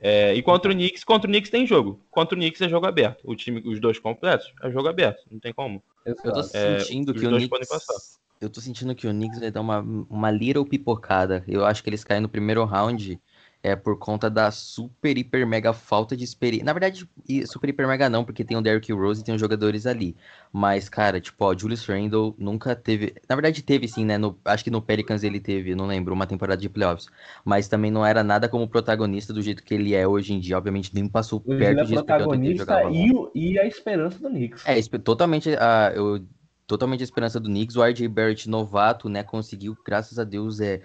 [0.01, 2.01] É, e contra o Knicks, contra o Knicks tem jogo.
[2.11, 3.21] Contra o Knicks é jogo aberto.
[3.25, 5.25] O time, os dois completos, é jogo aberto.
[5.31, 5.83] Não tem como.
[6.05, 6.57] Eu tô Exato.
[6.57, 7.49] É, sentindo os que o dois Knicks.
[7.49, 8.19] podem passar.
[8.41, 11.43] Eu tô sentindo que o Knicks vai dar uma, uma little pipocada.
[11.49, 13.21] Eu acho que eles caem no primeiro round.
[13.63, 16.65] É por conta da super, hiper, mega falta de experiência.
[16.65, 17.09] Na verdade,
[17.47, 20.17] super, hiper, mega não, porque tem o Derrick Rose e tem os jogadores ali.
[20.53, 23.15] Mas, cara, tipo, ó, Julius Randle nunca teve.
[23.29, 24.17] Na verdade, teve sim, né?
[24.17, 24.39] No...
[24.45, 27.09] Acho que no Pelicans ele teve, não lembro, uma temporada de playoffs.
[27.45, 30.57] Mas também não era nada como protagonista do jeito que ele é hoje em dia.
[30.57, 31.83] Obviamente, nem passou Hoje perto é
[32.27, 34.65] ontem ele protagonista e, o- e a esperança do Knicks.
[34.67, 36.25] é, totalmente a, eu,
[36.67, 37.77] totalmente a esperança do Knicks.
[37.77, 40.83] O RJ Barrett, novato, né, conseguiu, graças a Deus, é,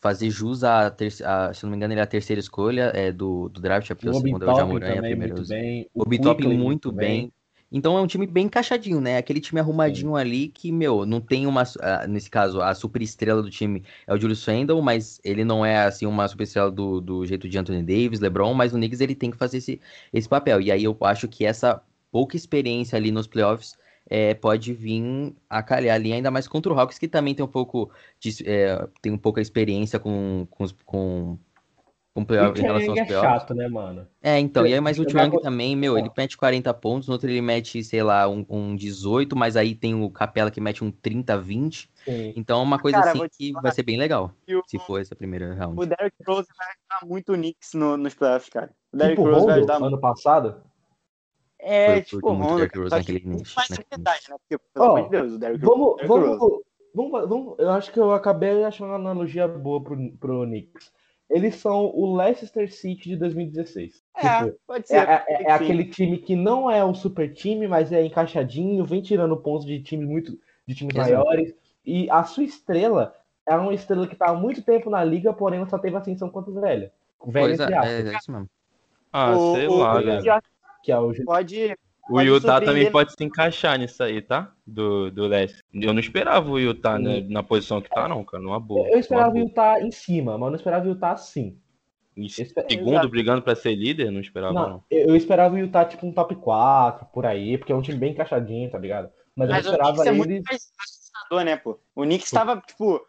[0.00, 3.12] fazer jus à, terce- à- se não me engano, ele é a terceira escolha é,
[3.12, 5.46] do, do draft, é porque O segundo é o Jamoran, a primeira é muito Zion.
[5.46, 5.88] bem.
[5.94, 7.32] O Toppin Quickley muito bem.
[7.70, 9.18] Então é um time bem encaixadinho, né?
[9.18, 11.64] Aquele time arrumadinho ali que, meu, não tem uma.
[12.08, 15.84] Nesse caso, a super estrela do time é o Julius Randle, mas ele não é,
[15.84, 19.14] assim, uma super estrela do, do jeito de Anthony Davis, LeBron, mas o Knicks ele
[19.14, 19.80] tem que fazer esse,
[20.12, 20.60] esse papel.
[20.62, 23.76] E aí eu acho que essa pouca experiência ali nos playoffs
[24.08, 27.48] é, pode vir a calhar ali, ainda mais contra o Hawks, que também tem um
[27.48, 31.38] pouco de, é, tem um pouco a experiência com, com, os- com,
[32.14, 33.30] com O playoff, em relação aos é playoffs.
[33.30, 34.06] chato, né, mano?
[34.20, 37.12] É, então, e aí, mas o Triang com- também, meu, ele mete 40 pontos, no
[37.12, 40.82] outro ele mete, sei lá, um, um 18, mas aí tem o Capela que mete
[40.82, 41.88] um 30, 20.
[42.04, 42.32] Sim.
[42.34, 45.00] Então é uma coisa Cara, assim vou que vai ser bem legal, o, se for
[45.00, 45.80] essa primeira round.
[45.80, 48.74] o Derrick Rose vai ajudar muito o Knicks no, nos playoffs, cara.
[48.92, 49.92] O Derrick Tipo Rose vai Rondo, ajudar muito.
[49.94, 50.62] ano passado.
[51.60, 52.56] É, Foi- tipo Rondo.
[52.56, 54.36] Derrick Rose naquele que início, mais naquele verdade, né?
[54.38, 56.38] Porque, pelo amor de Deus, o Derrick Vamos, Derrick Rose.
[56.38, 56.62] vamos,
[56.94, 60.92] vamos, vamos- Eu acho que eu acabei achando uma analogia boa pro, pro Knicks.
[61.28, 64.02] Eles são o Leicester City de 2016.
[64.16, 64.96] É, Tipo, pode É, ser.
[64.96, 65.46] é- é sim.
[65.50, 69.82] aquele time que não é um super time, mas é encaixadinho, vem tirando pontos de
[69.82, 71.10] times muito de times Exato.
[71.12, 71.54] maiores.
[71.84, 73.14] E a sua estrela
[73.46, 76.30] é uma estrela que tá há muito tempo na liga, porém ela só teve ascensão
[76.30, 76.92] quanto velha.
[77.26, 78.48] Velha Pois é, é, é isso mesmo.
[79.12, 80.22] Ah, O- sei o- lá, o
[80.82, 81.76] que é o Pode.
[82.10, 84.50] O Utah também pode se encaixar nisso aí, tá?
[84.66, 85.62] Do, do leste.
[85.74, 88.42] Eu não esperava o Utah né, na posição que tá, não, cara.
[88.42, 88.88] Numa boa.
[88.88, 91.58] Eu esperava o Utah em cima, mas eu não esperava o Utah assim.
[92.16, 93.08] Em segundo, Exato.
[93.08, 94.68] brigando pra ser líder, não esperava, não.
[94.68, 97.82] Não, eu eu esperava o Utah tipo um top 4, por aí, porque é um
[97.82, 99.10] time bem encaixadinho, tá ligado?
[99.36, 101.78] Mas, Mas eu o esperava Knicks é muito mais assustador, né, pô?
[101.94, 103.00] O Knicks tava, tipo.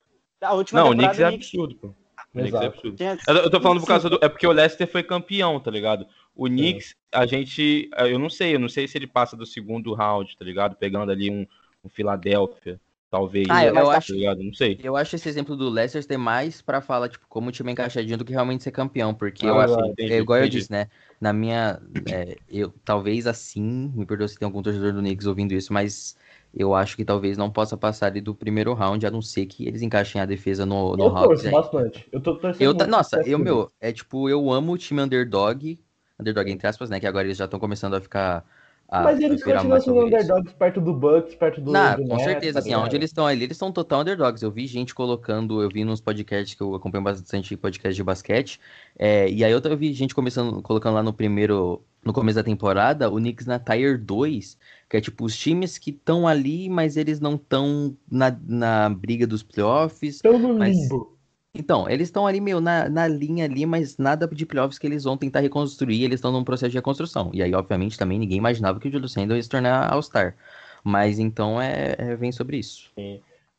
[0.42, 1.88] A última Não, o Knicks é o absurdo, pô.
[1.88, 1.94] O
[2.34, 3.04] Knicks é absurdo.
[3.28, 4.20] Eu, eu tô falando por causa do.
[4.22, 6.06] É porque o Leicester foi campeão, tá ligado?
[6.40, 7.90] O Knicks, a gente.
[7.98, 10.76] Eu não sei, eu não sei se ele passa do segundo round, tá ligado?
[10.76, 11.46] Pegando ali um,
[11.84, 12.80] um Philadelphia,
[13.10, 13.48] talvez.
[13.50, 14.44] Ah, eu- tá eu acho- ligado?
[14.44, 14.82] Não sei.
[14.82, 17.74] Eu acho esse exemplo do Leicester ter mais pra falar, tipo, como o time é
[17.74, 20.50] encaixadinho do que realmente ser campeão, porque Ah, eu acho, entendi, é igual eu entendi.
[20.50, 23.62] disse, né, na minha, é, eu, talvez assim,
[23.96, 26.16] me perdoa se tem algum torcedor do Knicks ouvindo isso, mas
[26.54, 29.68] eu acho que talvez não possa passar ali do primeiro round, a não ser que
[29.68, 31.46] eles encaixem a defesa no, no Eu Hawks.
[31.46, 31.58] torço aí.
[31.58, 32.08] bastante.
[32.12, 35.80] Eu tô torcendo Eu, nossa, eu, meu, é tipo, eu amo o time underdog,
[36.20, 38.44] underdog entre aspas, né, que agora eles já estão começando a ficar,
[38.92, 41.72] a, Mas eles continuam sendo underdogs perto do Bucks, perto do.
[41.72, 44.42] Não, do com certeza, tá assim, onde eles estão ali, eles estão total underdogs.
[44.42, 48.60] Eu vi gente colocando, eu vi nos podcasts que eu acompanho bastante podcast de basquete,
[48.98, 52.44] é, e aí eu, eu vi gente começando, colocando lá no primeiro, no começo da
[52.44, 54.58] temporada, o Knicks na Tier 2,
[54.90, 59.28] que é tipo os times que estão ali, mas eles não estão na, na briga
[59.28, 60.16] dos playoffs.
[60.16, 61.19] Estão no Mas- limbo.
[61.54, 65.04] Então, eles estão ali, meu, na, na linha ali, mas nada de playoffs que eles
[65.04, 67.32] vão tentar reconstruir, eles estão num processo de reconstrução.
[67.34, 70.36] E aí, obviamente, também ninguém imaginava que o Julius Randle ia se tornar All-Star.
[70.84, 72.92] Mas então é, é- vem sobre isso.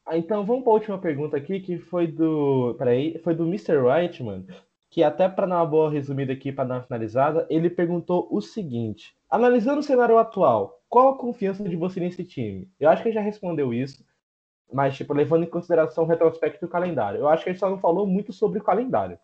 [0.06, 2.74] Ah, então vamos para a última pergunta aqui, que foi do.
[2.78, 3.76] Peraí, foi do Mr.
[3.76, 4.46] Whiteman,
[4.88, 8.40] que até para dar uma boa resumida aqui para dar uma finalizada, ele perguntou o
[8.40, 12.68] seguinte: analisando o cenário atual, qual a confiança de você nesse time?
[12.80, 14.04] Eu acho que ele já respondeu isso,
[14.72, 17.20] mas tipo, levando em consideração o retrospecto do calendário.
[17.20, 19.18] Eu acho que ele só não falou muito sobre o calendário.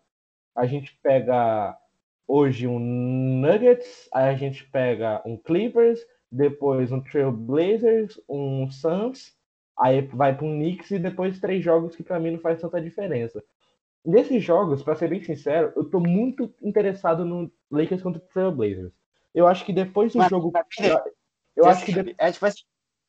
[0.55, 1.77] A gente pega
[2.27, 5.99] hoje um Nuggets, aí a gente pega um Clippers,
[6.31, 9.37] depois um Trail Blazers, um Suns,
[9.79, 12.81] Aí vai para um Knicks e depois três jogos que para mim não faz tanta
[12.81, 13.43] diferença.
[14.03, 18.51] Nesses jogos, para ser bem sincero, eu tô muito interessado no Lakers contra o Trail
[18.51, 18.91] Blazers.
[19.35, 20.51] Eu acho que depois do Mas, jogo.
[20.79, 20.99] Eu,
[21.57, 22.63] eu acho que de- É tipo assim.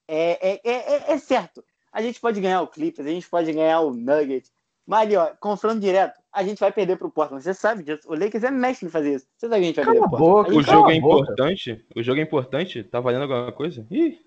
[0.07, 1.65] É, é, é, é- é certo.
[1.93, 4.53] A gente pode ganhar o Clippers, a gente pode ganhar o Nuggets.
[4.87, 7.43] Mas ali, ó, confronto direto, a gente vai perder pro Portland.
[7.43, 8.09] Você sabe disso.
[8.09, 9.27] O Lakers é mestre em fazer isso.
[9.37, 10.57] Você sabe que a gente vai Cala perder pro Portland.
[10.57, 11.23] boca, O jogo é boca.
[11.23, 11.87] importante?
[11.95, 12.83] O jogo é importante?
[12.85, 13.87] Tá valendo alguma coisa?
[13.91, 14.19] Ih!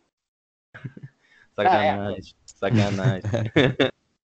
[1.56, 3.22] Sacanagem, sacanagem.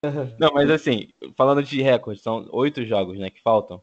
[0.38, 3.82] Não, mas assim, falando de recorde, são oito jogos, né, que faltam.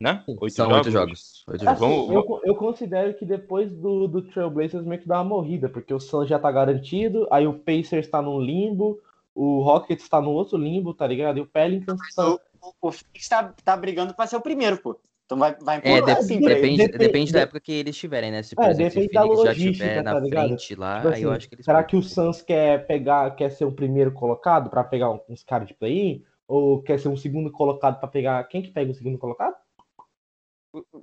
[0.00, 0.24] Né?
[0.26, 1.44] Oito São oito jogos.
[1.46, 2.06] Oito Assim, jogos.
[2.08, 5.68] Vamos- eu, eu considero que depois do, do Trail Blazers meio que dá uma morrida,
[5.68, 8.98] porque o Suns já tá garantido, aí o Pacers tá num limbo,
[9.34, 11.36] o Rockets tá no outro limbo, tá ligado?
[11.36, 12.30] E o Pelicans tá.
[12.30, 14.98] O, o, o Phoenix tá, tá brigando pra ser o primeiro, pô.
[15.26, 18.30] Então vai, vai É, empurrar de- assim depende, depende- depende da época que eles estiverem,
[18.32, 18.42] né?
[18.42, 20.46] Se, por É, exemplo, se o depende da logística, estiver na tá ligado?
[20.48, 23.30] frente lá, Tipo aí eu assim, acho que eles Será que o Suns quer pegar,
[23.36, 26.24] quer ser o primeiro colocado pra pegar uns caras de play-in?
[26.48, 28.42] Ou quer ser um segundo colocado pra pegar.
[28.48, 29.54] Quem que pega o segundo colocado?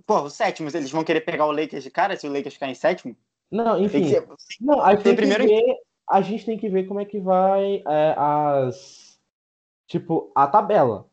[0.06, 2.69] Pô, o sétimo, eles vão querer pegar o Lakers de cara se o Lakers ficar
[2.69, 3.15] em sétimo?
[3.52, 4.02] Não, Tem enfim.
[4.02, 4.27] que ser-
[4.61, 5.76] Não, aí tem Tem primeiro ver,
[6.10, 9.19] a gente tem que ver como é que vai é, as.
[9.88, 11.07] Tipo, a tabela.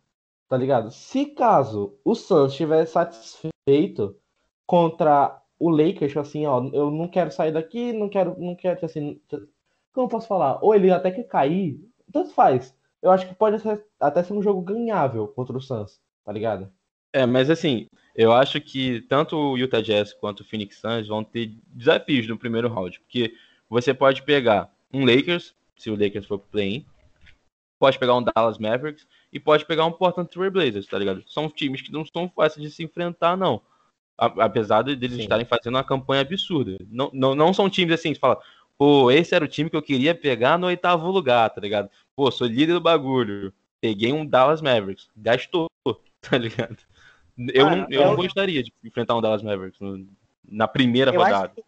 [0.48, 0.90] Tá ligado?
[0.90, 4.16] Se caso o Suns estiver satisfeito
[4.66, 9.20] contra o Lakers, assim, ó, eu não quero sair daqui, não quero, não quero, assim.
[9.92, 10.58] Como eu posso falar?
[10.62, 11.80] Ou ele até que cair,
[12.12, 12.76] tanto faz.
[13.00, 16.70] Eu acho que pode ser- até ser um jogo ganhável contra o Suns, tá ligado?
[17.14, 17.86] É, mas assim,
[18.16, 22.36] eu acho que tanto o Utah Jazz quanto o Phoenix Suns vão ter desafios no
[22.36, 23.36] primeiro round, porque
[23.70, 26.84] você pode pegar um Lakers, se o Lakers for pro play-in,
[27.78, 31.22] pode pegar um Dallas Mavericks e pode pegar um Portland Trail Blazers, tá ligado?
[31.28, 33.62] São times que não são fáceis de se enfrentar, não.
[34.18, 35.22] Apesar de eles Sim.
[35.22, 36.76] estarem fazendo uma campanha absurda.
[36.90, 38.40] Não, não, não são times assim, que fala,
[38.76, 41.88] pô, esse era o time que eu queria pegar no oitavo lugar, tá ligado?
[42.16, 43.52] Pô, sou líder do bagulho.
[43.80, 45.08] Peguei um Dallas Mavericks.
[45.16, 45.68] Gastou,
[46.20, 46.78] tá ligado?
[47.52, 50.06] Eu, Mano, não, eu eu- não gostaria de enfrentar um Dallas Mavericks no-
[50.48, 51.46] na primeira Eu rodada.
[51.46, 51.62] acho que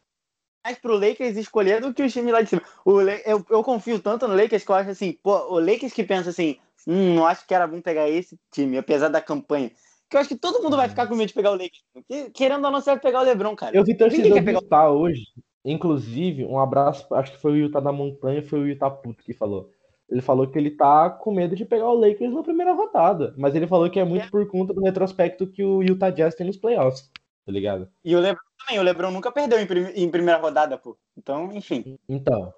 [0.65, 2.63] mais pro Lakers escolher do que o time lá de cima.
[2.85, 6.03] O eu, eu confio tanto no Lakers que eu acho assim, pô, o Lakers que
[6.05, 6.57] pensa assim,
[6.87, 9.71] hum, não acho que era bom pegar esse time, apesar da campanha.
[10.09, 11.83] Que eu acho que todo mundo vai ficar com medo de pegar o Lakers.
[11.93, 13.77] Porque, querendo ou não, você vai pegar o LeBron, cara.
[13.77, 15.25] Eu vi torcedor do pegar- Utah hoje.
[15.65, 19.33] Inclusive, um abraço, acho que foi o Utah da Montanha, foi o Utah Puto que
[19.35, 19.73] falou.
[20.09, 23.35] Ele falou que ele tá com medo de pegar o Lakers na primeira rodada.
[23.37, 26.47] Mas ele falou que é muito por conta do retrospecto que o Utah Jazz tem
[26.47, 27.11] nos playoffs.
[27.45, 27.89] Tá ligado?
[28.05, 28.81] E o LeBron também.
[28.81, 30.97] O LeBron nunca perdeu em, prim- em primeira rodada, pô.
[31.17, 31.99] Então, enfim.
[32.09, 32.53] Então.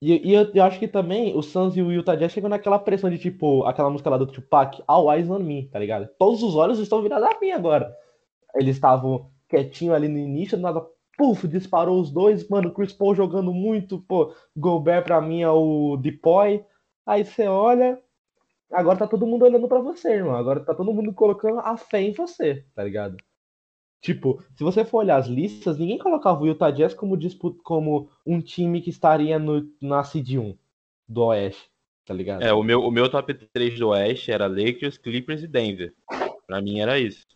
[0.00, 2.78] E, e eu, eu acho que também o Suns e o Utah Jazz chegam naquela
[2.78, 6.08] pressão de tipo, aquela música lá do Tupac, All Eyes on Me, tá ligado?
[6.18, 7.92] Todos os olhos estão virados a mim agora.
[8.54, 10.86] Eles estavam quietinho ali no início, do nada,
[11.16, 15.96] puf, disparou os dois, mano, Chris Paul jogando muito, pô, Gobert pra mim é o
[15.96, 16.64] Depoy.
[17.08, 17.98] Aí você olha,
[18.70, 20.36] agora tá todo mundo olhando pra você, irmão.
[20.36, 23.16] Agora tá todo mundo colocando a fé em você, tá ligado?
[24.02, 28.10] Tipo, se você for olhar as listas, ninguém colocava o Utah Jazz como, dispu- como
[28.26, 30.54] um time que estaria no, na Seed 1
[31.08, 31.70] do Oeste,
[32.04, 32.42] tá ligado?
[32.42, 35.94] É, o meu, o meu top 3 do Oeste era Lakers, Clippers e Denver.
[36.46, 37.26] Pra mim era isso.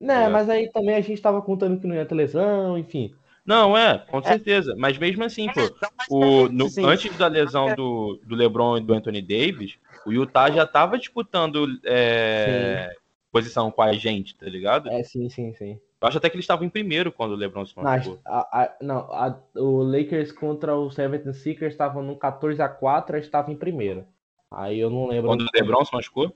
[0.00, 0.28] Né, é.
[0.28, 3.14] mas aí também a gente tava contando que não ia ter lesão, enfim.
[3.44, 4.74] Não, é, com certeza.
[4.78, 5.60] Mas mesmo assim, pô,
[6.08, 6.84] o, no- Sim.
[6.86, 11.66] antes da lesão do, do LeBron e do Anthony Davis, o Utah já tava disputando
[11.84, 12.94] é,
[13.32, 14.88] posição com a gente, tá ligado?
[14.90, 15.80] É, sim, sim, sim.
[16.00, 18.20] Eu acho até que eles estavam em primeiro quando o LeBron se Não, machucou.
[18.24, 23.18] a- a- não, a- o Lakers contra o 76ers estavam no 14 a 4 a
[23.18, 24.04] gente estava em primeiro.
[24.50, 25.30] Aí eu não lembro.
[25.30, 26.32] Quando o LeBron se machucou?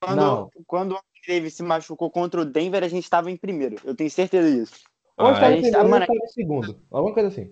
[0.00, 0.50] Quando, Não.
[0.66, 3.76] quando o Anthony Davis se machucou contra o Denver, a gente tava em primeiro.
[3.84, 4.80] Eu tenho certeza disso.
[5.18, 6.80] Ou a gente Ah, tava a em primeiro mano, estava em segundo.
[6.90, 7.50] Alguma coisa assim.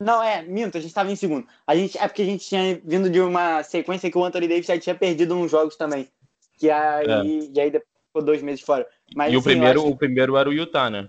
[0.00, 1.46] Não, é, minto, a gente tava em segundo.
[1.66, 4.66] A gente, é porque a gente tinha vindo de uma sequência que o Anthony Davis
[4.66, 6.08] já tinha perdido uns jogos também.
[6.56, 8.86] Que aí, E aí depois ficou dois meses fora.
[9.14, 9.34] Mas, É.
[9.34, 11.08] e o assim, eu primeiro, acho o primeiro era o Utah, né?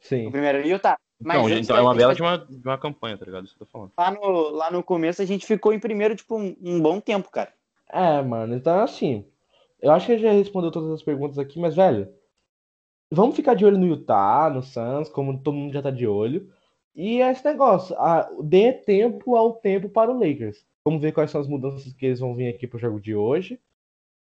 [0.00, 0.28] Sim.
[0.28, 0.98] o primeiro era o Utah.
[1.18, 3.46] Mas Então, então é uma bela de uma, de uma campanha, tá ligado?
[3.46, 3.92] Isso que eu tô falando.
[3.96, 7.30] Lá no, lá no começo a gente ficou em primeiro, tipo, um, um bom tempo,
[7.30, 7.52] cara.
[7.90, 9.24] É, mano, então assim,
[9.80, 12.08] eu acho que a gente já respondeu todas as perguntas aqui, mas, velho,
[13.10, 16.52] vamos ficar de olho no Utah, no Suns, como todo mundo já tá de olho.
[16.94, 20.64] E é esse negócio, a- dê tempo ao tempo para o Lakers.
[20.84, 23.60] Vamos ver quais são as mudanças que eles vão vir aqui pro jogo de hoje.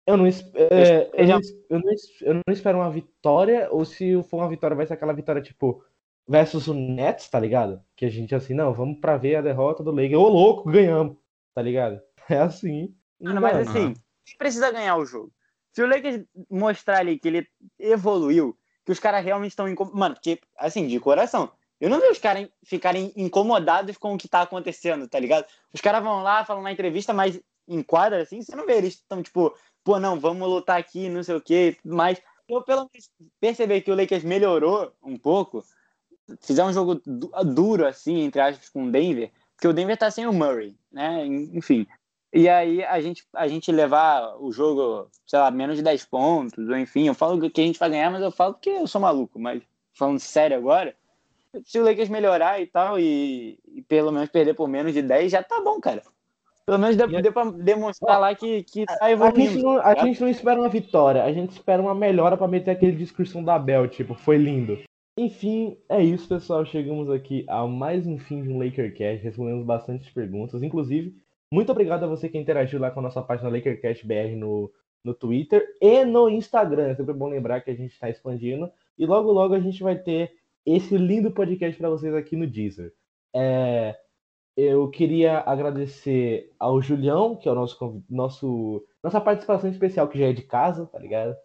[0.06, 1.40] Eu não, é, eu, não,
[1.70, 1.92] eu, não,
[2.22, 5.84] eu não espero uma vitória, ou se for uma vitória, vai ser aquela vitória tipo
[6.28, 7.82] versus o Nets, tá ligado?
[7.96, 10.16] Que a gente assim, não, vamos pra ver a derrota do Lakers.
[10.20, 11.18] Ô, louco, ganhamos,
[11.54, 12.02] tá ligado?
[12.30, 12.96] É assim.
[13.20, 13.94] Mano, mas assim,
[14.26, 15.32] quem precisa ganhar o jogo?
[15.74, 17.48] Se o Lakers mostrar ali que ele
[17.80, 18.58] evoluiu,
[18.92, 19.90] que os caras realmente estão incom...
[19.94, 21.50] Mano, porque, assim, de coração,
[21.80, 25.46] eu não vejo os caras ficarem incomodados com o que tá acontecendo, tá ligado?
[25.74, 28.96] Os caras vão lá, falam na entrevista, mas em quadra, assim, você não vê eles
[28.96, 33.10] estão, tipo, pô, não, vamos lutar aqui, não sei o quê, mas eu pelo menos
[33.40, 35.64] perceber que o Lakers melhorou um pouco,
[36.42, 40.12] fizer um jogo du- duro, assim, entre aspas, com o Denver, porque o Denver tá
[40.12, 41.26] sem o Murray, né?
[41.26, 41.88] Enfim.
[42.34, 46.70] E aí a gente, a gente levar o jogo, sei lá, menos de 10 pontos,
[46.70, 49.02] ou enfim, eu falo que a gente vai ganhar, mas eu falo que eu sou
[49.02, 49.62] maluco, mas
[49.94, 50.96] falando sério agora,
[51.66, 55.32] se o Lakers melhorar e tal, e, e pelo menos perder por menos de 10,
[55.32, 56.02] já tá bom, cara.
[56.66, 59.64] Pelo menos deu, deu pra demonstrar lá que, que tá A gente, evoluindo.
[59.64, 62.94] não, a gente não espera uma vitória, a gente espera uma melhora pra meter aquele
[62.94, 64.80] discursão da Bel, tipo, foi lindo.
[65.18, 66.66] Enfim, é isso, pessoal.
[66.66, 69.22] Chegamos aqui a mais um fim de um LakerCast.
[69.22, 70.64] Respondemos bastante perguntas.
[70.64, 71.14] Inclusive,
[71.52, 74.72] muito obrigado a você que interagiu lá com a nossa página LakerCast BR no,
[75.04, 76.88] no Twitter e no Instagram.
[76.88, 78.72] É sempre bom lembrar que a gente está expandindo.
[78.98, 80.34] E logo, logo a gente vai ter
[80.66, 82.94] esse lindo podcast para vocês aqui no Deezer.
[83.36, 83.98] É,
[84.56, 90.28] eu queria agradecer ao Julião, que é o nosso, nosso nossa participação especial, que já
[90.28, 91.36] é de casa, tá ligado?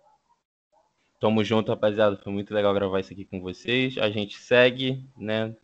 [1.18, 2.16] Tamo junto, rapaziada.
[2.18, 3.96] Foi muito legal gravar isso aqui com vocês.
[3.98, 5.54] A gente segue, né?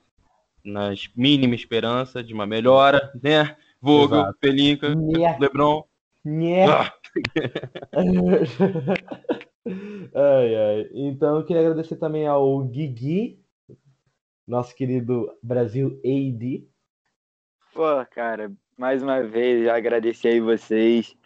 [0.65, 3.57] Nas mínimas esperanças de uma melhora, né?
[3.83, 4.39] Vogel, Exato.
[4.39, 5.37] Pelinka, Nhé.
[5.41, 5.83] Lebron.
[6.25, 6.67] Nhé.
[6.67, 6.95] Ah,
[10.15, 10.89] ai, ai.
[10.95, 13.43] Então, eu queria agradecer também ao Guigui,
[14.47, 16.65] nosso querido Brasil AD.
[17.75, 21.17] Pô, cara, mais uma vez, já agradecer aí vocês.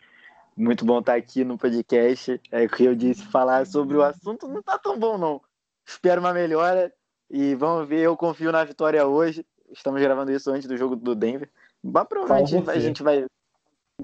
[0.56, 2.40] Muito bom estar aqui no podcast.
[2.50, 5.42] É o que eu disse, falar sobre o assunto não tá tão bom, não.
[5.84, 6.90] Espero uma melhora
[7.30, 8.00] e vamos ver.
[8.00, 9.44] Eu confio na vitória hoje.
[9.70, 11.50] Estamos gravando isso antes do jogo do Denver.
[11.92, 13.24] Mas provavelmente a gente vai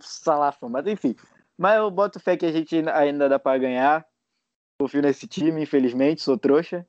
[0.01, 1.15] salar fã, mas enfim.
[1.59, 4.07] Mas eu boto fé que a gente ainda dá para ganhar.
[4.81, 6.87] Confio nesse time, infelizmente, sou trouxa.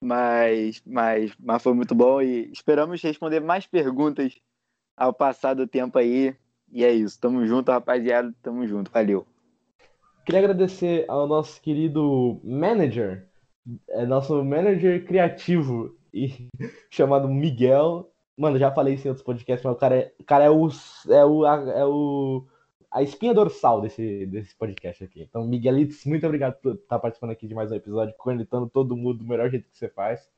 [0.00, 4.34] Mas, mas, mas foi muito bom e esperamos responder mais perguntas
[4.96, 6.34] ao passar do tempo aí.
[6.72, 7.20] E é isso.
[7.20, 8.34] Tamo junto, rapaziada.
[8.42, 8.90] Tamo junto.
[8.90, 9.26] Valeu.
[10.24, 13.28] Queria agradecer ao nosso querido manager,
[13.90, 16.48] é nosso manager criativo e
[16.90, 18.10] chamado Miguel.
[18.36, 20.68] Mano, já falei isso em outros podcasts, mas o cara é, o cara é o
[21.08, 22.46] é o a, é o
[22.90, 25.22] a espinha dorsal desse desse podcast aqui.
[25.22, 29.18] Então, Miguelitos, muito obrigado por estar participando aqui de mais um episódio, conectando todo mundo
[29.18, 30.28] do melhor jeito que você faz.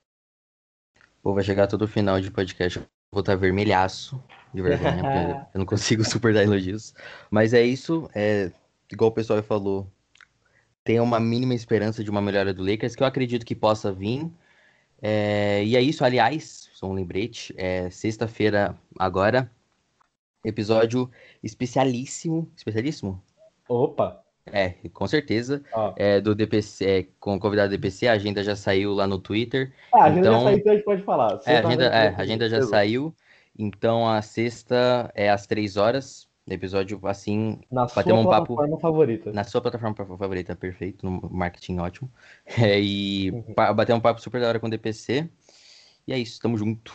[1.22, 2.78] Pô, vai chegar todo o final de podcast.
[2.78, 4.22] eu Vou estar vermelhaço
[4.54, 6.94] de vergonha, porque eu não consigo suportar elogios.
[7.30, 8.52] Mas é isso, é,
[8.92, 9.90] igual o pessoal falou,
[10.84, 14.30] tem uma mínima esperança de uma melhora do Lakers, que eu acredito que possa vir.
[15.02, 19.50] É, e é isso, aliás, só um lembrete, é, sexta-feira agora,
[20.44, 21.10] episódio
[21.42, 23.20] especialíssimo, especialíssimo?
[23.68, 24.22] Opa!
[24.46, 25.92] É, com certeza, Ó.
[25.96, 29.18] é, do DPC, é, com o convidado do DPC, a agenda já saiu lá no
[29.18, 31.40] Twitter, Ah, a agenda Então- já saiu, então a gente pode falar.
[31.46, 33.14] É, a agenda, é, a agenda já saiu.
[33.58, 36.28] Então a sexta é às três horas.
[36.48, 39.32] Episódio assim, Na sua um papo- plataforma favorita.
[39.32, 42.10] na sua plataforma favorita, perfeito, no marketing ótimo.
[42.72, 43.52] É, e Uhum.
[43.74, 45.28] bater um papo super da hora com o DPC.
[46.08, 46.90] E é isso, tamo junto.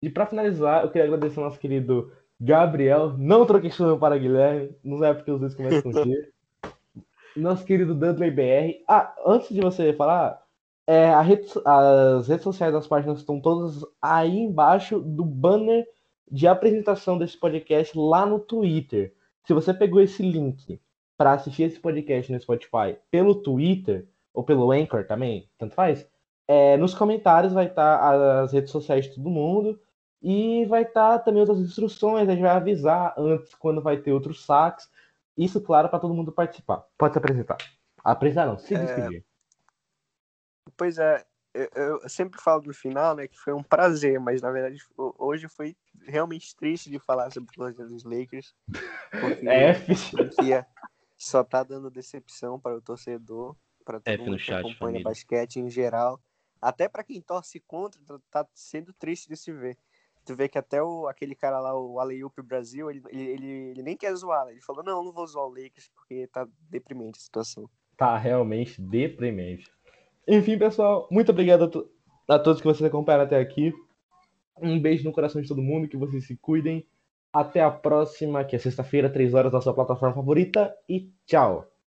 [0.00, 3.12] E pra finalizar, eu queria agradecer ao nosso querido Gabriel.
[3.18, 4.70] Não troquei chama para Guilherme.
[4.84, 6.30] Não é porque os dois começam com G.
[7.36, 8.84] Nosso querido Dudley BR.
[8.88, 10.40] Ah, antes de você falar,
[10.86, 15.84] é, a rede- as redes sociais das páginas estão todas aí embaixo do banner
[16.30, 19.12] de apresentação desse podcast lá no Twitter.
[19.44, 20.80] Se você pegou esse link
[21.18, 26.06] para assistir esse podcast no Spotify pelo Twitter ou pelo Anchor também, tanto faz,
[26.48, 29.80] é, nos comentários vai estar as redes sociais de todo mundo.
[30.22, 34.44] E vai estar também outras instruções, a gente vai avisar antes quando vai ter outros
[34.44, 34.90] saques.
[35.36, 36.84] Isso, claro, para todo mundo participar.
[36.98, 37.58] Pode se apresentar.
[38.02, 39.24] Apresentar não, se É, despedir.
[40.76, 41.24] Pois é,
[41.54, 45.14] eu, eu sempre falo no final, né, que foi um prazer, mas na verdade ho-
[45.18, 48.54] hoje foi realmente triste de falar sobre o Los Angeles Lakers,
[49.20, 50.66] porque É, franquia
[51.16, 55.04] só tá dando decepção para o torcedor, para todo F no mundo que acompanha família.
[55.04, 56.20] basquete em geral,
[56.60, 59.76] até para quem torce contra, tá- tá sendo triste de se ver.
[60.24, 63.96] Tu vê que até o, aquele cara lá, o Aleiup Brasil, ele, ele, ele, nem
[63.96, 67.70] quer zoar, ele falou, não, não vou zoar o Lakers, porque tá deprimente a situação.
[67.96, 69.70] Tá realmente deprimente.
[70.26, 71.88] Enfim, pessoal, muito obrigado a, to-
[72.28, 73.72] a todos que vocês acompanharam até aqui.
[74.60, 76.84] Um beijo no coração de todo mundo, que vocês se cuidem.
[77.32, 80.74] Até a próxima, que é sexta-feira, 3 horas, na sua plataforma favorita.
[80.88, 81.70] E tchau!